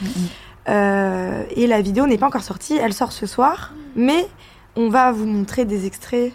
[0.68, 2.76] Euh, et la vidéo n'est pas encore sortie.
[2.76, 4.26] Elle sort ce soir, mais
[4.76, 6.32] on va vous montrer des extraits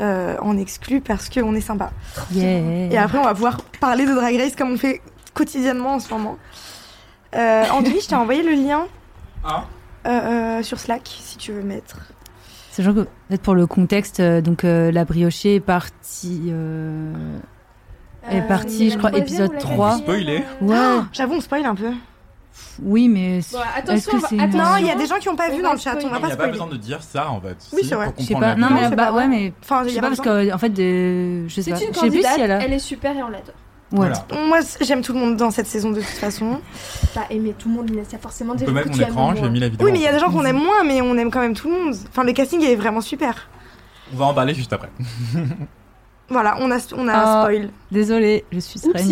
[0.00, 1.92] euh, en exclu parce qu'on est sympa.
[2.32, 2.92] Yeah.
[2.92, 5.00] Et après, on va pouvoir parler de Drag Race comme on fait
[5.34, 6.36] quotidiennement en ce moment.
[7.36, 8.86] Euh, Anthony, je t'ai envoyé le lien
[9.44, 9.64] Ah.
[10.06, 10.10] euh,
[10.58, 11.98] euh, sur Slack si tu veux mettre.
[12.74, 16.42] Sachant que, peut-être pour le contexte, euh, donc euh, la briochée est partie.
[16.48, 17.12] euh,
[18.28, 20.18] est Euh, partie, je crois, épisode troisième ou la 3.
[20.18, 20.76] Spoiler Ouais.
[20.76, 21.92] Ah, J'avoue, on spoil un peu.
[22.82, 23.40] Oui, mais.
[23.52, 24.46] Bon, attention, que va-.
[24.48, 26.08] Non, il y a des gens qui n'ont pas On vu dans le chat, on
[26.08, 27.56] va pas Il n'y a pas besoin de dire ça en fait.
[27.72, 28.06] Oui, c'est vrai.
[28.06, 28.60] pour Je sais comprendre pas.
[28.60, 29.52] Non, mais bah ouais, mais.
[29.62, 30.46] Enfin, Je sais pas pas parce besoin.
[30.46, 31.46] que en fait, de...
[31.48, 31.76] je sais pas.
[31.76, 32.62] Je sais plus si elle a.
[32.64, 33.54] elle est super et on l'adore.
[33.94, 34.26] Voilà.
[34.48, 36.60] Moi, j'aime tout le monde dans cette saison de toute façon.
[37.14, 39.08] Pas aimer tout le monde, il y a forcément On des gens que tu aimes
[39.08, 39.50] écran, j'ai moins.
[39.50, 39.86] mis la vidéo.
[39.86, 41.54] Oui, mais il y a des gens qu'on aime moins, mais on aime quand même
[41.54, 41.94] tout le monde.
[42.10, 43.48] Enfin, le casting est vraiment super.
[44.12, 44.90] On va en parler juste après.
[46.30, 47.42] Voilà, on a, on a Ah.
[47.42, 47.68] spoil.
[47.90, 49.02] Désolée, je suis très.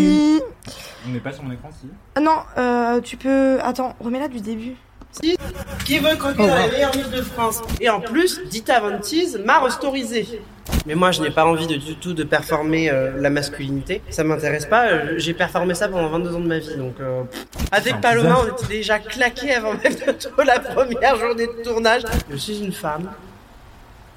[1.06, 1.86] On n'est pas sur mon écran si
[2.20, 3.58] Non, euh, tu peux.
[3.62, 4.76] Attends, remets-la du début.
[5.84, 6.64] Qui veut croquer Oh, dans wow.
[6.66, 10.40] les meilleures villes de France Et en plus, Dita Von Teese m'a restorisé.
[10.86, 14.00] Mais moi, je n'ai pas envie de, du tout de performer euh, la masculinité.
[14.10, 14.86] Ça m'intéresse pas.
[14.88, 16.76] euh, J'ai performé ça pendant 22 ans de ma vie.
[16.76, 17.22] Donc, euh,
[17.70, 22.02] avec Paloma, on était déjà claqués avant même de tout la première journée de tournage.
[22.30, 23.10] Je suis une femme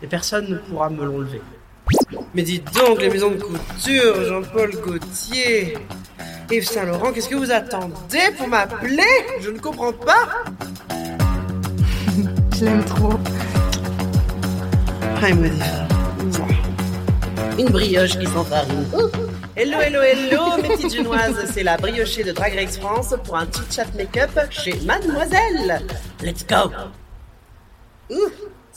[0.02, 1.42] et personne ne pourra me l'enlever.
[2.34, 5.78] Mais dites donc, les maisons de couture, Jean-Paul Gaultier,
[6.52, 9.04] Yves Saint-Laurent, qu'est-ce que vous attendez pour m'appeler?
[9.40, 10.44] Je ne comprends pas.
[12.58, 13.14] Je l'aime trop.
[15.22, 15.62] Ah, il me dit.
[17.58, 18.86] Une brioche qui s'enfarine.
[19.58, 21.50] Hello, hello, hello, mes petites genoises.
[21.54, 25.82] C'est la briochée de Drag Race France pour un petit chat make-up chez Mademoiselle.
[26.22, 26.70] Let's go.
[28.10, 28.30] Ouh.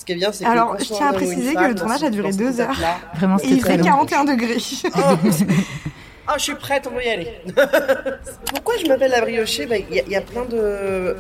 [0.08, 2.08] Ce qui est bien, c'est que Alors, je tiens à préciser que le tournage a
[2.08, 2.74] duré deux heures.
[3.16, 3.84] Vraiment, il fait long.
[3.84, 4.56] 41 degrés.
[4.96, 7.28] Oh, je suis prête, on va y aller.
[8.54, 11.14] Pourquoi je m'appelle la briochée Bah, Il y, a- il y a plein de...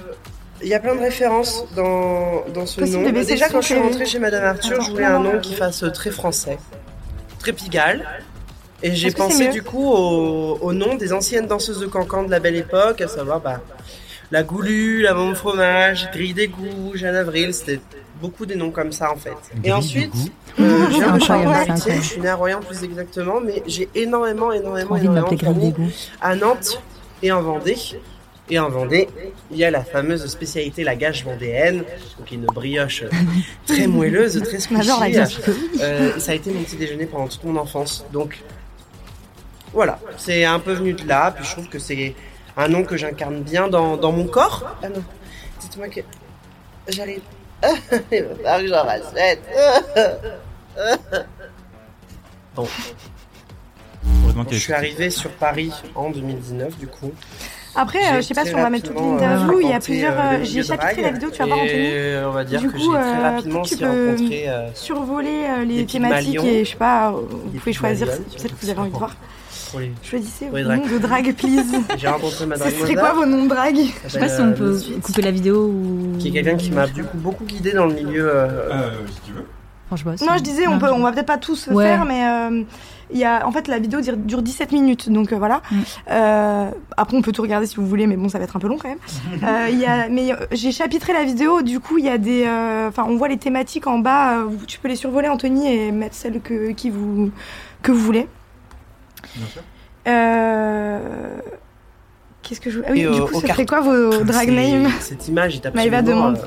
[0.62, 3.10] Il y a plein de références dans, dans ce Possible nom.
[3.10, 5.84] baisser Déjà, quand je suis rentrée chez Madame Arthur, je voulais un nom qui fasse
[5.92, 6.58] très français,
[7.38, 8.04] très pigalle.
[8.82, 12.40] Et j'ai pensé du coup au, au nom des anciennes danseuses de cancan de la
[12.40, 13.60] belle époque, à savoir bah,
[14.30, 17.80] la Goulue, la Bombe Fromage, Grille d'égout, Jeanne Avril, c'était
[18.20, 19.36] beaucoup des noms comme ça en fait.
[19.64, 20.30] Et ensuite, d'égout.
[20.60, 24.92] euh, je viens de Charente-Maritime, suis née à Royan plus exactement, mais j'ai énormément, énormément,
[24.92, 25.90] envie de énormément m'appeler de
[26.20, 26.82] à Nantes
[27.22, 27.76] et en Vendée.
[28.50, 29.08] Et en Vendée,
[29.50, 31.84] il y a la fameuse spécialité la gâche vendéenne,
[32.18, 33.04] donc une brioche
[33.66, 34.90] très moelleuse, très squishy.
[35.80, 38.06] Euh, ça a été mon petit déjeuner pendant toute mon enfance.
[38.10, 38.42] Donc
[39.74, 41.30] voilà, c'est un peu venu de là.
[41.30, 42.14] Puis je trouve que c'est
[42.56, 44.64] un nom que j'incarne bien dans, dans mon corps.
[44.82, 45.04] Ah non,
[45.60, 46.00] dites-moi que
[46.88, 47.20] j'arrive.
[48.12, 49.42] Il va falloir que j'en rachète.
[52.54, 52.66] Bon,
[54.50, 57.12] je suis arrivé sur Paris en 2019 du coup.
[57.74, 59.60] Après, euh, je sais pas si on va mettre toute l'interview.
[59.60, 60.18] Il y a plusieurs.
[60.18, 61.90] euh, J'ai chapitré la vidéo, tu vas voir, Anthony.
[62.26, 64.48] On va dire Du que coup, j'ai très euh, rapidement tu peux rencontré.
[64.48, 68.56] euh, Survoler euh, les thématiques et je sais pas, euh, vous pouvez choisir celle que
[68.62, 69.14] vous avez envie de voir.
[69.76, 70.80] Les- Choisissez Oui, vos drag.
[70.80, 71.64] noms de drague, please.
[71.98, 74.40] J'ai rencontré ma Ce serait drague quoi vos noms de drague Je sais pas si
[74.40, 76.16] on peut couper la vidéo ou.
[76.18, 78.28] qui est quelqu'un qui m'a du coup beaucoup guidé dans le milieu.
[78.28, 79.44] euh, Euh, si tu veux.
[79.88, 81.86] Franchement, Non, je disais, on, peut, on va peut-être pas tous Ouais.
[81.86, 82.62] faire, mais euh,
[83.10, 85.62] il y a, en fait, la vidéo dure, dure 17 minutes, donc euh, voilà.
[85.70, 85.76] Mm.
[86.10, 88.58] Euh, après, on peut tout regarder si vous voulez, mais bon, ça va être un
[88.60, 88.98] peu long quand même.
[89.44, 92.18] Euh, il y a, mais euh, j'ai chapitré la vidéo, du coup, il y a
[92.18, 94.40] des, euh, enfin, on voit les thématiques en bas.
[94.40, 97.30] euh, tu peux les survoler, Anthony, et mettre celles que qui vous
[97.80, 98.26] que vous voulez.
[99.36, 99.62] Bien sûr.
[100.06, 101.38] Euh,
[102.42, 104.88] Qu'est-ce que je ah oui, Et, du euh, coup, ça serait quoi vos drag names
[105.00, 106.36] Cette image est absolument demande.
[106.38, 106.46] euh,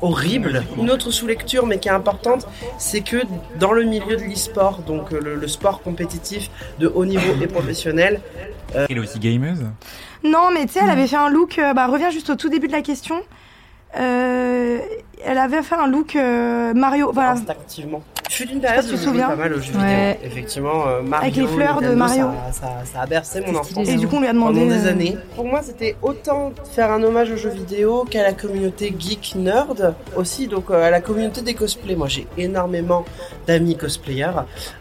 [0.00, 0.64] horrible.
[0.76, 2.48] Une autre sous-lecture, mais qui est importante,
[2.78, 3.18] c'est que
[3.60, 6.50] dans le milieu de l'e-sport, donc le, le sport compétitif
[6.80, 8.20] de haut niveau et professionnel,
[8.74, 9.64] Elle est aussi gameuse.
[10.24, 11.58] Non, mais tu sais, elle avait fait un look.
[11.58, 13.20] euh, bah, reviens juste au tout début de la question.
[13.96, 14.78] Euh,
[15.24, 17.12] elle avait fait un look euh, Mario.
[17.12, 17.32] Voilà.
[17.32, 18.02] instinctivement.
[18.34, 19.28] Je suis d'une sais pas période où tu te je jouais souviens.
[19.28, 20.12] pas mal aux jeux Ouais.
[20.14, 20.26] vidéo.
[20.32, 22.26] Effectivement, euh, Mario, Avec les fleurs de Mario.
[22.50, 23.88] Ça, ça, ça a bercé mon enfance.
[23.88, 24.60] Et du coup, on lui a demandé.
[24.60, 25.16] pendant des euh, années.
[25.36, 29.94] Pour moi, c'était autant faire un hommage aux jeux vidéo qu'à la communauté geek nerd
[30.16, 31.94] aussi, donc euh, à la communauté des cosplays.
[31.94, 33.04] Moi, j'ai énormément
[33.46, 34.32] d'amis cosplayers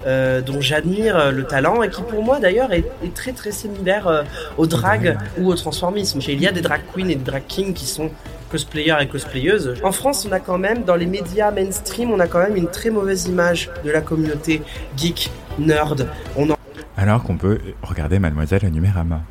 [0.08, 4.08] euh, dont j'admire le talent et qui, pour moi, d'ailleurs, est, est très très similaire
[4.08, 4.24] euh,
[4.58, 6.20] au drag ou au transformisme.
[6.28, 8.10] Il y a des drag queens et des drag kings qui sont
[8.54, 9.74] cosplayers et cosplayeuses.
[9.84, 12.68] En France, on a quand même, dans les médias mainstream, on a quand même une
[12.68, 14.62] très mauvaise image de la communauté
[14.96, 16.08] geek, nerd.
[16.38, 16.56] On en...
[16.96, 19.22] Alors qu'on peut regarder Mademoiselle Numérama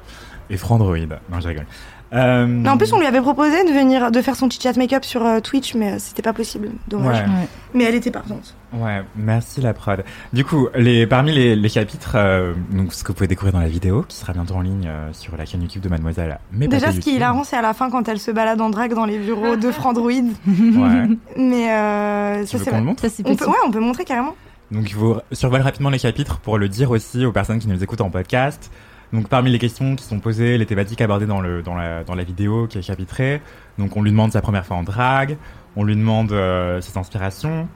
[0.51, 0.97] et Frandroid.
[1.31, 1.67] Non, je rigole.
[2.13, 2.65] Euh...
[2.67, 5.41] En plus, on lui avait proposé de venir, de faire son chit-chat make-up sur euh,
[5.41, 6.71] Twitch, mais euh, c'était pas possible.
[6.89, 7.21] Dommage.
[7.21, 7.25] Ouais.
[7.25, 7.49] Ouais.
[7.75, 8.55] Mais elle était partante.
[8.75, 10.05] Ouais, merci la prod.
[10.33, 13.61] Du coup, les, parmi les, les chapitres, euh, donc ce que vous pouvez découvrir dans
[13.61, 16.69] la vidéo, qui sera bientôt en ligne euh, sur la chaîne YouTube de Mademoiselle, mais
[16.69, 18.95] Déjà, ce qui est hilarant, c'est à la fin quand elle se balade en drague
[18.95, 20.11] dans les bureaux de Frandroid.
[20.11, 21.09] Ouais.
[21.39, 22.81] Mais euh, Tu ça, c'est vrai.
[22.83, 23.03] montre?
[23.03, 23.39] Ça, c'est On petit.
[23.45, 24.35] peut, ouais, on peut montrer carrément.
[24.71, 27.83] Donc je vous survole rapidement les chapitres pour le dire aussi aux personnes qui nous
[27.83, 28.71] écoutent en podcast.
[29.13, 32.15] Donc parmi les questions qui sont posées, les thématiques abordées dans le dans la dans
[32.15, 33.43] la vidéo qui est chapitrée.
[33.79, 35.37] Donc on lui demande sa première fois en drague,
[35.77, 37.69] on lui demande euh, ses inspirations,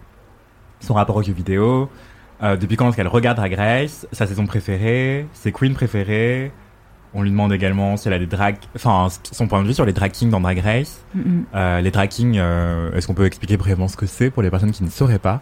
[0.81, 1.91] son rapport aux jeux vidéo,
[2.43, 6.53] euh, depuis quand est-ce qu'elle regarde Drag Race, sa saison préférée, ses queens préférées?
[7.15, 9.87] On lui demande également si elle a des drag, enfin son point de vue sur
[9.87, 11.03] les drag kings dans Drag Race.
[11.15, 11.21] Mm,
[11.55, 12.37] Euh, les drag kings,
[12.95, 15.41] est-ce qu'on peut expliquer brièvement ce que c'est pour les personnes qui ne sauraient pas?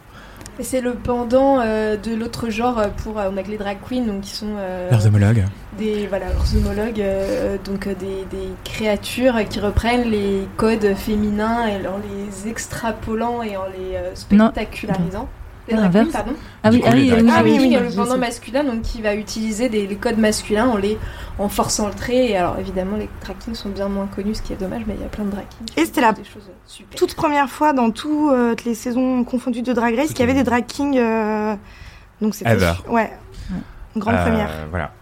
[0.60, 3.78] C'est le pendant euh, de l'autre genre euh, pour euh, on a que les drag
[3.88, 5.44] queens donc qui sont euh, leurs homologues
[5.78, 11.86] des voilà leurs homologues euh, donc des, des créatures qui reprennent les codes féminins et
[11.86, 15.28] en les extrapolant et en les euh, spectacularisant.
[15.72, 16.32] Ah, drag queens, pardon.
[16.62, 17.30] Ah oui, ah les oui, oui.
[17.32, 20.98] Ah oui, le pendant masculin donc qui va utiliser des, les codes masculins en les
[21.38, 24.42] en forçant le trait et alors évidemment les drag kings sont bien moins connus ce
[24.42, 26.22] qui est dommage mais il y a plein de drag kings Et c'était la des
[26.24, 26.98] choses super.
[26.98, 30.44] Toute première fois dans toutes les saisons confondues de Drag Race qu'il y avait des
[30.44, 30.98] drag kings.
[30.98, 31.54] euh,
[32.20, 32.50] Donc c'était.
[32.52, 32.72] Ever.
[32.88, 33.10] Ouais.
[33.96, 34.48] Une grande Euh, première.
[34.70, 34.92] Voilà.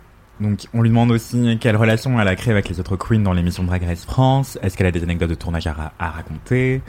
[0.41, 3.33] Donc, on lui demande aussi quelle relation elle a créée avec les autres queens dans
[3.33, 4.59] l'émission Drag Race France.
[4.63, 6.83] Est-ce qu'elle a des anecdotes de tournage à, ra- à raconter?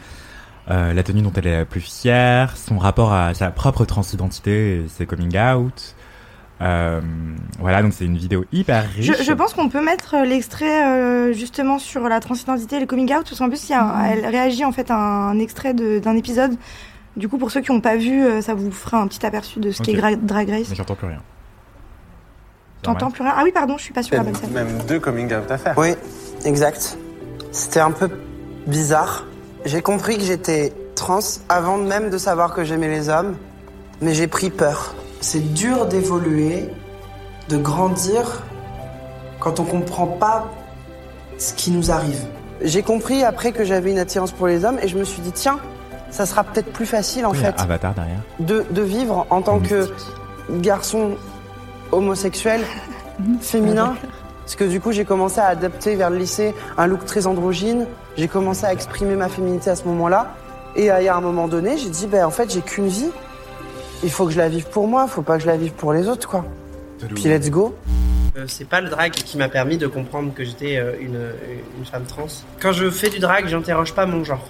[0.72, 4.85] Euh, La tenue dont elle est la plus fière, son rapport à sa propre transidentité
[4.88, 5.95] ses coming out.
[6.61, 7.02] Euh,
[7.60, 9.18] voilà, donc c'est une vidéo hyper riche.
[9.18, 12.85] Je, je pense qu'on peut mettre euh, l'extrait euh, justement sur la transidentité et le
[12.85, 15.38] coming out, parce qu'en plus, il y a un- elle réagit en fait à un
[15.40, 16.56] extrait d'un épisode.
[17.18, 19.72] Du coup, pour ceux qui n'ont pas vu, ça vous fera un petit aperçu de
[19.72, 19.88] ce Ok.
[19.88, 20.68] qu'est Drag Race.
[20.69, 21.22] Mais j'entends plus rien.
[22.81, 23.34] T'entends plus rien?
[23.35, 24.52] Ah oui, pardon, je suis pas sur la bonne scène.
[24.52, 25.77] Même deux coming out à faire.
[25.77, 25.90] Oui,
[26.45, 26.98] exact.
[27.52, 28.10] C'était un peu
[28.68, 29.26] bizarre.
[29.65, 33.35] J'ai compris que j'étais trans avant même de savoir que j'aimais les hommes,
[34.02, 34.94] mais j'ai pris peur.
[35.22, 36.69] C'est dur d'évoluer,
[37.49, 38.44] de grandir
[39.40, 40.52] quand on comprend pas
[41.38, 42.26] ce qui nous arrive.
[42.61, 45.31] J'ai compris après que j'avais une attirance pour les hommes et je me suis dit
[45.31, 45.60] tiens,
[46.10, 48.19] ça sera peut-être plus facile en fait Avatar derrière.
[48.40, 49.90] de, de vivre en tant que
[50.49, 51.11] garçon
[51.91, 52.61] homosexuel,
[53.41, 53.95] féminin.
[54.43, 57.87] Parce que du coup, j'ai commencé à adapter vers le lycée un look très androgyne.
[58.17, 60.35] J'ai commencé à exprimer ma féminité à ce moment-là.
[60.75, 62.87] Et euh, il y a un moment donné, j'ai dit, ben en fait, j'ai qu'une
[62.87, 63.09] vie.
[64.03, 65.93] Il faut que je la vive pour moi, faut pas que je la vive pour
[65.93, 66.43] les autres, quoi.
[67.15, 67.73] Puis let's go.
[68.35, 71.19] Euh, c'est pas le drag qui m'a permis de comprendre que j'étais euh, une,
[71.77, 72.27] une femme trans.
[72.59, 74.45] Quand je fais du drag, j'interroge pas mon genre.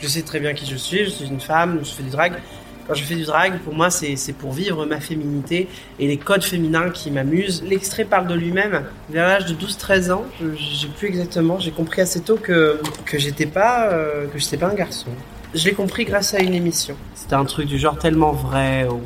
[0.00, 2.32] Je sais très bien qui je suis, je suis une femme, je fais du drag.
[2.86, 5.68] Quand je fais du drag, pour moi, c'est pour vivre ma féminité
[5.98, 7.62] et les codes féminins qui m'amusent.
[7.62, 8.82] L'extrait parle de lui-même.
[9.10, 13.18] Vers l'âge de 12-13 ans, euh, j'ai plus exactement, j'ai compris assez tôt que, que
[13.18, 15.10] j'étais pas, euh, que j'étais pas un garçon.
[15.54, 16.96] Je l'ai compris grâce à une émission.
[17.14, 19.00] C'était un truc du genre tellement vrai où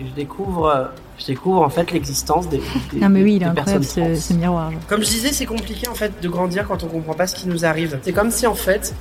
[0.00, 2.60] et je découvre, je découvre en fait l'existence des,
[2.92, 4.70] des, Non mais oui, il est personnes ce, ce miroir.
[4.70, 4.80] genre.
[4.88, 7.48] Comme je disais, c'est compliqué en fait de grandir quand on comprend pas ce qui
[7.48, 7.98] nous arrive.
[8.02, 8.94] C'est comme si en fait,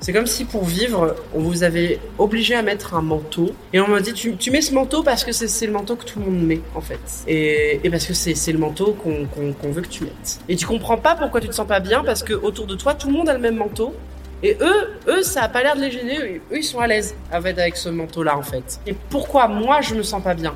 [0.00, 3.88] c'est comme si pour vivre, on vous avait obligé à mettre un manteau et on
[3.88, 6.46] m'a dit tu, mets ce manteau parce que c'est le manteau que tout le monde
[6.46, 10.40] met en fait et, parce que c'est le manteau qu'on veut que tu mettes.
[10.48, 12.94] Et tu comprends pas pourquoi tu te sens pas bien parce que autour de toi
[12.94, 13.94] tout le monde a le même manteau.
[14.40, 16.40] Et eux, eux, ça a pas l'air de les gêner.
[16.52, 18.78] Eux, ils sont à l'aise avec, ce manteau-là, en fait.
[18.86, 20.54] Et pourquoi moi, je me sens pas bien?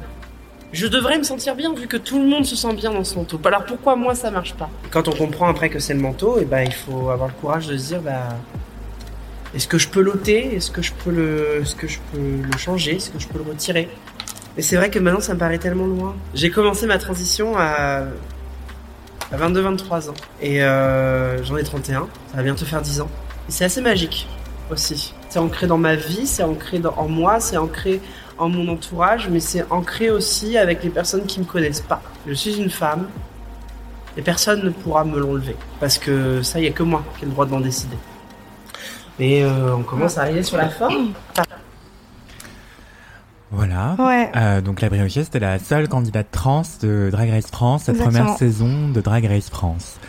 [0.72, 3.16] Je devrais me sentir bien vu que tout le monde se sent bien dans ce
[3.16, 3.38] manteau.
[3.44, 4.70] Alors pourquoi moi ça marche pas?
[4.90, 7.66] Quand on comprend après que c'est le manteau, et ben il faut avoir le courage
[7.66, 8.28] de se dire bah
[9.54, 10.54] est-ce que je peux l'ôter?
[10.56, 11.62] Est-ce que je peux le
[12.58, 12.96] changer?
[12.96, 13.88] Est-ce que je peux le retirer?
[14.56, 16.14] Et c'est vrai que maintenant ça me paraît tellement loin.
[16.34, 18.04] J'ai commencé ma transition à
[19.32, 22.08] à 22-23 ans et euh, j'en ai 31.
[22.30, 23.08] Ça va bientôt faire 10 ans.
[23.48, 24.28] Et c'est assez magique
[24.70, 25.14] aussi.
[25.28, 28.00] C'est ancré dans ma vie, c'est ancré en moi, c'est ancré
[28.38, 32.02] en mon entourage, mais c'est ancré aussi avec les personnes qui me connaissent pas.
[32.26, 33.08] Je suis une femme
[34.16, 37.24] et personne ne pourra me l'enlever parce que ça, il y a que moi qui
[37.24, 37.96] ai le droit d'en décider.
[39.22, 40.88] Mais euh, on commence à arriver sur la fin.
[43.52, 43.94] Voilà.
[43.96, 44.32] Ouais.
[44.34, 48.24] Euh, donc la Briochée, c'était la seule candidate trans de Drag Race France, cette Exactement.
[48.24, 50.00] première saison de Drag Race France.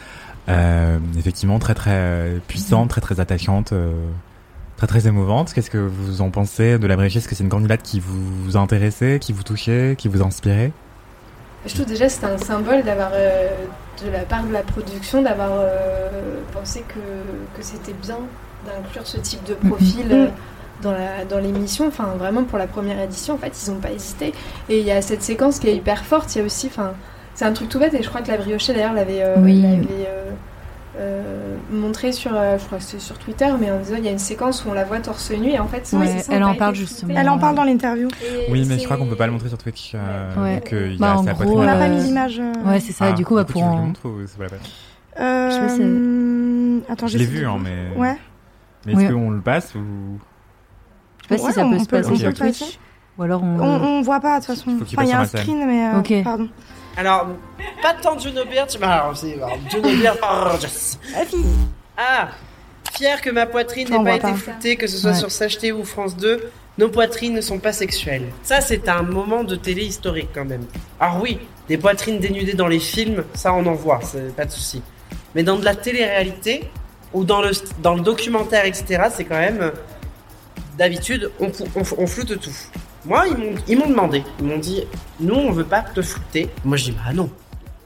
[0.50, 3.94] Euh, effectivement, très très puissante, très très attachante, euh,
[4.78, 5.54] très très émouvante.
[5.54, 8.58] Qu'est-ce que vous en pensez de la Briochée Est-ce que c'est une candidate qui vous,
[8.58, 10.72] a intéressé, qui vous touchait, qui vous inspirait?
[11.68, 13.48] Je trouve déjà c'est un symbole d'avoir, euh,
[14.04, 18.18] de la part de la production, d'avoir euh, pensé que, que c'était bien
[18.66, 20.28] d'inclure ce type de profil euh,
[20.82, 21.88] dans la dans l'émission.
[21.88, 24.34] Enfin, vraiment pour la première édition, en fait, ils n'ont pas hésité.
[24.70, 26.36] Et il y a cette séquence qui est hyper forte.
[26.36, 26.94] Il y a aussi, enfin,
[27.36, 27.94] c'est un truc tout bête.
[27.94, 29.62] Et je crois que la briochée d'ailleurs l'avait euh, Oui.
[29.62, 30.32] l'avait, euh,
[31.00, 34.08] euh, montré sur, euh, je crois que c'est sur Twitter, mais en disant il y
[34.08, 36.34] a une séquence où on la voit torse nu et en fait, Ouais, c'est ça,
[36.36, 37.16] elle en parle justement.
[37.18, 38.10] Elle en parle dans l'interview.
[38.22, 39.94] Et Oui, mais c'est- je crois qu'on peut pas le montrer sur Twitch.
[39.96, 40.56] euh, Ouais.
[40.60, 41.60] donc, euh, il y Bah, a en gros.
[41.62, 42.40] On n'a pas mis l'image.
[42.40, 43.06] euh, Ouais, c'est ça.
[43.10, 43.76] Ah, du coup, bah, pour tu en...
[43.78, 44.60] montres ou c'est pas la peine?
[45.20, 48.00] Euh, Je sais pas si- hum, Attends, Je l'ai vu, hein, mais.
[48.00, 48.16] Ouais.
[48.86, 49.08] Mais est-ce Oui.
[49.14, 49.80] qu'on le passe ou.
[51.30, 52.60] Je sais pas Ouais, si ça on- peut se passer sur Twitch.
[52.60, 52.78] passer.
[53.18, 53.60] Ou alors on...
[53.60, 54.78] On, on voit pas de toute façon.
[54.86, 56.24] Qu'il Enfin, il y a un screen, mais euh, Ok.
[56.24, 56.50] pardon.
[56.98, 57.28] Alors,
[57.82, 61.00] pas tant Juno c'est alors, Juno oh, yes.
[61.16, 61.46] Ah, fille.
[61.98, 62.30] Ah
[62.94, 64.34] Fier que ma poitrine n'ait pas été pas.
[64.36, 65.18] floutée, que ce soit Ouais.
[65.18, 68.28] sur Sachet ou France 2, nos poitrines ne sont pas sexuelles.
[68.44, 70.66] Ça, c'est un moment de télé historique quand même.
[71.00, 74.52] Alors oui, des poitrines dénudées dans les films, ça on en voit, c'est pas de
[74.52, 74.84] souci.
[75.34, 76.70] Mais dans de la télé-réalité,
[77.14, 79.72] ou dans le, dans le documentaire, etc., c'est quand même...
[80.78, 82.50] D'habitude, on, pou- on, on floute tout.
[83.06, 83.26] Moi,
[83.68, 84.84] ils m'ont- demandé, ils m'ont dit,
[85.20, 86.50] nous, on veut pas te flouter.
[86.66, 87.30] Moi, je dis, bah non.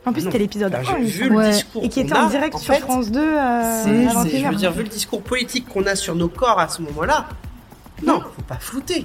[0.06, 0.84] En plus, c'était l'épisode Bah, 1.
[0.84, 2.80] j'ai il me vu le discours Et qui était en a, direct en sur fait,
[2.80, 4.50] France 2 euh, c'est, je 21h.
[4.52, 7.28] veux dire, vu le discours politique qu'on a sur nos corps à ce moment-là,
[8.06, 9.04] non, faut pas flouter.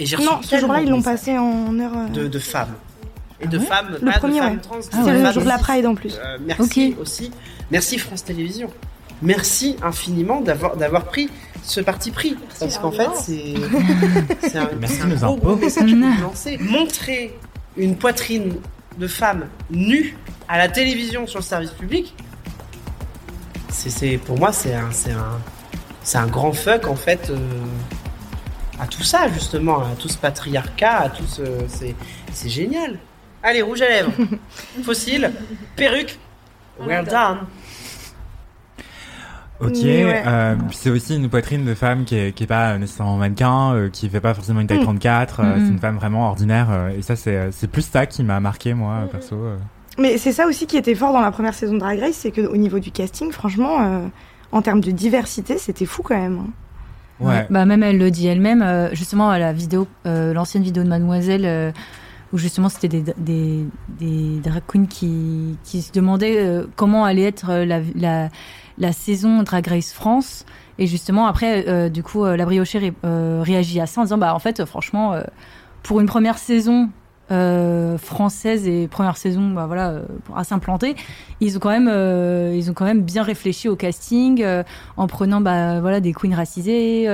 [0.00, 1.92] Et j'ai reçu Non, ce jour-là, ils l'ont de passé en heure.
[1.96, 2.74] euh, de, de femmes.
[3.40, 4.60] Et de ouais femmes, Le pas premier, de femmes ouais.
[4.60, 5.58] trans, de Ah C'est le jour de la.
[5.58, 6.16] Pride en plus.
[6.18, 7.30] Euh, merci aussi.
[7.70, 8.70] Merci France Télévisions.
[9.22, 11.30] Merci infiniment d'avoir, d'avoir pris
[11.62, 12.36] ce parti pris.
[12.60, 13.54] Parce qu'en fait, c'est,
[14.48, 16.58] c'est un, Merci c'est un gros, gros message que vous lancez.
[16.58, 17.36] Montrer
[17.76, 18.56] une poitrine
[18.98, 20.16] de femme nue
[20.48, 22.14] à la télévision sur le service public,
[23.68, 25.40] c'est, c'est, pour moi, c'est un, c'est un,
[26.02, 27.36] c'est un grand fuck en fait euh,
[28.78, 31.94] à tout ça justement, à tout ce patriarcat, à tout ce, c'est,
[32.32, 32.98] c'est génial.
[33.42, 34.12] Allez, rouge à lèvres,
[34.84, 35.32] fossile,
[35.76, 36.18] perruque,
[36.80, 37.46] well done.
[39.64, 40.22] Ok, ouais.
[40.26, 43.88] euh, c'est aussi une poitrine de femme qui est, qui est pas nécessairement mannequin, euh,
[43.88, 44.84] qui fait pas forcément une taille Mm.
[44.84, 45.60] 34, euh, Mhm.
[45.66, 48.74] c'est une femme vraiment ordinaire, euh, et ça c'est, c'est plus ça qui m'a marqué
[48.74, 49.36] moi, perso.
[49.36, 49.56] euh.
[49.98, 52.32] Mais c'est ça aussi qui était fort dans la première saison de Drag Race, c'est
[52.32, 54.06] qu'au niveau du casting, franchement, euh,
[54.52, 56.38] en termes de diversité, c'était fou quand même.
[56.40, 56.50] hein.
[57.20, 57.46] Ouais.
[57.48, 60.88] Bah même elle le dit elle-même, euh, justement à la vidéo, euh, l'ancienne vidéo de
[60.88, 61.70] Mademoiselle, euh,
[62.32, 63.64] où justement c'était des, des,
[64.00, 68.28] des drag queens qui, qui se demandaient euh, comment allait être euh, la, la,
[68.78, 70.44] la saison Drag Race France.
[70.78, 74.04] Et justement après, euh, du coup, euh, la briochée ré- euh, réagit à ça en
[74.04, 75.22] disant bah en fait euh, franchement, euh,
[75.84, 76.88] pour une première saison
[77.30, 80.00] euh, française et première saison, bah voilà,
[80.36, 80.94] à s'implanter,
[81.40, 81.88] ils ont quand même,
[82.54, 84.44] ils ont quand même bien réfléchi au casting.
[84.96, 87.08] en prenant bah, voilà, des queens racisées,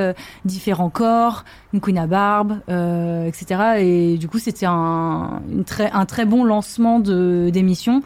[0.45, 2.55] différents corps, une queen à barbe,
[3.27, 3.78] etc.
[3.78, 8.03] Et du coup, c'était un, très, un très bon lancement d'émission.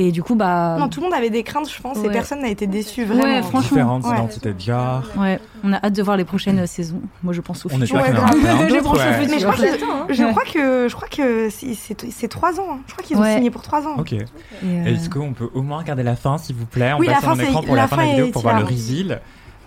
[0.00, 0.76] Et du coup, bah.
[0.78, 2.12] Non, tout le monde avait des craintes, je pense, et Ouais.
[2.12, 3.42] personne n'a été déçu, Ouais, vraiment.
[3.42, 3.60] franchement.
[3.60, 4.12] Différentes Ouais.
[4.14, 5.02] identités de genre.
[5.18, 7.02] Ouais, on a hâte de voir les prochaines saisons.
[7.24, 7.98] Moi, je pense au On futur.
[7.98, 8.30] espère Ouais,
[8.70, 9.14] Je pense au ouais.
[9.14, 9.28] futur.
[9.28, 9.70] Mais je crois Ouais.
[10.06, 10.30] que, je Ouais.
[10.30, 12.66] crois que, je crois que c'est- trois ans.
[12.74, 12.78] hein.
[12.86, 13.34] Je crois qu'ils ont Ouais.
[13.34, 13.96] signé pour trois ans.
[13.98, 14.12] Ok.
[14.12, 14.24] Et,
[14.64, 16.92] euh, Est-ce qu'on peut au moins regarder la fin, s'il vous plaît?
[16.94, 18.26] On Oui, la passe fin, mon c'est- écran pour la la, fin de la vidéo
[18.26, 19.20] est pour voir le reveal,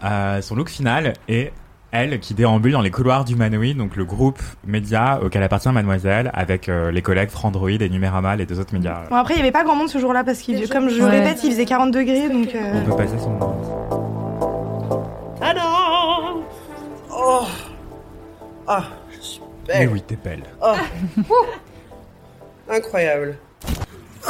[0.06, 1.52] euh, son look final et
[1.92, 6.32] elle qui déambule dans les couloirs du Manoï, donc le groupe média auquel appartient Mademoiselle,
[6.34, 9.02] avec euh, les collègues Frandroid et Numérama, les deux autres médias.
[9.10, 11.10] Bon, après, il n'y avait pas grand monde ce jour-là parce qu'il, comme je Ouais.
[11.10, 12.54] répète, il faisait 40 degrés, donc.
[12.56, 13.38] euh, On peut passer son.
[15.42, 16.44] Ah non
[17.14, 17.42] Oh
[18.68, 19.90] Ah, je suis Mais belle.
[19.90, 20.44] oui, t'es belle.
[20.64, 20.74] Oh.
[22.70, 23.38] Incroyable.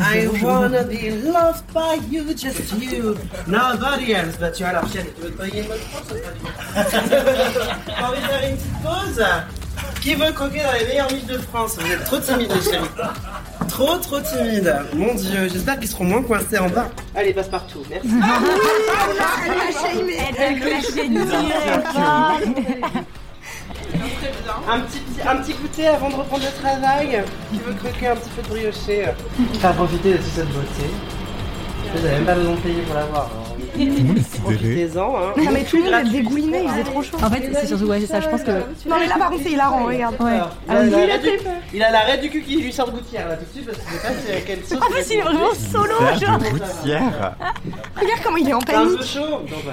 [0.00, 3.16] I wanna be loved by you, just you,
[3.46, 4.66] nobody else but you.
[4.66, 8.20] Alors, Chienne, tu veux te payer une bonne France ou pas du tout T'as envie
[8.20, 9.24] de faire une petite pause
[10.00, 11.76] Qui veut croquer dans les meilleures miches de France?
[11.78, 12.88] Vous êtes trop timide, les chéris.
[13.68, 14.74] Trop, trop timide.
[14.94, 16.88] Mon dieu, j'espère qu'ils seront moins coincés en bas.
[17.14, 17.82] Allez, passe partout.
[17.88, 18.08] Merci.
[24.70, 27.22] Un petit, un petit goûter avant de reprendre le travail.
[27.52, 29.04] Qui veut croquer un petit peu de brioché
[29.60, 30.88] Faire profiter de toute cette beauté.
[31.94, 33.28] Vous n'avez même pas besoin de payer pour l'avoir.
[33.74, 34.56] Tout le monde est sidéré.
[34.56, 35.16] Profitez-en.
[35.16, 35.32] Hein.
[35.36, 37.16] Non, mais tout le monde a dégouliné, il faisait trop chaud.
[37.22, 38.20] En fait, c'est surtout ouais, c'est ça.
[38.20, 38.50] Je pense que.
[38.88, 40.16] Non, mais là, par contre, c'est hilarant, regarde.
[40.20, 40.38] Ouais.
[40.68, 41.30] Il a, l'arrêt du,
[41.74, 43.78] il a l'arrêt du cul qui lui sort de gouttière là tout de suite parce
[43.78, 44.78] qu'il sait pas c'est quelle sauce.
[44.78, 46.38] En plus, il est vraiment solo, genre.
[46.38, 47.34] de gouttière.
[48.00, 49.10] Regarde comment il est en T'es un peu panique.
[49.10, 49.20] chaud
[49.50, 49.72] Non bah,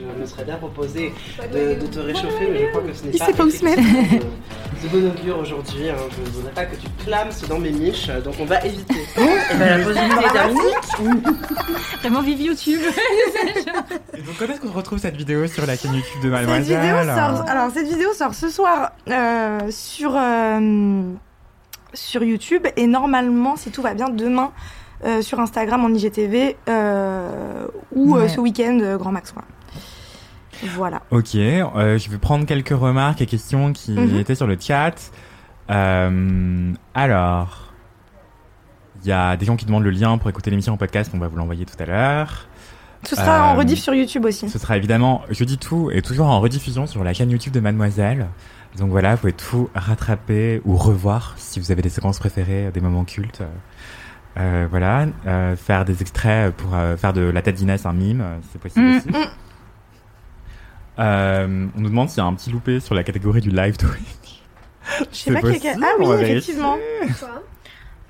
[0.00, 1.12] je, me serais bien proposé
[1.52, 3.50] de, de te réchauffer, mais je crois que ce n'est Il pas sait pas où
[3.50, 3.80] se mettre.
[3.80, 4.30] effectivement
[4.82, 5.88] de, de bon augure aujourd'hui.
[5.90, 5.94] Hein.
[6.16, 8.94] Je ne voudrais pas que tu clames dans mes miches, donc on va éviter.
[9.16, 11.20] Et ben, la pause est terminée.
[12.00, 12.80] Vraiment vive YouTube.
[14.14, 16.80] Et donc, quand est-ce qu'on retrouve cette vidéo sur la chaîne YouTube de Cette vidéo
[16.94, 17.06] Mademoiselle
[17.36, 21.02] sort, alors cette vidéo sort ce soir euh, sur euh,
[21.94, 24.52] sur YouTube et normalement, si tout va bien, demain
[25.04, 29.32] euh, sur Instagram en IGTV euh, ou euh, ce week-end euh, Grand Max.
[29.32, 29.42] Quoi.
[30.76, 31.02] Voilà.
[31.10, 34.16] Ok, euh, je vais prendre quelques remarques et questions qui Mhm.
[34.18, 35.10] étaient sur le chat.
[35.70, 37.72] Euh, alors,
[39.02, 41.18] il y a des gens qui demandent le lien pour écouter l'émission en podcast, on
[41.18, 42.46] va vous l'envoyer tout à l'heure.
[43.04, 44.50] Ce sera en Euh, rediff sur YouTube aussi.
[44.50, 47.60] Ce sera évidemment, je dis tout, et toujours en rediffusion sur la chaîne YouTube de
[47.60, 48.26] Mademoiselle.
[48.78, 52.80] Donc voilà, vous pouvez tout rattraper ou revoir si vous avez des séquences préférées, des
[52.80, 53.42] moments cultes.
[54.38, 58.22] Euh, voilà, euh, faire des extraits pour faire de la tête d'Inès un mime,
[58.52, 58.96] c'est possible Mm.
[58.98, 59.08] aussi.
[60.98, 63.76] Euh, on nous demande s'il y a un petit loupé sur la catégorie du live
[63.76, 63.92] tweet.
[65.12, 66.76] Je sais pas Ah oui, effectivement.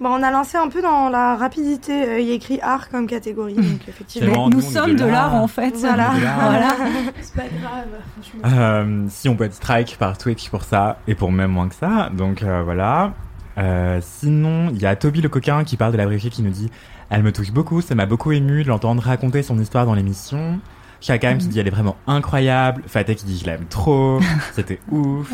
[0.00, 1.92] Bah, on a lancé un peu dans la rapidité.
[1.92, 4.48] euh, Il y a écrit art comme catégorie, donc effectivement.
[4.48, 5.76] Nous sommes de l'art en fait.
[5.76, 6.12] Voilà.
[7.20, 8.40] C'est pas grave, franchement.
[8.58, 11.74] Euh, si on peut être strike par Twitch pour ça et pour même moins que
[11.74, 13.12] ça, donc euh, voilà.
[13.58, 16.50] Euh, sinon, il y a Toby le coquin qui parle de la briochée qui nous
[16.50, 16.70] dit
[17.10, 20.60] Elle me touche beaucoup, ça m'a beaucoup ému de l'entendre raconter son histoire dans l'émission.
[21.00, 22.82] Chakam qui dit Elle est vraiment incroyable.
[22.86, 24.20] Fatek qui dit Je l'aime trop,
[24.54, 25.32] c'était ouf.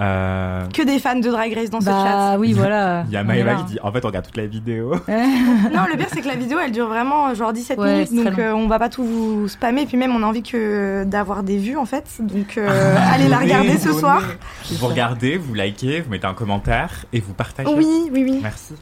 [0.00, 1.92] Euh, Que des fans de Drag Race dans ce chat.
[1.92, 3.02] Bah oui, voilà.
[3.08, 4.92] Il y a Maëva qui dit En fait, on regarde toute la vidéo.
[5.08, 8.24] Non, le pire c'est que la vidéo elle dure vraiment euh, genre 17 Ouais, minutes
[8.24, 11.42] donc euh, on va pas tout vous spammer puis même on a envie que d'avoir
[11.42, 14.22] des vues en fait donc euh, allez la regarder ce soir.
[14.70, 17.68] Vous regardez, vous likez, vous mettez un commentaire et vous partagez.
[17.68, 18.38] Oui, oui, oui.
[18.40, 18.74] Merci.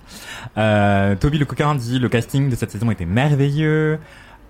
[0.58, 3.98] Euh, Toby le coquin dit le casting de cette saison était merveilleux.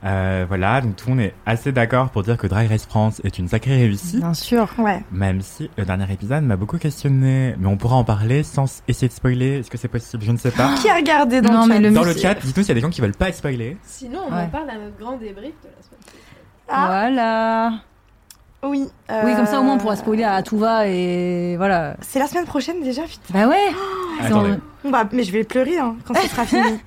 [0.07, 3.21] Euh, voilà, donc tout le monde est assez d'accord pour dire que Drag Race France
[3.25, 4.69] est une sacrée réussite, Bien sûr.
[4.79, 5.03] Ouais.
[5.11, 7.55] même si le dernier épisode m'a beaucoup questionné.
[7.59, 9.59] Mais on pourra en parler sans essayer de spoiler.
[9.59, 10.23] Est-ce que c'est possible?
[10.25, 10.75] Je ne sais pas.
[10.81, 12.73] Qui a regardé dans Non, le mais chat le Dans le chat, dites-nous s'il y
[12.73, 13.77] a des gens qui veulent pas être spoilés.
[13.83, 14.43] Sinon, on Ouais.
[14.43, 16.23] en parle à notre grand débrief de la semaine prochaine.
[16.69, 16.87] Ah.
[16.87, 17.73] Voilà.
[18.63, 18.89] Oui.
[19.11, 21.97] euh, Oui, comme ça au moins on pourra spoiler à tout va et voilà.
[22.01, 23.33] C'est la semaine prochaine déjà, putain.
[23.35, 23.73] Bah ouais.
[24.21, 24.55] Attendez.
[24.83, 26.63] Bon, bah, mais je vais pleurer hein, quand ce sera fini.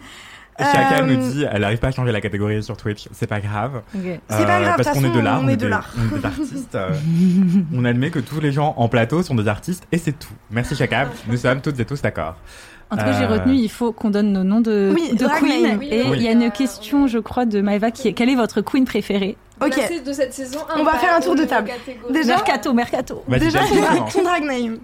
[0.59, 3.07] Euh, nous dit elle arrive pas à changer la catégorie sur Twitch.
[3.11, 3.81] C'est pas grave.
[3.95, 4.01] Ok.
[4.29, 5.41] C'est pas grave, parce qu'on est de l'art.
[5.43, 5.93] on est de l'art.
[5.97, 6.75] on est des artistes.
[6.75, 6.89] euh,
[7.73, 10.33] on admet que tous les gens en plateau sont des artistes et c'est tout.
[10.51, 11.07] Merci Chacun.
[11.27, 12.35] Nous sommes toutes et tous d'accord.
[12.91, 15.27] En tout cas, j'ai Euh, retenu, il faut qu'on donne nos noms de, Oui, de
[15.39, 15.79] queen.
[15.83, 16.19] Et il Oui.
[16.23, 19.37] y a une question, je crois, de Maeva qui est quelle est votre queen préférée?
[19.63, 19.75] Ok.
[20.05, 20.79] De, cette saison 1.
[20.79, 21.69] On va faire un tour de table.
[22.09, 23.23] Déjà Mercato, Mercato.
[23.27, 23.59] Vas-y, Déjà,
[24.11, 24.77] ton, drag name.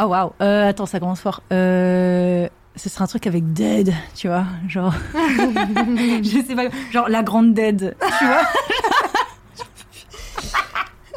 [0.00, 0.32] Oh waouh.
[0.40, 1.42] Euh, attends, ça commence fort.
[1.52, 4.94] Euh, ce sera un truc avec Dead, tu vois, genre.
[5.14, 8.42] je sais pas, genre la grande Dead, tu vois.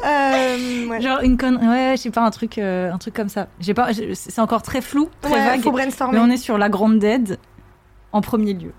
[0.04, 1.00] Euh, ouais.
[1.00, 3.48] Genre une conne, ouais, je sais pas, un truc, euh, un truc comme ça.
[3.58, 5.62] J'ai pas, c'est encore très flou, très Ouais, vague.
[5.62, 5.72] faut
[6.12, 7.38] Mais on est sur la grande Dead
[8.12, 8.72] en premier lieu.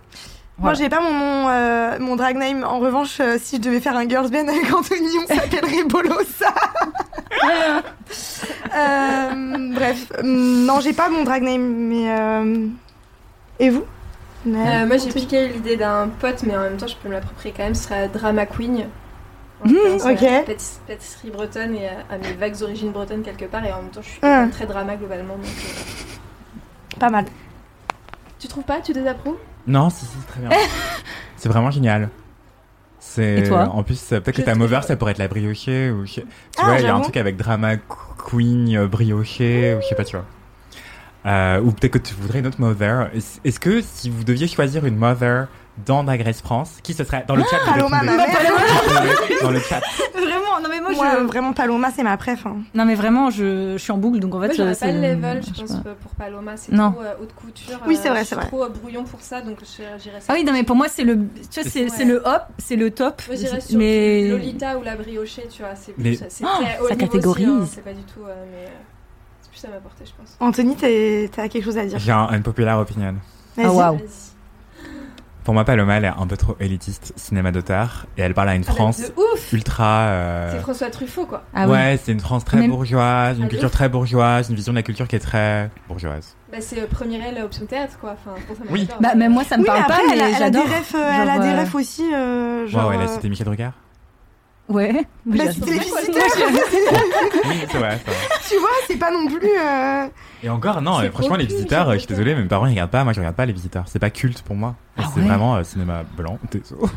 [0.60, 0.78] Moi, Voilà.
[0.80, 2.64] j'ai pas mon nom, euh, mon drag name.
[2.64, 6.54] En revanche, euh, si je devais faire un girls band avec Anthony, on s'appellerait Bolossa.
[8.76, 12.68] Euh, bref, non, j'ai pas mon drag name, mais euh,
[13.60, 13.84] et vous?
[14.48, 17.54] Euh, moi j'ai piqué l'idée d'un pote, mais en même temps je peux me l'approprier
[17.56, 17.76] quand même.
[17.76, 18.86] Ce serait Drama Queen.
[19.66, 19.74] En Mmh,
[20.06, 20.46] ok.
[20.46, 23.66] pâtiss- Pâtisserie bretonne et à, à mes vagues origines bretonnes quelque part.
[23.66, 24.46] Et en même temps je suis Ah.
[24.52, 25.36] très drama globalement.
[25.36, 27.26] Donc, euh, Pas mal.
[28.40, 28.80] Tu trouves pas?
[28.82, 29.38] Tu désapprouves
[29.68, 30.50] Non, si, si, très bien.
[31.36, 32.10] c'est vraiment génial.
[33.00, 35.92] C'est Et toi en plus euh, peut-être que ta mover ça pourrait être la briochée
[35.92, 36.24] ou tu
[36.58, 39.96] Ah, vois il y a un truc avec drama queen euh, briochée ou je sais
[39.96, 40.26] pas tu vois.
[41.26, 43.10] Euh, ou peut-être que tu voudrais une autre mother.
[43.44, 45.48] Est-ce que si vous deviez choisir une mother
[45.86, 48.28] dans Race France, qui ce serait dans le chat Paloma, ma mère.
[49.42, 49.82] dans le chat.
[50.14, 52.46] Vraiment, non mais moi, Moi, je, vraiment, Paloma, c'est ma préf.
[52.46, 52.58] hein.
[52.74, 55.02] non mais vraiment, je, je suis en boucle, donc en fait, Moi euh, pas le
[55.02, 55.92] level, je pense, pas.
[56.02, 56.58] pour Paloma.
[56.58, 57.80] C'est trop euh, haute couture.
[57.88, 58.48] Oui, euh, c'est vrai, c'est vrai.
[58.48, 59.84] trop euh, brouillon pour ça, donc ça.
[60.28, 61.16] Ah oui, non mais pour moi, c'est le,
[61.52, 62.06] tu vois, c'est Ouais.
[62.06, 63.22] le hop, c'est le top.
[63.28, 65.76] Moi sur mais Lolita ou la briochée, tu vois.
[65.76, 67.48] C'est Mais- c'est Oh, très haut ça catégorise.
[67.48, 68.68] hein, C'est pas du tout, mais
[69.42, 70.36] c'est plus à ma portée, je pense.
[70.40, 72.00] Anthony, t'as quelque chose à dire?
[72.00, 73.16] J'ai un, une populaire opinion.
[73.56, 73.66] Vas-y.
[73.68, 73.98] Ah waouh.
[75.48, 78.56] Pour moi Paloma elle est un peu trop élitiste cinéma d'auteur et elle parle à
[78.56, 81.44] une Ah, France ouf ultra euh, C'est François Truffaut, quoi.
[81.56, 81.72] Ah oui.
[81.72, 83.72] ouais, c'est une France très Même- bourgeoise, une Ah, culture ouf.
[83.72, 86.36] très bourgeoise, une vision de la culture qui est très bourgeoise.
[86.52, 88.16] Bah, c'est euh, premier L option théâtre, quoi.
[88.22, 88.90] Enfin, pour ça, moi, Oui.
[89.00, 90.50] Bah même moi, ça me Oui, mais parle après, pas, elle, mais a, elle a
[90.50, 92.14] des refs, euh, elle a des euh, refs aussi.
[92.14, 93.70] euh, genre, ouais, ouais, là euh, c'était Michel Drucker.
[94.68, 95.06] Ouais.
[95.26, 95.80] bah, c'était les.
[95.80, 95.86] Oui,
[97.72, 98.28] c'est vrai, c'est vrai.
[98.50, 99.48] tu vois, c'est pas non plus.
[99.48, 100.08] euh,
[100.44, 102.92] Et encore, non, C'est franchement, les visiteurs, je suis désolé, mais mes parents ils regardent
[102.92, 103.86] pas, moi je regarde pas les visiteurs.
[103.88, 104.76] C'est pas culte pour moi.
[105.00, 106.40] Et c'est vraiment euh, cinéma blanc.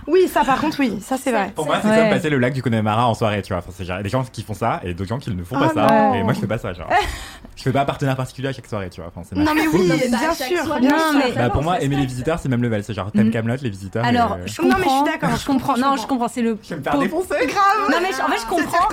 [0.06, 1.52] Oui, ça par contre, oui, ça c'est vrai.
[1.55, 1.97] Pour moi, c'est Ouais.
[1.98, 3.59] comme passer le lac du Connemara en soirée, tu vois.
[3.59, 5.31] Enfin, c'est genre, il y a des gens qui font ça et d'autres gens qui
[5.35, 5.86] ne font Ah pas ça.
[5.94, 6.14] non.
[6.14, 6.89] Et moi, je fais pas ça, genre.
[7.56, 9.10] je fais pas un partenaire particulier à chaque soirée, tu vois.
[9.14, 10.81] Enfin, Non mais oui, Non, mais bien chaque sûr, soirée.
[10.81, 11.20] bien Non, sûr.
[11.27, 12.82] mais- Bah, pour moi, ça aimer les visiteurs, c'est même level.
[12.85, 13.32] C'est genre, t'aimes Mm.
[13.32, 14.05] Camelot, les visiteurs.
[14.05, 14.78] Alors, euh, je Non, comprends.
[14.78, 15.77] mais je suis d'accord, Je comprends.
[15.77, 16.28] Non, je comprends.
[16.28, 16.59] C'est le.
[16.62, 17.28] Je vais me faire défoncer.
[17.47, 17.90] Grave.
[17.90, 18.89] Non, mais en fait, je comprends.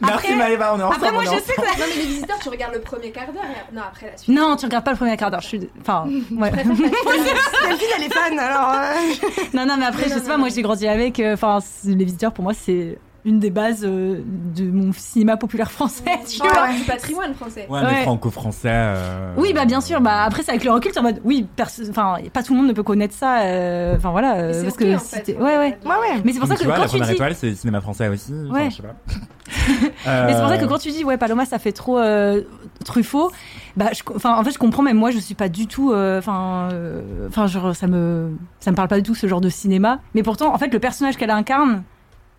[0.00, 1.04] Merci Maëva, on est ensemble.
[1.06, 1.60] Après, moi, je sais que.
[1.60, 4.34] Non, mais les visiteurs, tu regardes le premier quart d'heure et non, après la suite.
[4.34, 5.40] Non, tu regardes pas le premier quart d'heure.
[5.40, 5.68] Je suis.
[5.80, 6.06] Enfin,
[6.36, 6.50] ouais.
[6.52, 8.72] Delphine, elle est fan, alors.
[8.74, 11.20] euh, Non, non, mais après, je sais pas, moi j'ai grandi avec.
[11.20, 14.20] euh, Enfin, les visiteurs, pour moi, c'est une des bases euh,
[14.54, 16.68] de mon cinéma populaire français, tu Ouais, vois.
[16.72, 17.66] du patrimoine français.
[17.70, 18.02] Ouais, mais Ouais.
[18.02, 18.68] franco-français.
[18.70, 20.00] euh, Oui, bah bien sûr.
[20.02, 21.46] Bah après, c'est avec le recul, en mode, oui,
[21.90, 23.40] enfin, pas tout le monde ne peut connaître ça.
[23.42, 25.56] euh, Enfin voilà, euh, Mais c'est parce que en fait, ouais, ouais.
[25.58, 26.22] Ouais, ouais.
[26.24, 27.54] Mais c'est pour Donc, ça tu que vois, quand la tu première dis, étoile, c'est
[27.54, 28.32] cinéma français aussi.
[28.50, 28.70] Enfin, Ouais.
[28.70, 28.94] je sais pas.
[30.26, 32.42] mais c'est pour ça que quand tu dis, ouais, Paloma, ça fait trop euh,
[32.84, 33.30] Truffaut.
[33.76, 34.82] Bah, je, enfin, en fait, je comprends.
[34.82, 35.92] Même moi, je suis pas du tout.
[35.92, 39.40] euh, Enfin, euh, enfin, genre, ça me, ça me parle pas du tout ce genre
[39.40, 40.00] de cinéma.
[40.14, 41.82] Mais pourtant, en fait, le personnage qu'elle incarne,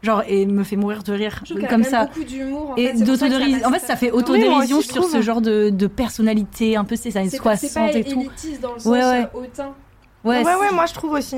[0.06, 2.06] genre, et me fait mourir de rire Je comme ça.
[2.06, 2.72] beaucoup d'humour.
[2.72, 3.60] En Et c'est ça d'autodérision.
[3.60, 7.18] ça En fait, ça fait autodérision sur ce genre de, de personnalité, un peu ces
[7.18, 8.22] années C'est pas, c'est 60 pas et tout.
[8.22, 9.24] élitiste dans le sens Ouais, ouais.
[9.24, 9.74] euh, hautain.
[10.24, 11.36] Ouais, Ouais, c'est- ouais, moi je trouve aussi.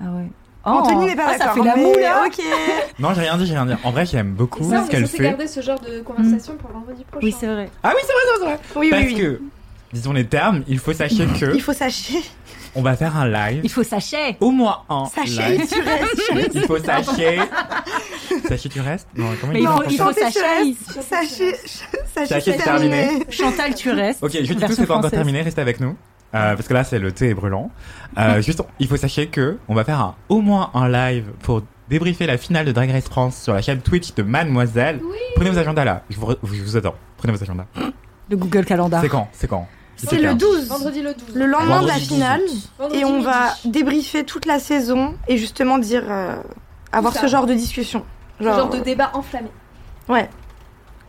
[0.00, 0.26] Ah ouais.
[0.64, 2.24] Anthony n'est pas ah, ça fait la mais moue là.
[2.26, 2.38] Ok.
[2.98, 3.72] Non, j'ai rien dit, j'ai rien dit.
[3.84, 5.22] En vrai, j'aime beaucoup ça, on ce qu'elle fait.
[5.22, 7.24] garder ce genre de conversation pour vendredi prochain.
[7.26, 7.70] Oui, c'est vrai.
[7.82, 8.58] Ah oui, c'est vrai, c'est vrai.
[8.76, 9.20] Oui, Parce oui, oui.
[9.20, 9.40] que,
[9.94, 12.18] disons les termes, il faut sachez que Il faut sachez.
[12.74, 13.60] On va faire un live.
[13.64, 14.36] Il faut sachet.
[14.40, 15.66] Au moins un Sachez, live.
[15.72, 16.54] tu restes.
[16.54, 17.38] Il faut sachez.
[18.48, 20.74] sachez, tu restes Non, comment Mais il faut, il faut sachet.
[20.86, 22.88] c'est c'est terminé.
[23.06, 23.24] terminé.
[23.30, 24.22] Chantal, tu restes.
[24.22, 25.96] Ok, je dis tout, c'est pas encore terminé, restez avec nous.
[26.34, 27.70] Euh, parce que là, c'est le thé est brûlant.
[28.18, 31.62] Euh, juste, il faut sachez que on va faire un, au moins un live pour
[31.88, 35.00] débriefer la finale de Drag Race France sur la chaîne Twitch de Mademoiselle.
[35.36, 36.94] Prenez vos agendas là, je vous, je vous attends.
[37.16, 37.64] Prenez vos agendas.
[38.30, 39.00] Le Google Calendar.
[39.00, 39.28] C'est quand?
[39.32, 39.66] C'est quand?
[39.98, 40.68] C'est le 12.
[40.68, 41.34] Vendredi le 12.
[41.34, 42.40] Le lendemain de la Vendredi 12 finale.
[42.94, 43.24] Et on midi.
[43.24, 46.04] va débriefer toute la saison et justement dire.
[46.08, 46.36] euh,
[46.92, 48.04] avoir ce genre de discussion.
[48.38, 49.48] Ce genre de débat enflammé.
[50.08, 50.30] Ouais.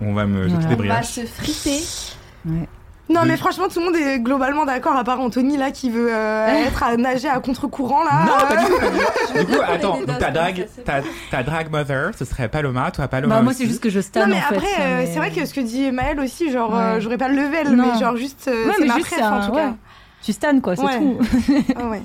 [0.01, 0.75] On va me jeter Voilà.
[0.75, 1.79] des On va se friter.
[3.09, 6.13] Non, mais franchement, tout le monde est globalement d'accord, à part Anthony là qui veut
[6.13, 8.25] euh, être à nager à contre-courant là.
[8.25, 9.39] Non, pas du tout.
[9.39, 13.35] Du coup, attends, donc ta drag, ta, ta drag mother, ce serait Paloma, toi Paloma
[13.37, 14.55] Bah, moi, c'est juste que je Non, stan mais en fait.
[14.57, 17.29] après, euh, mais- c'est vrai que ce que dit Maëlle aussi, genre, euh, j'aurais pas
[17.29, 17.91] le level, Non.
[17.93, 19.61] mais genre juste, euh, Ouais, c'est mais ma juste, préf en tout ouais.
[19.61, 19.73] cas.
[20.21, 20.97] Tu stan quoi, c'est Ouais.
[20.97, 21.17] tout.
[21.77, 22.01] Ah ouais.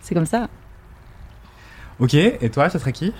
[0.00, 0.48] c'est comme ça.
[2.00, 3.12] Ok, et toi, ce serait qui?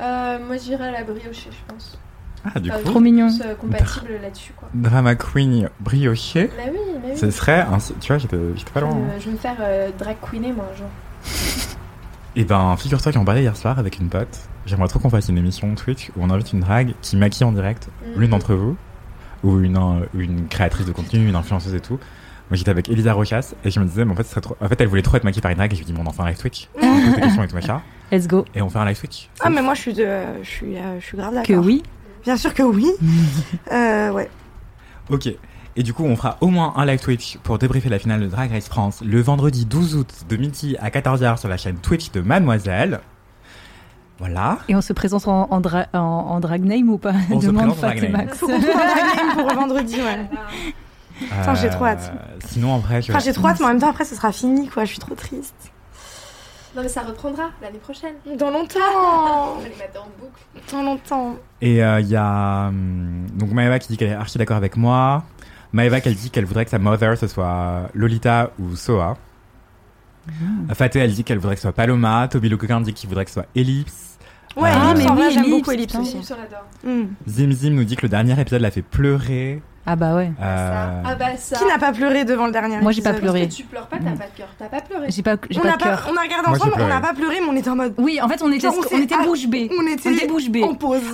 [0.00, 1.98] Euh, moi, j'irai à la brioche, je pense.
[2.44, 3.28] Ah, du Euh, coup, Trop mignon.
[3.44, 4.68] Euh, compatible là-dessus, quoi.
[4.74, 6.46] Drama Queen brioché.
[6.56, 7.16] Bah oui, bah oui.
[7.16, 7.78] Ce serait un.
[8.00, 8.90] Tu vois, j'étais j'étais pas loin.
[8.90, 9.16] hein.
[9.20, 10.86] Je vais me faire euh, drag queener, moi, un jour.
[12.36, 14.38] Et ben, figure-toi qu'on parlait hier soir avec une pote.
[14.64, 17.52] J'aimerais trop qu'on fasse une émission Twitch où on invite une drague qui maquille en
[17.52, 18.20] direct, Mhm.
[18.20, 18.76] l'une d'entre vous,
[19.44, 19.78] ou une,
[20.14, 21.98] une créatrice de contenu, une influenceuse et tout.
[22.50, 24.56] Moi j'étais avec Elisa Rochas et je me disais, mais en fait, ce serait trop...
[24.60, 26.02] en fait, elle voulait trop être maquillée par une drague et je lui dis, bon,
[26.04, 26.68] on en fait un live Twitch.
[26.76, 27.82] On pose des questions et tout machin.
[28.10, 28.44] Let's go.
[28.54, 29.28] Et on fait un live Twitch.
[29.40, 30.06] Ah, mais moi, je suis, de,
[30.42, 31.46] je suis, euh, je suis grave d'accord.
[31.46, 31.82] Que oui.
[32.24, 32.86] Bien sûr que oui.
[33.72, 34.30] euh, ouais.
[35.10, 35.28] Ok.
[35.74, 38.26] Et du coup, on fera au moins un live Twitch pour débriefer la finale de
[38.26, 42.10] Drag Race France le vendredi 12 août de midi à 14h sur la chaîne Twitch
[42.12, 43.00] de Mademoiselle.
[44.18, 44.58] Voilà.
[44.68, 47.14] Et on se présente en, en, dra- en, en drag name ou pas?
[47.30, 48.12] On se Demande présente en drag name.
[48.12, 48.38] Max.
[48.38, 50.28] Faut qu'on trouve un drag name pour vendredi, ouais.
[51.18, 52.12] Putain, j'ai trop hâte.
[52.14, 53.10] Euh, Sinon, après, je.
[53.10, 54.84] Enfin, j'ai trop hâte, mais en même temps, après, ce sera fini, quoi.
[54.84, 55.71] Je suis trop triste.
[56.74, 58.14] Non, mais ça reprendra l'année prochaine.
[58.38, 58.78] Dans longtemps.
[59.58, 60.40] On les mettre en boucle.
[60.72, 61.36] Dans longtemps.
[61.60, 65.24] Et il y a hum, donc Maëva qui dit qu'elle est archi d'accord avec moi.
[65.72, 69.16] Maëva qu'elle dit qu'elle voudrait que sa mother ce soit Lolita ou Soa.
[70.72, 72.28] Faté elle dit qu'elle voudrait que ce soit Paloma.
[72.28, 74.18] Toby Le Coquin dit qu'il voudrait que ce soit Ellipse.
[74.56, 75.94] Ouais, Ah, Ellipse, mais en vrai, oui, j'aime Ellipse, beaucoup Ellipse.
[75.94, 76.66] Ellipse, on l'adore.
[76.84, 77.06] Hmm.
[77.28, 79.62] Zim Zim nous dit que le dernier épisode l'a fait pleurer.
[79.84, 80.30] Ah bah ouais.
[80.40, 81.56] Euh, Ah bah ça.
[81.58, 83.42] Qui n'a pas pleuré devant le dernier Moi, j'ai pas pleuré.
[83.42, 84.48] Parce que tu pleures pas, t'as pas de cœur.
[84.58, 85.06] T'as pas pleuré.
[85.10, 86.08] J'ai pas, j'ai On pas a, de cœur.
[86.12, 87.94] on a regardé ensemble, on n'a pas pleuré, mais on était en mode.
[87.98, 89.68] Oui, en fait, on était, Genre, on était bouche bée.
[89.76, 90.64] On était, On était bouche bée.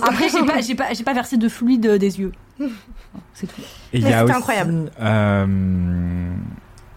[0.03, 2.31] Après, j'ai pas, j'ai pas, j'ai pas versé de fluide euh, des yeux.
[3.33, 3.61] C'est tout.
[3.93, 4.37] Et il Mais y a c'était aussi.
[4.37, 4.91] incroyable.
[5.01, 5.45] euh,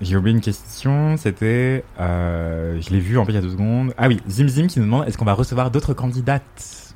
[0.02, 1.16] j'ai oublié une question.
[1.16, 3.94] C'était, euh, je l'ai vu en fait il y a deux secondes.
[3.96, 6.92] Ah oui, Zim Zim qui nous demande est-ce qu'on va recevoir d'autres candidates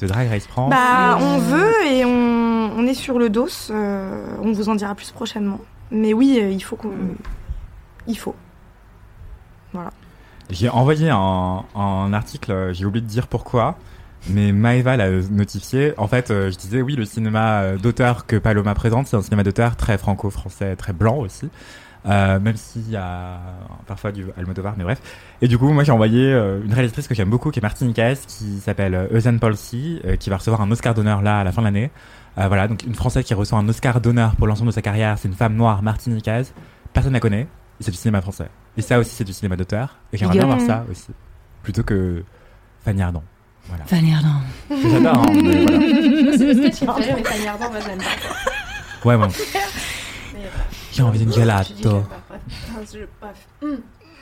[0.00, 0.70] de Drag Race France?
[0.70, 2.37] Bah, on veut et on,
[2.78, 3.48] on est sur le dos.
[3.70, 5.60] euh, on vous en dira plus prochainement.
[5.90, 6.92] Mais oui, euh, il faut qu'on.
[8.06, 8.34] Il faut.
[10.50, 13.76] J'ai envoyé un, un article, euh, j'ai oublié de dire pourquoi,
[14.30, 15.92] mais Maëva l'a notifié.
[15.98, 19.42] En fait, euh, je disais oui, le cinéma d'auteur que Paloma présente, c'est un cinéma
[19.42, 21.50] d'auteur très franco-français, très blanc aussi.
[22.06, 23.40] Euh, même s'il y a
[23.86, 25.00] parfois du Almodovar, mais bref.
[25.42, 28.24] Et du coup, moi j'ai envoyé euh, une réalisatrice que j'aime beaucoup, qui est martiniquaise,
[28.26, 31.60] qui s'appelle Eusen Polsi, euh, qui va recevoir un Oscar d'honneur là à la fin
[31.60, 31.90] de l'année.
[32.38, 35.18] Euh, voilà, donc une Française qui reçoit un Oscar d'honneur pour l'ensemble de sa carrière,
[35.18, 36.52] c'est une femme noire martiniquaise.
[36.92, 37.48] Personne ne la connaît.
[37.80, 38.48] c'est du cinéma français.
[38.76, 39.96] Et ça aussi, c'est du cinéma d'auteur.
[40.12, 41.08] Et j'aimerais bien voir ça aussi.
[41.62, 42.22] Plutôt que
[42.84, 43.24] Fanny Ardant.
[43.66, 43.84] Voilà.
[43.86, 44.40] Fanny Ardant.
[44.70, 45.80] J'adore, hein, mais voilà.
[46.38, 49.08] C'est le sketch qui me fait rire, mais Fanny Ardant, moi, je l'aime pas.
[49.08, 49.28] Ouais, bon.
[50.34, 50.40] Mais,
[50.92, 52.04] J'ai envie d'une gelato.
[53.20, 53.78] bref.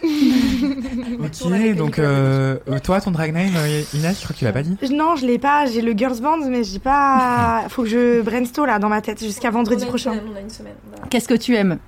[1.19, 4.53] Ok, donc euh, euh, toi, ton drag name, euh, Inès, je crois que tu l'as
[4.53, 4.77] pas dit.
[4.93, 5.67] Non, je l'ai pas.
[5.67, 7.65] J'ai le girls band, mais j'ai pas.
[7.69, 10.13] Faut que je brainstorm là dans ma tête jusqu'à vendredi On prochain.
[10.13, 10.75] semaine, On a une semaine.
[10.91, 11.07] voilà.
[11.09, 11.79] Qu'est-ce que tu aimes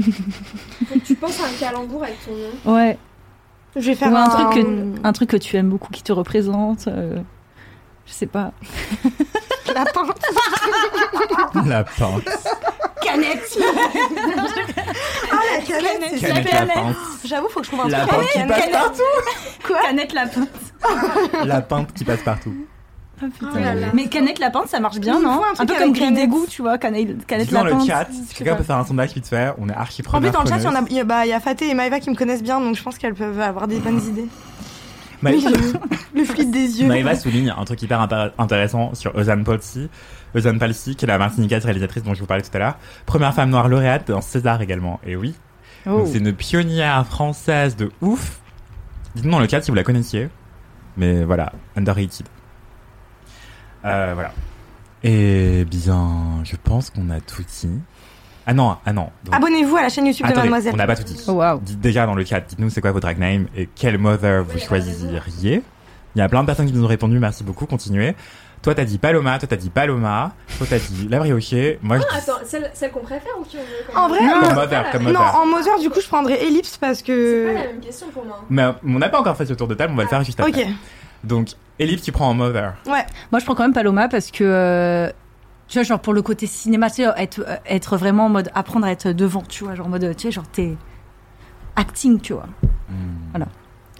[0.00, 2.76] Faut que tu penses à un calembour avec ton nom.
[2.76, 2.98] Ouais.
[3.76, 6.02] Je vais faire Ou un, un, truc que, un truc que tu aimes beaucoup, qui
[6.02, 6.88] te représente.
[6.88, 7.18] euh,
[8.06, 8.52] je sais pas.
[9.74, 10.02] lapin.
[11.66, 12.28] La pinte.
[13.16, 13.58] Canette
[15.32, 16.66] Ah la canette, c'est Canette super.
[16.66, 16.96] la pinte.
[17.24, 18.10] J'avoue, faut que je trouve un La truc.
[18.20, 18.72] pinte qui passe canette.
[18.72, 19.02] partout.
[19.66, 20.46] Quoi Canette lapin.
[21.44, 22.54] La pinte qui passe partout.
[23.20, 23.48] Ah, putain.
[23.54, 23.86] Oh là là.
[23.94, 27.24] Mais canette lapin, ça marche bien, non un peu comme grille d'égout, tu vois, canette,
[27.26, 27.78] canette dans lapin.
[27.78, 30.30] le chat, si quelqu'un peut faire un sondage vite fait, on est archi En plus,
[30.30, 30.58] dans le chat,
[30.90, 32.76] il y, a, bah, il y a Faté et Maëva qui me connaissent bien, donc
[32.76, 34.28] je pense qu'elles peuvent avoir des bonnes idées.
[35.22, 36.88] Ma- Oui, je- le fluide des yeux.
[36.88, 39.88] Maëva souligne un truc hyper intér- intéressant sur Ozan Palsi.
[40.36, 42.78] Ozan Palsi, qui est la martiniquaise réalisatrice dont je vous parlais tout à l'heure.
[43.06, 45.00] Première femme noire lauréate dans César également.
[45.06, 45.34] Et oui.
[45.86, 45.98] Oh.
[45.98, 48.40] Donc c'est une pionnière française de ouf.
[49.14, 50.28] Dites-nous dans le chat si vous la connaissiez.
[50.96, 52.26] Mais voilà, underrated.
[53.84, 54.32] Euh, voilà.
[55.02, 57.70] Et bien, je pense qu'on a tout dit.
[58.46, 59.10] Ah non, ah non.
[59.24, 60.74] Donc- Abonnez-vous à la chaîne YouTube de Attendez, Mademoiselle.
[60.74, 61.22] on n'a pas tout dit.
[61.28, 61.60] Oh, waouh.
[61.60, 64.58] Dites déjà dans le chat, dites-nous c'est quoi votre drag name et quel mother vous
[64.58, 65.62] choisiriez.
[66.14, 68.14] Il y a plein de personnes qui nous ont répondu, merci beaucoup, continuez.
[68.62, 72.02] Toi t'as dit Paloma, toi t'as dit Paloma, toi t'as dit la briochée, moi je
[72.10, 74.70] Ah, dis attends, celle, celle qu'on préfère ou qui on veut En vrai, C'est comme
[74.70, 77.46] la comme Non, en Mother, du coup, je prendrais Ellipse parce C'est que.
[77.54, 78.44] pas la même question pour moi.
[78.50, 80.40] Mais on n'a pas encore fait ce tour de table, on va le faire juste
[80.40, 80.50] après.
[80.64, 80.66] Ok,
[81.22, 82.74] Donc, Ellipse, tu prends en mother.
[82.86, 83.06] ouais.
[83.30, 85.10] Moi, je prends quand même Paloma parce que, euh,
[85.68, 88.50] tu vois, genre pour le côté cinéma, tu sais, être, euh, être vraiment en mode
[88.54, 90.74] apprendre à être devant, tu vois, genre en mode, tu sais, genre t'es
[91.76, 92.46] acting, tu vois.
[92.88, 93.42] Hmm.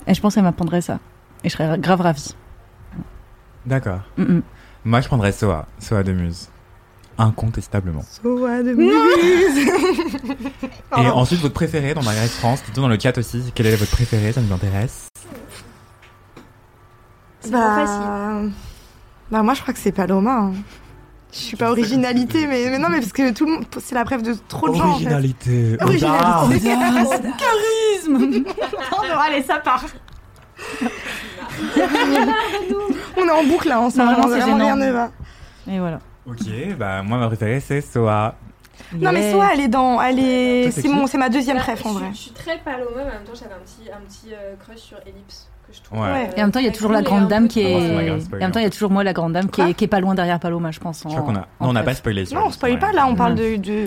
[0.08, 0.98] Et je pense qu'elle m'apprendrait ça.
[1.44, 2.34] Et je serais grave ravie.
[3.66, 4.00] D'accord.
[4.16, 4.42] Mm, mm.
[4.84, 6.48] Moi je prendrais Soa, Soa de Muse.
[7.18, 8.02] Incontestablement.
[8.22, 9.68] Soa de Muse.
[10.98, 13.90] Et ensuite, votre préféré dans Race France, dites-nous dans le chat aussi quel est votre
[13.90, 15.08] préféré, ça nous intéresse.
[17.40, 18.00] C'est pas facile.
[18.00, 18.40] Bah...
[19.30, 20.30] bah, moi, je crois que c'est Paloma.
[20.32, 20.52] hein.
[21.32, 24.04] Je suis pas originalité, mais, mais non, mais parce que tout le monde, c'est la
[24.04, 24.80] preuve de trop de gens.
[24.80, 25.04] En fait.
[25.06, 27.02] Originalité, Originalité.
[27.02, 27.20] audace.
[27.38, 28.44] Charisme
[28.92, 29.84] On aura les ça part.
[33.16, 34.10] On est en boucle là, ensemble.
[34.12, 35.10] Non, vraiment, vraiment, c'est vraiment rien ne va.
[35.70, 35.98] Et voilà.
[36.26, 38.34] Ok, bah moi ma préférée c'est Soa.
[38.94, 39.32] Non, mais.
[39.32, 40.00] Soa, elle est dans.
[40.02, 40.70] Elle est.
[40.70, 42.06] C'est mon, c'est ma deuxième Bah, préf en je, vrai.
[42.08, 44.54] suis- je suis très Paloma, mais en même temps, j'avais un petit, un petit euh,
[44.64, 45.48] crush sur Ellipse.
[45.66, 46.30] Que je trouve, Ouais.
[46.36, 47.72] Et en même temps, il y a très toujours la grande dame qui est.
[47.72, 49.74] Grande Et en même temps, il y a toujours moi, la grande dame, qui est,
[49.74, 51.02] qui est pas loin derrière Paloma, je pense.
[51.02, 51.40] Je crois qu'on a.
[51.40, 53.86] Non, on n'a pas spoilé Non, on spoil pas là, on parle de, de-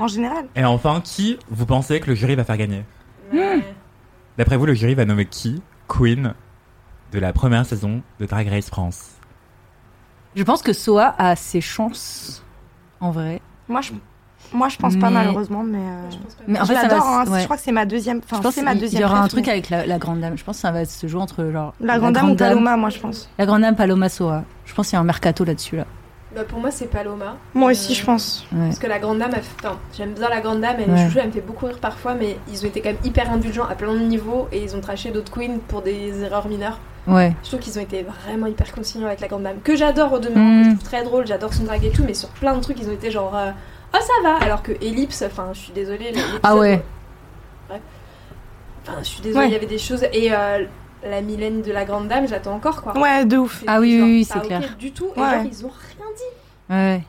[0.00, 0.46] en général.
[0.56, 2.84] Et enfin, qui vous pensez que le jury va faire gagner?
[4.38, 5.60] D'après vous, le jury va nommer qui?
[5.90, 6.34] Queen
[7.12, 9.10] de la première saison de Drag Race France
[10.36, 12.44] Je pense que Soa a ses chances,
[13.00, 13.40] en vrai.
[13.68, 13.92] Moi, je,
[14.52, 15.78] moi, je pense pas Mais- malheureusement, mais.
[15.78, 16.42] euh, Je pense pas.
[16.46, 17.20] Mais en je fait, ça l'adore, va.
[17.20, 17.40] hein, ouais.
[17.40, 18.20] Je crois que c'est ma deuxième.
[18.22, 19.02] Je pense c'est ma qu'il deuxième.
[19.02, 20.36] y aura un truc avec la, la grande dame.
[20.38, 22.90] Je pense que ça va se jouer entre genre La grande dame ou Paloma, moi,
[22.90, 23.28] je pense.
[23.38, 24.44] La grande dame Paloma Soa.
[24.64, 25.86] Je pense qu'il y a un mercato là-dessus là.
[26.34, 27.36] Bah, pour moi, c'est Paloma.
[27.54, 28.46] Moi aussi, Euh, je pense.
[28.52, 28.66] Ouais.
[28.66, 31.04] Parce que la grande dame, fait- j'aime bien la grande dame, elle est Ouais.
[31.06, 33.66] chouchou, elle me fait beaucoup rire parfois, mais ils ont été quand même hyper indulgents
[33.68, 36.78] à plein de niveaux et ils ont traché d'autres queens pour des erreurs mineures.
[37.08, 37.34] Ouais.
[37.42, 40.18] Je trouve qu'ils ont été vraiment hyper conciliants avec la grande dame, que j'adore au
[40.20, 42.60] demeurant, que je trouve très drôle, j'adore son drag et tout, mais sur plein de
[42.60, 43.50] trucs, ils ont été genre euh,
[43.94, 46.12] oh ça va, alors que Ellipse, enfin je suis désolée.
[46.44, 46.80] Ah ouais.
[47.70, 47.80] Ouais.
[48.86, 49.50] Enfin, je suis désolée, Ouais.
[49.50, 50.64] il y avait des choses et euh,
[51.08, 52.98] la Mylène de la grande dame, j'attends encore quoi.
[52.98, 53.62] Ouais, de ouf.
[53.66, 54.76] Ah oui, genre oui, c'est clair.
[54.78, 55.30] Du tout, et Ouais.
[55.30, 56.74] genre, ils ont rien dit.
[56.74, 57.02] Ouais.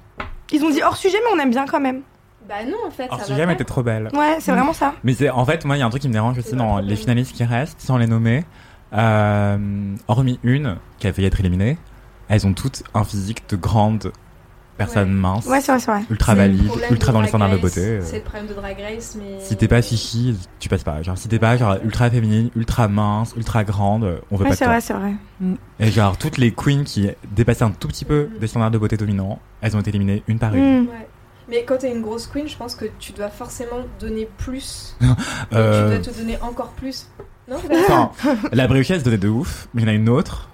[0.54, 2.02] Ils ont dit hors sujet, mais on aime bien quand même.
[2.50, 3.04] Bah non en fait.
[3.04, 4.10] Alors, ça si va pas, était trop belle.
[4.14, 4.94] Ouais, c'est vraiment ça.
[5.04, 6.80] Mais c'est en fait, moi, il y a un truc qui me dérange aussi dans
[6.80, 8.44] les finalistes qui restent, sans les nommer.
[8.94, 9.58] Euh,
[10.10, 11.78] hormis une qui a failli être éliminée,
[12.28, 14.12] elles ont toutes un physique de grande
[14.86, 15.16] personne Ouais.
[15.16, 16.02] mince, Ouais, c'est vrai, c'est vrai.
[16.10, 17.82] ultra C'est valide, ultra dans les standards de beauté.
[17.82, 18.02] euh.
[18.04, 19.40] C'est le problème de Drag Race, mais.
[19.40, 21.02] Si t'es pas fichi, tu passes pas.
[21.02, 24.56] Genre, si t'es pas genre ultra féminine, ultra mince, ultra grande, on veut Ouais, pas
[24.56, 24.74] de c'est toi.
[24.74, 25.14] vrai, c'est vrai.
[25.80, 28.40] Et genre, toutes les queens qui dépassaient un tout petit peu Mhm.
[28.40, 30.84] des standards de beauté dominants, elles ont été éliminées une par une.
[30.84, 30.88] Mm.
[30.88, 31.08] Ouais.
[31.50, 34.96] Mais quand t'es une grosse queen, je pense que tu dois forcément donner plus.
[35.54, 37.08] Euh, tu dois te donner encore plus.
[37.50, 38.12] Non Enfin,
[38.54, 40.48] la briochée, elle se donnait de ouf, mais il y en a une autre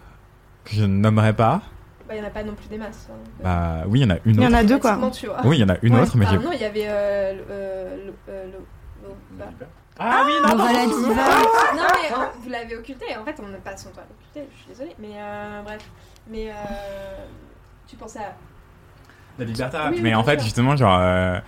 [0.65, 1.61] que je ne nommerai pas.
[2.07, 3.09] Bah, il y en a pas non plus des masses.
[3.11, 3.15] hein.
[3.43, 4.57] Bah oui, il y en a une Il y en autre.
[4.57, 4.91] a deux, quoi.
[4.97, 5.41] Pratiquement, tu vois.
[5.45, 6.01] Oui, il y en a une Ouais.
[6.01, 6.85] autre, mais Ah non, il y avait.
[6.87, 9.45] Euh, le- euh, le- euh, le- le- bah.
[9.99, 10.97] Ah oui, non, voilà, diva.
[11.75, 13.05] Non, mais euh, vous l'avez occulté.
[13.19, 14.95] En fait, on n'a pas son toit l'occulter, je suis désolée.
[14.99, 15.79] Mais euh, bref.
[16.29, 16.53] Mais euh,
[17.87, 18.33] tu pensais à.
[19.39, 19.87] La Liberta.
[19.89, 20.45] Oui, oui, mais en bien fait, sûr.
[20.45, 20.97] justement, genre.
[21.01, 21.39] euh,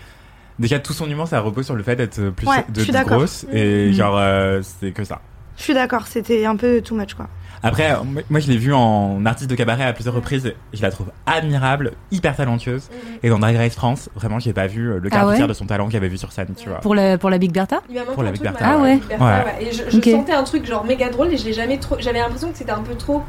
[0.60, 3.46] Déjà, tout son humour, ça repose sur le fait d'être plus Ouais, de, grosse.
[3.50, 3.94] Et Mm.
[3.94, 5.22] genre, euh, c'est que ça.
[5.56, 7.30] Je suis d'accord, c'était un peu too much quoi.
[7.62, 7.98] Après, euh,
[8.30, 10.46] moi, je l'ai vue en artiste de cabaret à plusieurs reprises.
[10.46, 12.90] et Je la trouve admirable, hyper talentueuse.
[12.90, 13.20] Mhm.
[13.24, 15.48] Et dans Drag Race France, vraiment, j'ai pas vu euh, le Ah quart ouais tiers
[15.48, 16.80] de son talent qu'il avait vu sur scène, tu vois.
[16.80, 19.00] Pour la, pour la Big Bertha Il m'a manqué Pour la Big Bertha, ouais.
[19.04, 19.46] Ah Bertha, ouais.
[19.62, 19.68] ouais.
[19.68, 21.98] Et je, sentais un truc genre méga drôle et je l'ai jamais trop.
[22.00, 23.24] J'avais l'impression que c'était un peu trop.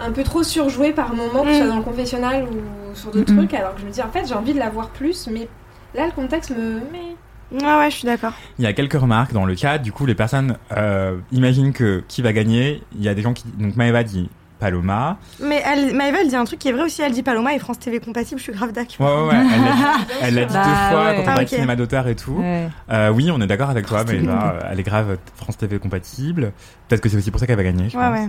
[0.00, 1.58] Un peu trop surjoué par moment, que ce Mm.
[1.58, 4.26] soit dans le confessionnal ou sur d'autres trucs, alors que je me dis en fait
[4.26, 5.48] j'ai envie de la voir plus, mais
[5.94, 6.80] là le contexte me.
[6.92, 7.14] Mais...
[7.52, 8.32] Ouais, ouais, je suis d'accord.
[8.58, 9.78] Il y a quelques remarques dans le chat.
[9.78, 12.82] Du coup, les personnes euh, imaginent que qui va gagner.
[12.96, 13.44] Il y a des gens qui.
[13.58, 15.18] Donc, Maëva dit Paloma.
[15.42, 17.02] Mais elle, Maëva, elle dit un truc qui est vrai aussi.
[17.02, 18.38] Elle dit Paloma et France TV compatible.
[18.38, 19.26] Je suis grave d'accord.
[19.26, 19.46] Ouais, ouais, ouais.
[19.52, 21.14] Elle l'a dit, elle l'a dit Bah, deux fois ouais.
[21.16, 21.50] quand on Ah, parlait ok.
[21.50, 22.32] de cinéma d'auteur et tout.
[22.38, 22.68] Ouais.
[22.90, 24.58] Euh, oui, on est d'accord avec toi, France TV Maëva.
[24.70, 26.52] Elle est grave France TV compatible.
[26.88, 28.18] Peut-être que c'est aussi pour ça qu'elle va gagner, je Ouais, pense.
[28.20, 28.28] ouais.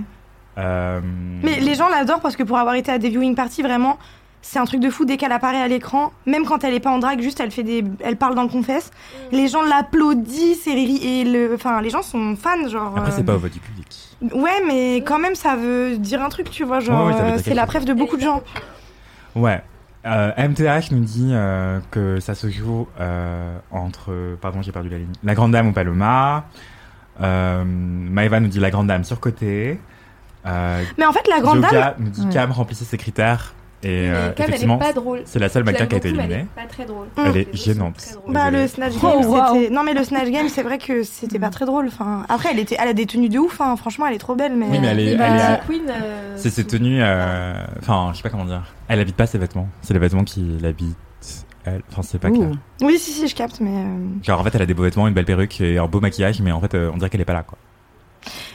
[0.58, 1.00] Euh,
[1.44, 3.98] Mais les gens l'adorent parce que pour avoir été à des viewing parties, vraiment,
[4.44, 6.12] c'est un truc de fou dès qu'elle apparaît à l'écran.
[6.28, 8.50] Même quand elle est pas en drague, juste elle fait des, elle parle dans le
[8.50, 8.92] confesse.
[9.32, 12.94] Les gens l'applaudissent et, et le, enfin, les gens sont fans, genre.
[12.96, 13.88] Après, euh, c'est pas au vote du public.
[14.34, 17.38] Ouais, mais quand même, ça veut dire un truc, tu vois, genre, Ouais, ouais, euh,
[17.44, 18.44] c'est la preuve de beaucoup de gens.
[19.36, 19.64] Ouais.
[20.06, 24.36] Euh, MTH nous dit euh, que ça se joue euh, entre.
[24.42, 25.14] Pardon, j'ai perdu la ligne.
[25.24, 26.44] La Grande Dame ou Paloma.
[27.22, 29.80] Euh, Maëva nous dit la Grande Dame surcotée.
[30.46, 32.34] Euh, Mais en fait, la grande Yoga dame, nous dit Ouais.
[32.34, 33.54] Cam remplissait ses critères.
[33.84, 35.22] Et euh, mais Cam, elle est effectivement, pas drôle.
[35.26, 36.34] c'est la seule mannequin qui a été éliminée.
[36.36, 37.08] Elle est pas très drôle.
[37.18, 38.18] Elle est sont gênante.
[38.30, 39.40] bah, le Snatch Oh, Game, wow.
[39.54, 39.70] c'était.
[39.70, 41.88] Non, mais le Snatch Game, c'est vrai que c'était pas très drôle.
[41.88, 43.60] Enfin, après, elle était, elle a des tenues de ouf.
[43.60, 43.76] Hein.
[43.76, 44.68] Franchement, elle est trop belle, mais.
[44.70, 47.02] Oui, mais elle est- elle bah, est Queen, euh, C'est ses tenues.
[47.02, 48.64] euh, Enfin, je sais pas comment dire.
[48.88, 49.68] Elle habite pas ses vêtements.
[49.82, 50.96] C'est les vêtements qui l'habitent.
[51.66, 51.82] Elle.
[51.92, 52.36] Enfin, c'est pas Ouh.
[52.38, 52.52] clair.
[52.82, 53.70] Oui, si, si, je capte, mais.
[53.72, 56.00] euh, Genre, en fait, elle a des beaux vêtements, une belle perruque et un beau
[56.02, 57.58] maquillage, mais en fait, on dirait qu'elle est pas là, quoi.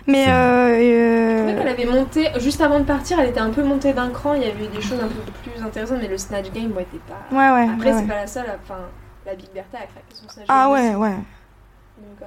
[0.07, 0.27] Mais.
[0.29, 3.63] Euh, Je trouvais euh, qu'elle avait monté, juste avant de partir, elle était un peu
[3.63, 6.51] montée d'un cran, il y avait des choses un peu plus intéressantes, mais le Snatch
[6.53, 7.21] Game, moi, était pas.
[7.31, 7.37] Ouais,
[7.67, 7.71] ouais.
[7.75, 8.07] Après, ouais, c'est ouais.
[8.09, 8.81] pas la seule, enfin,
[9.27, 10.73] la Big Bertha a craqué son Snatch Ah Game.
[10.73, 10.97] ouais, aussi.
[10.97, 11.11] ouais.
[11.11, 12.25] Donc, euh,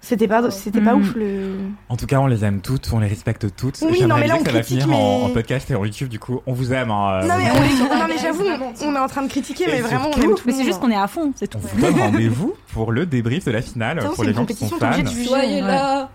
[0.00, 1.00] C'était pas, c'était pas Mm.
[1.00, 1.56] ouf le.
[1.88, 3.78] En tout cas, on les aime toutes, on les respecte toutes.
[3.82, 4.88] Oui, J'aimerais non, mais là, on que ça va finir en,
[5.20, 6.90] mais- en podcast et en YouTube, du coup, on vous aime.
[6.90, 7.54] Hein, euh, Non mais, on,
[7.96, 8.44] non, mais Ouais, j'avoue,
[8.82, 10.78] on est en train de critiquer, Et mais vraiment, on aime tout Mais c'est juste
[10.80, 11.56] qu'on est à fond, c'est tout.
[11.62, 14.68] on vous donne rendez-vous pour le débrief de la finale, pour les gens qui sont
[14.76, 14.92] fans.
[15.06, 15.68] Soyez ouais.
[15.68, 16.10] là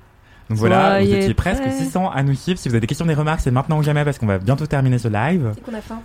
[0.50, 1.72] Donc voilà, vous Soyez étiez presque prêts.
[1.72, 2.58] 600 à nous suivre.
[2.60, 4.66] Si vous avez des questions, des remarques, c'est maintenant ou jamais parce qu'on va bientôt
[4.66, 5.52] terminer ce live.
[5.56, 6.00] C'est qu'on a faim.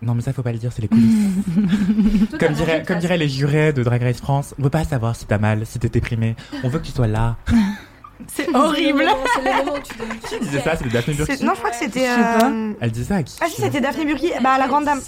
[0.00, 1.28] Non, mais ça, faut pas le dire, c'est les coulisses.
[2.40, 5.26] Comme, dirait, comme diraient les jurés de Drag Race France, on veut pas savoir si
[5.26, 6.34] t'as mal, si t'es déprimé.
[6.64, 7.36] On veut que tu sois là.
[8.28, 8.98] C'est C'est le horrible.
[9.00, 10.76] moment- C'est le moment où tu donnes Qui disait ça?
[10.76, 11.44] C'était Daphné Burki?
[11.44, 12.00] Non, je crois que c'était.
[12.06, 12.48] Je sais pas.
[12.50, 13.36] euh, Elle disait ça à qui?
[13.40, 14.30] Ah si, c'était Daphné Burki.
[14.42, 15.00] Bah, à la grande dame.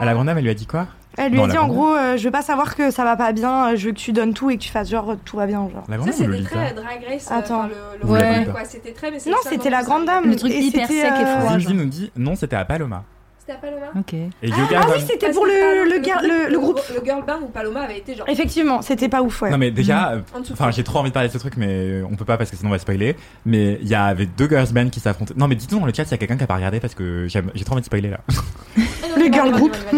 [0.00, 0.86] À la grande dame, elle lui a dit quoi?
[1.16, 3.32] Elle lui a dit en gros, euh, je veux pas savoir que ça va pas
[3.32, 5.46] bien, euh, je veux que tu donnes tout et que tu fasses genre tout va
[5.46, 5.84] bien, genre.
[5.88, 7.28] La grande Ça, c'était Lolita très Drag Race.
[7.30, 7.62] euh, Attends.
[7.64, 8.46] le, le Ouais.
[8.50, 8.64] quoi.
[8.64, 10.28] C'était très, mais Non, c'était la grande dame.
[10.30, 11.52] Le truc et hyper sec et froid.
[11.58, 13.04] Zinzi nous dit non, c'était à Paloma.
[13.38, 14.12] C'était à Paloma Ok.
[14.12, 16.80] Et Ah, Yoga ah va- oui, c'était pour le, le, gar- le, le groupe.
[16.92, 18.28] Le girl band où Paloma avait été genre.
[18.28, 19.50] Effectivement, c'était pas ouf, ouais.
[19.50, 20.52] Non mais déjà, dessous.
[20.52, 22.56] enfin j'ai trop envie de parler de ce truc, mais on peut pas parce que
[22.56, 23.14] sinon on va spoiler.
[23.44, 25.34] Mais il y avait deux girls band qui s'affrontaient.
[25.36, 26.96] Non mais dites-nous dans le chat s'il y a quelqu'un qui a pas regardé parce
[26.96, 28.18] que j'ai trop envie de spoiler là.
[28.28, 28.82] Ah
[29.16, 29.76] Le girl group.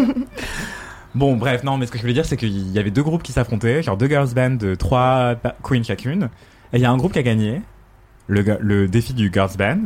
[1.15, 3.23] Bon bref, non mais ce que je voulais dire c'est qu'il y avait deux groupes
[3.23, 6.29] qui s'affrontaient, genre deux girls band de trois queens chacune.
[6.73, 7.61] Et il y a un groupe qui a gagné,
[8.27, 9.79] le, le défi du girls band.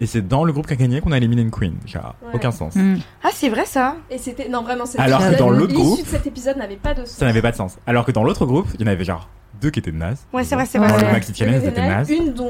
[0.00, 1.74] Et c'est dans le groupe qui a gagné qu'on a éliminé une queen.
[1.84, 2.28] Genre, Ouais.
[2.34, 2.76] aucun sens.
[2.76, 2.98] Mm.
[3.24, 4.48] Ah, c'est vrai ça Et c'était.
[4.48, 5.02] Non, vraiment, c'était.
[5.02, 7.16] Alors que dans l'autre L'issue groupe- de cet épisode n'avait pas de sens.
[7.16, 7.78] Ça n'avait pas de sens.
[7.84, 9.28] Alors que dans l'autre groupe, il y en avait genre
[9.60, 10.24] deux qui étaient nazes.
[10.32, 10.86] Ouais, c'est vrai, c'est vrai.
[10.86, 12.08] Dans le maxi challenge, c'était naze.
[12.10, 12.48] Une dont.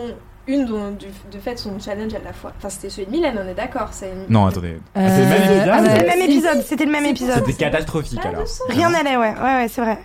[0.48, 2.52] Une dont, du, de fait, son challenge à la fois.
[2.58, 3.88] Enfin, c'était celui de Mylène, on est d'accord.
[3.92, 4.78] c'est une- Non, attendez.
[4.96, 5.88] Euh, c'est le même ah, épisode Ah, ouais.
[5.88, 7.34] c'était le même épisode, c'était le même C'est épisode.
[7.46, 8.44] C'était catastrophique alors.
[8.68, 9.98] Rien n'allait, ouais, ouais, ouais, c'est vrai.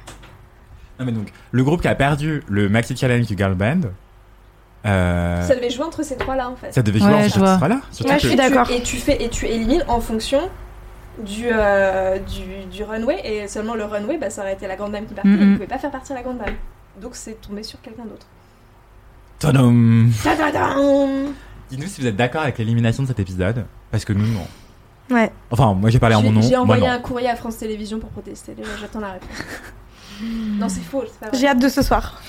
[0.99, 3.79] Non mais donc, le groupe qui a perdu le maxi challenge du girl band,
[4.85, 6.71] euh, Ça devait jouer entre ces trois-là, en fait.
[6.73, 7.67] ça devait jouer Ouais, en je ce vois.
[7.67, 8.69] là Surtout Ouais, que- je suis Et tu- d'accord.
[8.71, 10.41] Et tu fais et tu élimines en fonction
[11.23, 14.91] du, euh, du, du runway et seulement le runway, bah, ça aurait été la grande
[14.91, 15.29] dame qui partait.
[15.29, 16.55] Et Ils pouvaient pas faire partir la grande dame.
[17.01, 18.25] Donc c'est tombé sur quelqu'un d'autre.
[19.43, 21.33] Tadam Tadadam
[21.69, 24.47] Dites-nous si vous êtes d'accord avec l'élimination de cet épisode, parce que nous non.
[25.09, 25.31] Ouais.
[25.51, 26.41] Enfin, moi j'ai parlé en mon nom.
[26.41, 26.93] J'ai moi envoyé non.
[26.93, 28.53] un courrier à France Télévisions pour protester.
[28.53, 29.29] Déjà, J'attends la réponse.
[30.23, 31.03] non, c'est faux.
[31.07, 31.37] c'est pas vrai.
[31.39, 32.21] J'ai hâte de ce soir.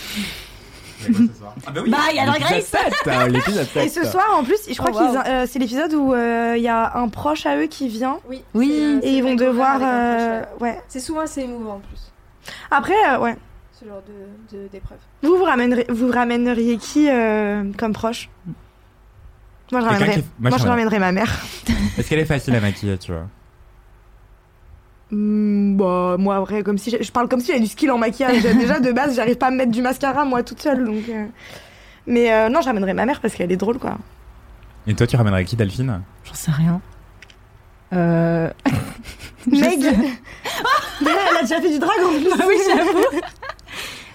[1.66, 1.91] Ah bah oui.
[1.91, 2.95] Bah, il y a Drag l'épisode Race.
[3.05, 3.85] 7, hein, L'épisode 7.
[3.85, 5.09] Et ce soir, en plus, je crois Oh, wow.
[5.23, 8.19] qu'ils, euh, c'est l'épisode où euh, il y a un proche à eux qui vient
[8.28, 8.43] Oui.
[8.55, 8.73] Oui.
[8.81, 10.81] euh, et ils vont devoir, euh, ouais.
[10.89, 12.11] C'est souvent assez émouvant en plus,
[12.70, 13.36] Après, euh, ouais.
[13.80, 14.02] Ce genre
[14.52, 14.98] de- d'épreuve.
[15.22, 18.28] Vous vous ramèneriez qui euh, comme proche?
[19.72, 20.12] Moi, je ramènerais.
[20.14, 21.44] qui- Moi, moi, je je ramènerais ma mère.
[21.98, 23.26] Est-ce qu'elle est facile à maquiller, tu vois?
[25.10, 28.42] Hmm, bah, moi, après, comme si je parle comme si j'avais du skill en maquillage.
[28.42, 30.84] Déjà, de base, j'arrive pas à me mettre du mascara, moi, toute seule.
[30.84, 31.26] Donc, euh.
[32.06, 33.96] Mais euh, non, je ramènerais ma mère parce qu'elle est drôle, quoi.
[34.86, 36.02] Et toi, tu ramènerais qui, Delphine?
[36.24, 36.80] J'en sais rien.
[37.92, 38.51] Euh...
[39.46, 39.94] Meg sais-
[41.01, 42.10] Elle a déjà fait du dragon.
[42.38, 43.20] Ah oui, j'avoue.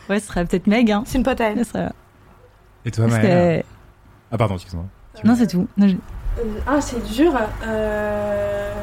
[0.10, 0.91] Ouais, ce serait peut-être Meg.
[0.91, 1.03] Hein.
[1.06, 1.60] C'est une pote à elle.
[1.60, 1.90] Ce serait-
[2.86, 3.68] Et toi, Maëlle que-
[4.31, 4.86] Ah, pardon, excuse-moi.
[5.23, 5.68] Non, c'est tout.
[5.77, 5.95] Non, je-
[6.40, 7.34] Euh, Ah, c'est dur.
[7.65, 8.73] Euh...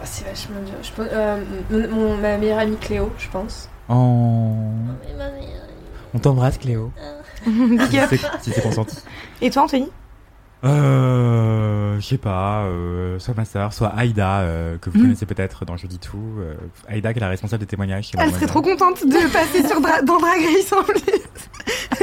[0.00, 0.74] ah, c'est vachement dur.
[0.82, 3.68] Je pense- euh, mon, mon- ma meilleure amie Cléo, je pense.
[3.88, 4.54] Oh.
[6.14, 6.92] On t'embrasse, Cléo.
[7.46, 8.10] Big Si up.
[8.42, 8.96] si c'est consenti.
[9.40, 9.90] Et toi, Anthony?
[10.66, 15.02] Euh, je sais pas, euh, soit ma sœur, soit Aïda, euh, que vous Mm.
[15.02, 16.18] connaissez peut-être dans Je dis tout.
[16.40, 16.54] euh,
[16.88, 20.02] Aïda, qui est la responsable des témoignages Elle serait trop contente de passer sur Dra-
[20.02, 21.00] dans Drag Race en plus.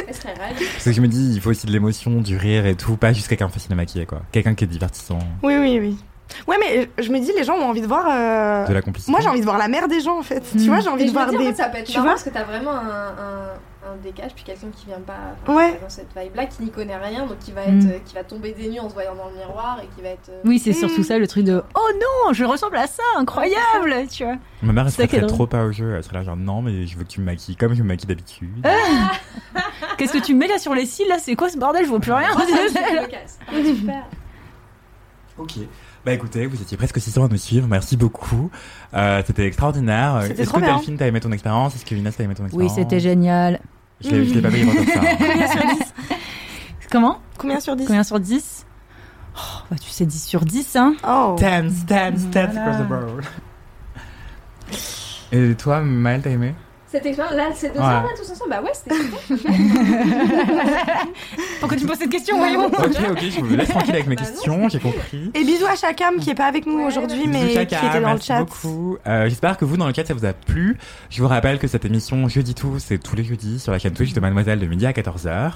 [0.08, 0.66] Elle serait ravie.
[0.74, 3.14] Parce que je me dis, il faut aussi de l'émotion, du rire et tout, pas
[3.14, 4.22] juste quelqu'un facile à maquiller, quoi.
[4.32, 5.98] Quelqu'un qui est divertissant, Oui, oui, oui.
[6.48, 8.08] Ouais, mais je me dis, les gens ont envie de voir.
[8.10, 9.12] euh, de la complicité.
[9.12, 10.42] Moi, j'ai envie de voir la mère des gens, en fait.
[10.56, 10.58] Mm.
[10.58, 11.46] Tu vois, j'ai envie Et de voir dis, en des.
[11.48, 12.80] fait, ça peut être tu vois parce que t'as vraiment un,
[13.10, 13.50] un,
[13.92, 15.80] un décalage, puis quelqu'un qui vient pas enfin, Ouais.
[15.82, 17.90] dans cette vibe-là, qui n'y connaît rien, donc qui va, être, Mm.
[17.92, 20.10] euh, qui va tomber des nues en se voyant dans le miroir et qui va
[20.10, 20.30] être.
[20.30, 20.74] euh, Oui, c'est Mm.
[20.76, 24.36] surtout ça le truc de Oh non, je ressemble à ça, incroyable, tu vois.
[24.62, 25.96] Ma mère, elle C'est ça se qui est ferait trop pas au jeu.
[25.96, 27.88] Elle serait là, genre, non, mais je veux que tu me maquilles comme je me
[27.90, 28.50] maquille d'habitude.
[29.98, 32.00] Qu'est-ce que tu mets là sur les cils là C'est quoi ce bordel Je vois
[32.00, 32.30] plus rien.
[32.36, 33.38] Oh, ça, je me casse.
[33.48, 34.04] Ah, super.
[35.38, 35.52] Ok.
[36.06, 38.52] Bah écoutez, vous étiez presque 600 à nous suivre, merci beaucoup.
[38.94, 40.18] Euh, c'était extraordinaire.
[40.38, 40.60] Est-ce que.
[40.60, 41.76] Delphine, t'as aimé ton expérience?
[41.76, 42.76] Est-ce que Inès, t'as aimé ton Oui, expérience?
[42.76, 43.60] c'était génial.
[44.02, 45.00] Je l'ai pas payé pour ça.
[45.18, 45.94] Combien sur 10
[46.92, 47.20] Comment?
[47.38, 48.66] Combien sur 10 Combien sur 10
[49.36, 49.40] oh,
[49.72, 51.36] bah, Tu sais 10 sur 10, hein Oh.
[51.40, 52.62] Dance, dance, dance Voilà.
[52.62, 53.26] across the board.
[55.32, 56.54] Et toi, Maëlle, t'as aimé?
[56.94, 57.86] Cette expérience, là, ces deux Ouais.
[57.86, 58.94] là, tous ensemble, bah ouais, c'était
[59.36, 59.50] super.
[61.60, 62.76] Pourquoi tu me poses cette question, voyons Ok,
[63.10, 65.32] ok, je vous laisse tranquille avec mes Bah questions, j'ai compris.
[65.34, 68.00] Et bisous à Chakam qui est pas avec nous Ouais, aujourd'hui, mais qui était dans
[68.00, 68.40] le merci chat.
[68.44, 68.98] beaucoup.
[69.08, 70.78] Euh, J'espère que vous, dans le chat, ça vous a plu.
[71.10, 73.94] Je vous rappelle que cette émission Jeudi Tout, c'est tous les jeudis sur la chaîne
[73.94, 75.54] Twitch de Mademoiselle de midi à 14h.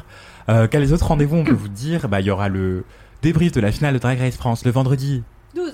[0.49, 2.07] Euh, quels autres rendez-vous on peut vous dire?
[2.09, 2.83] Bah, il y aura le
[3.21, 5.21] débrief de la finale de Drag Race France le vendredi
[5.53, 5.71] 12.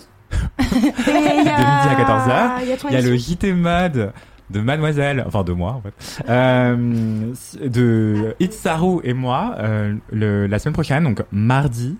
[0.59, 0.91] Et il y a...
[0.91, 2.51] De midi à 14h.
[2.63, 3.15] Il y a ton Il y a le.
[3.15, 4.11] JT mode
[4.49, 7.33] de Mademoiselle, enfin de moi en fait, euh,
[7.63, 11.97] de Itsaru et moi euh, le, la semaine prochaine, donc mardi,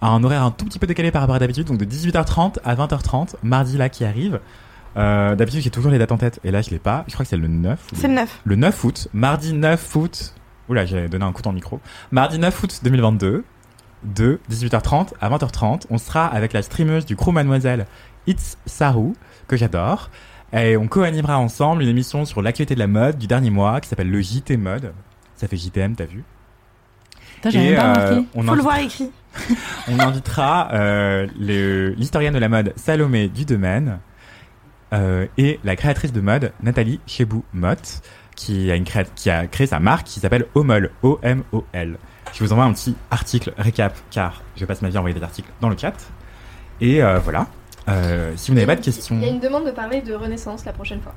[0.00, 2.56] à un horaire un tout petit peu décalé par rapport à d'habitude, donc de 18h30
[2.64, 4.40] à 20h30, mardi là qui arrive.
[4.96, 7.24] Euh, d'habitude j'ai toujours les dates en tête et là je l'ai pas, je crois
[7.24, 7.78] que c'est le 9.
[7.92, 8.40] ou C'est le 9.
[8.44, 10.34] le 9 août, mardi 9 août.
[10.68, 11.80] Oula, j'ai donné un coup dans le micro.
[12.10, 13.44] Mardi 9 août 2022,
[14.04, 17.86] de 18h30 à 20h30, on sera avec la streameuse du crew Mademoiselle
[18.26, 19.12] It's Saru,
[19.48, 20.10] que j'adore.
[20.56, 23.88] Et on co-animera ensemble une émission sur l'actualité de la mode du dernier mois qui
[23.88, 24.92] s'appelle le JT Mode.
[25.36, 26.22] Ça fait JTM, t'as vu?
[27.42, 28.26] Putain, même pas euh, remarqué.
[28.34, 29.10] on, Faut invi- le voir écrit.
[29.88, 31.26] on invitera euh,
[31.96, 33.98] l'historienne de la mode Salomé du domaine
[34.92, 38.00] euh, et la créatrice de mode Nathalie Chebou-Mott
[38.36, 41.96] qui a, une créa- qui a créé sa marque qui s'appelle Omol, O-M-O-L.
[42.32, 45.22] Je vous envoie un petit article récap car je passe ma vie à envoyer des
[45.24, 45.94] articles dans le chat.
[46.80, 47.48] Et euh, voilà.
[47.88, 50.14] Euh, si vous n'avez pas de questions, Il y a une demande de parler de
[50.14, 51.14] Renaissance la prochaine fois.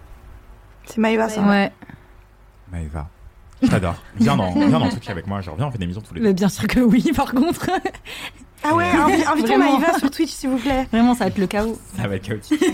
[0.85, 1.41] C'est Maëva, ça.
[1.41, 1.71] Ouais,
[2.71, 3.07] Maëva,
[3.61, 3.95] je t'adore.
[4.17, 5.41] Viens dans, viens dans le truc avec moi.
[5.41, 6.27] Je reviens, on fait des émissions tous les deux.
[6.27, 7.69] mais bien sûr que oui, par contre.
[8.63, 9.57] Ah ouais, invi- invitons.
[9.57, 10.87] Maëva sur Twitch, s'il vous plaît.
[10.91, 11.79] Vraiment, ça va être le chaos.
[11.95, 12.63] Ça va être chaotique.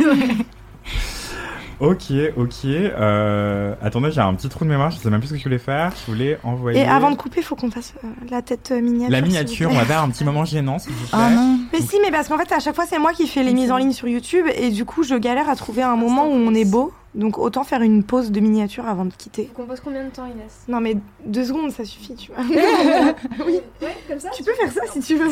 [1.83, 2.65] ok, ok.
[2.65, 4.91] Euh, attendez, j'ai un petit trou de mémoire.
[4.91, 5.93] Je sais même plus ce que je voulais faire.
[6.05, 6.81] Je voulais envoyer.
[6.81, 9.11] Et avant de couper, faut qu'on fasse euh, la tête euh, miniature.
[9.11, 11.09] la miniature, on va faire un petit moment gênant, s'il vous plaît.
[11.11, 11.59] Ah non.
[11.71, 13.71] Mais si, mais parce qu'en fait, à chaque fois, c'est moi qui fais les mises
[13.71, 16.53] en ligne sur YouTube et du coup, je galère à trouver un moment où on
[16.53, 16.91] est beau.
[17.15, 19.45] Donc, autant faire une pause de miniature avant de quitter.
[19.55, 20.63] Compose combien de temps, Inès?
[20.67, 22.43] Non, mais deux secondes, ça suffit, tu vois.
[23.45, 23.59] Oui.
[23.81, 25.27] Ouais, comme ça tu peux faire ça si tu veux.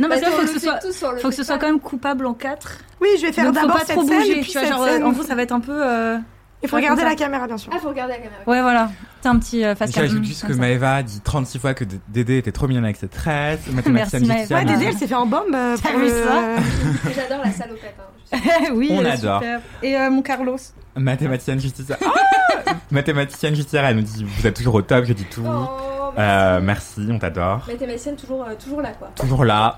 [0.00, 0.48] Non, parce que Vas-y, faut que
[0.82, 1.16] ce soit.
[1.18, 2.78] Faut que ce soit quand même coupable en quatre.
[3.00, 4.40] Oui, je vais faire d'abord cette trop scène, bouger.
[4.40, 5.04] puis Tu vois, cette genre, scène.
[5.04, 5.72] en gros, ça va être un peu.
[5.72, 6.18] euh,
[6.62, 7.72] Il faut Ouais, regarder la caméra, bien sûr.
[7.74, 8.42] Ah, faut regarder la caméra.
[8.46, 8.90] Ouais, voilà.
[9.22, 10.04] C'est un petit euh, face cam.
[10.04, 10.58] j'ajoute juste que ça.
[10.60, 13.60] Maëva a dit 36 fois que Dédé était trop mignonne avec ses tresses.
[13.72, 14.56] Mathématicienne Maëva.
[14.56, 15.54] Ouais, Dédé, elle s'est fait en bombe.
[15.54, 17.94] euh, T'as vu ça J'adore la salopette.
[18.32, 18.36] Hein.
[18.74, 19.40] oui, On euh, adore.
[19.40, 19.60] super.
[19.82, 20.58] Et mon Carlos?
[20.98, 21.92] Mathématicienne Justice.
[21.92, 25.44] Ah Mathématicienne Justice, elle nous dit Vous êtes toujours au top, je dis tout.
[25.46, 27.64] Oh, Euh, merci, on t'adore.
[27.68, 29.08] Mathématicienne toujours, euh, toujours là, quoi.
[29.14, 29.76] Toujours là.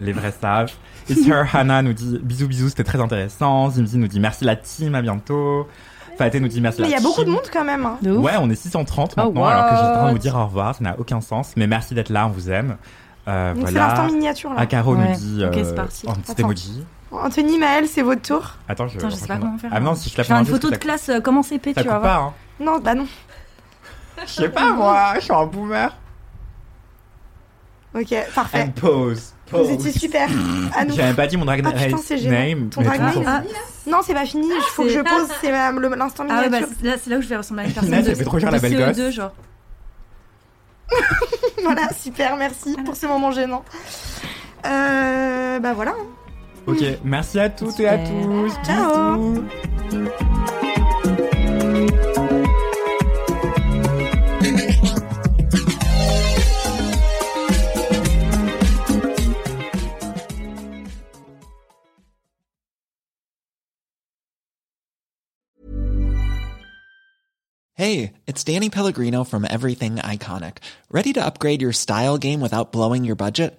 [0.00, 0.74] Les vrais sages.
[1.08, 3.70] Et Sir Hannah nous dit bisous bisous, c'était très intéressant.
[3.70, 5.68] Zimzi nous dit merci la team, à bientôt.
[6.18, 7.06] Faté nous dit merci Mais la il y a team.
[7.08, 7.86] beaucoup de monde quand même.
[7.86, 7.98] hein.
[8.02, 8.24] De ouf.
[8.24, 10.44] Ouais, on est 630 Oh, maintenant, alors que j'étais en train de vous dire au
[10.44, 11.52] revoir, ça n'a aucun sens.
[11.56, 12.76] Mais merci d'être là, on vous aime.
[13.28, 13.88] Euh, Donc, c'est voilà.
[13.94, 14.60] l'instant miniature là.
[14.60, 15.08] Akaro Ouais.
[15.10, 16.06] nous dit Ok, euh, c'est parti.
[16.08, 16.42] un petit Attends.
[16.44, 16.84] emoji.
[17.12, 18.56] Anthony, Maël, c'est votre tour.
[18.68, 19.70] Attends, je, Attends, je sais pas comment faire.
[19.72, 21.74] Ah non, si je la Je vais faire une photo de classe euh, comment CP,
[21.74, 22.20] ça, tu ça vas coupe voir.
[22.20, 22.34] pas, hein.
[22.60, 23.06] Non, bah non.
[24.24, 25.94] Je sais pas, moi, je suis un boomer.
[27.94, 28.62] Ok, parfait.
[28.62, 29.34] And pause.
[29.50, 30.28] Vous étiez super.
[30.74, 30.94] À nous.
[30.94, 32.70] J'ai même pas dit mon drag Ah putain, c'est name.
[32.70, 33.42] Ton drag name monde Ah,
[33.86, 34.46] Non, c'est pas fini.
[34.48, 35.28] Il faut que c'est- je pose.
[35.42, 36.68] C'est l'instant ah ouais, bah, miniature.
[36.80, 38.38] c'est- là, c'est là où je vais ressembler à une personne de, elle fait trop
[38.38, 39.14] genre la de belle CE2, gosse.
[39.14, 39.32] genre.
[41.62, 43.62] Voilà, super, merci pour ce moment gênant.
[44.66, 45.92] Euh, bah voilà.
[46.66, 48.52] Ok, merci à toutes et à tous.
[48.64, 49.44] Ciao.
[67.74, 70.58] Hey, it's Danny Pellegrino from Everything Iconic.
[70.88, 73.58] Ready to upgrade your style game without blowing your budget?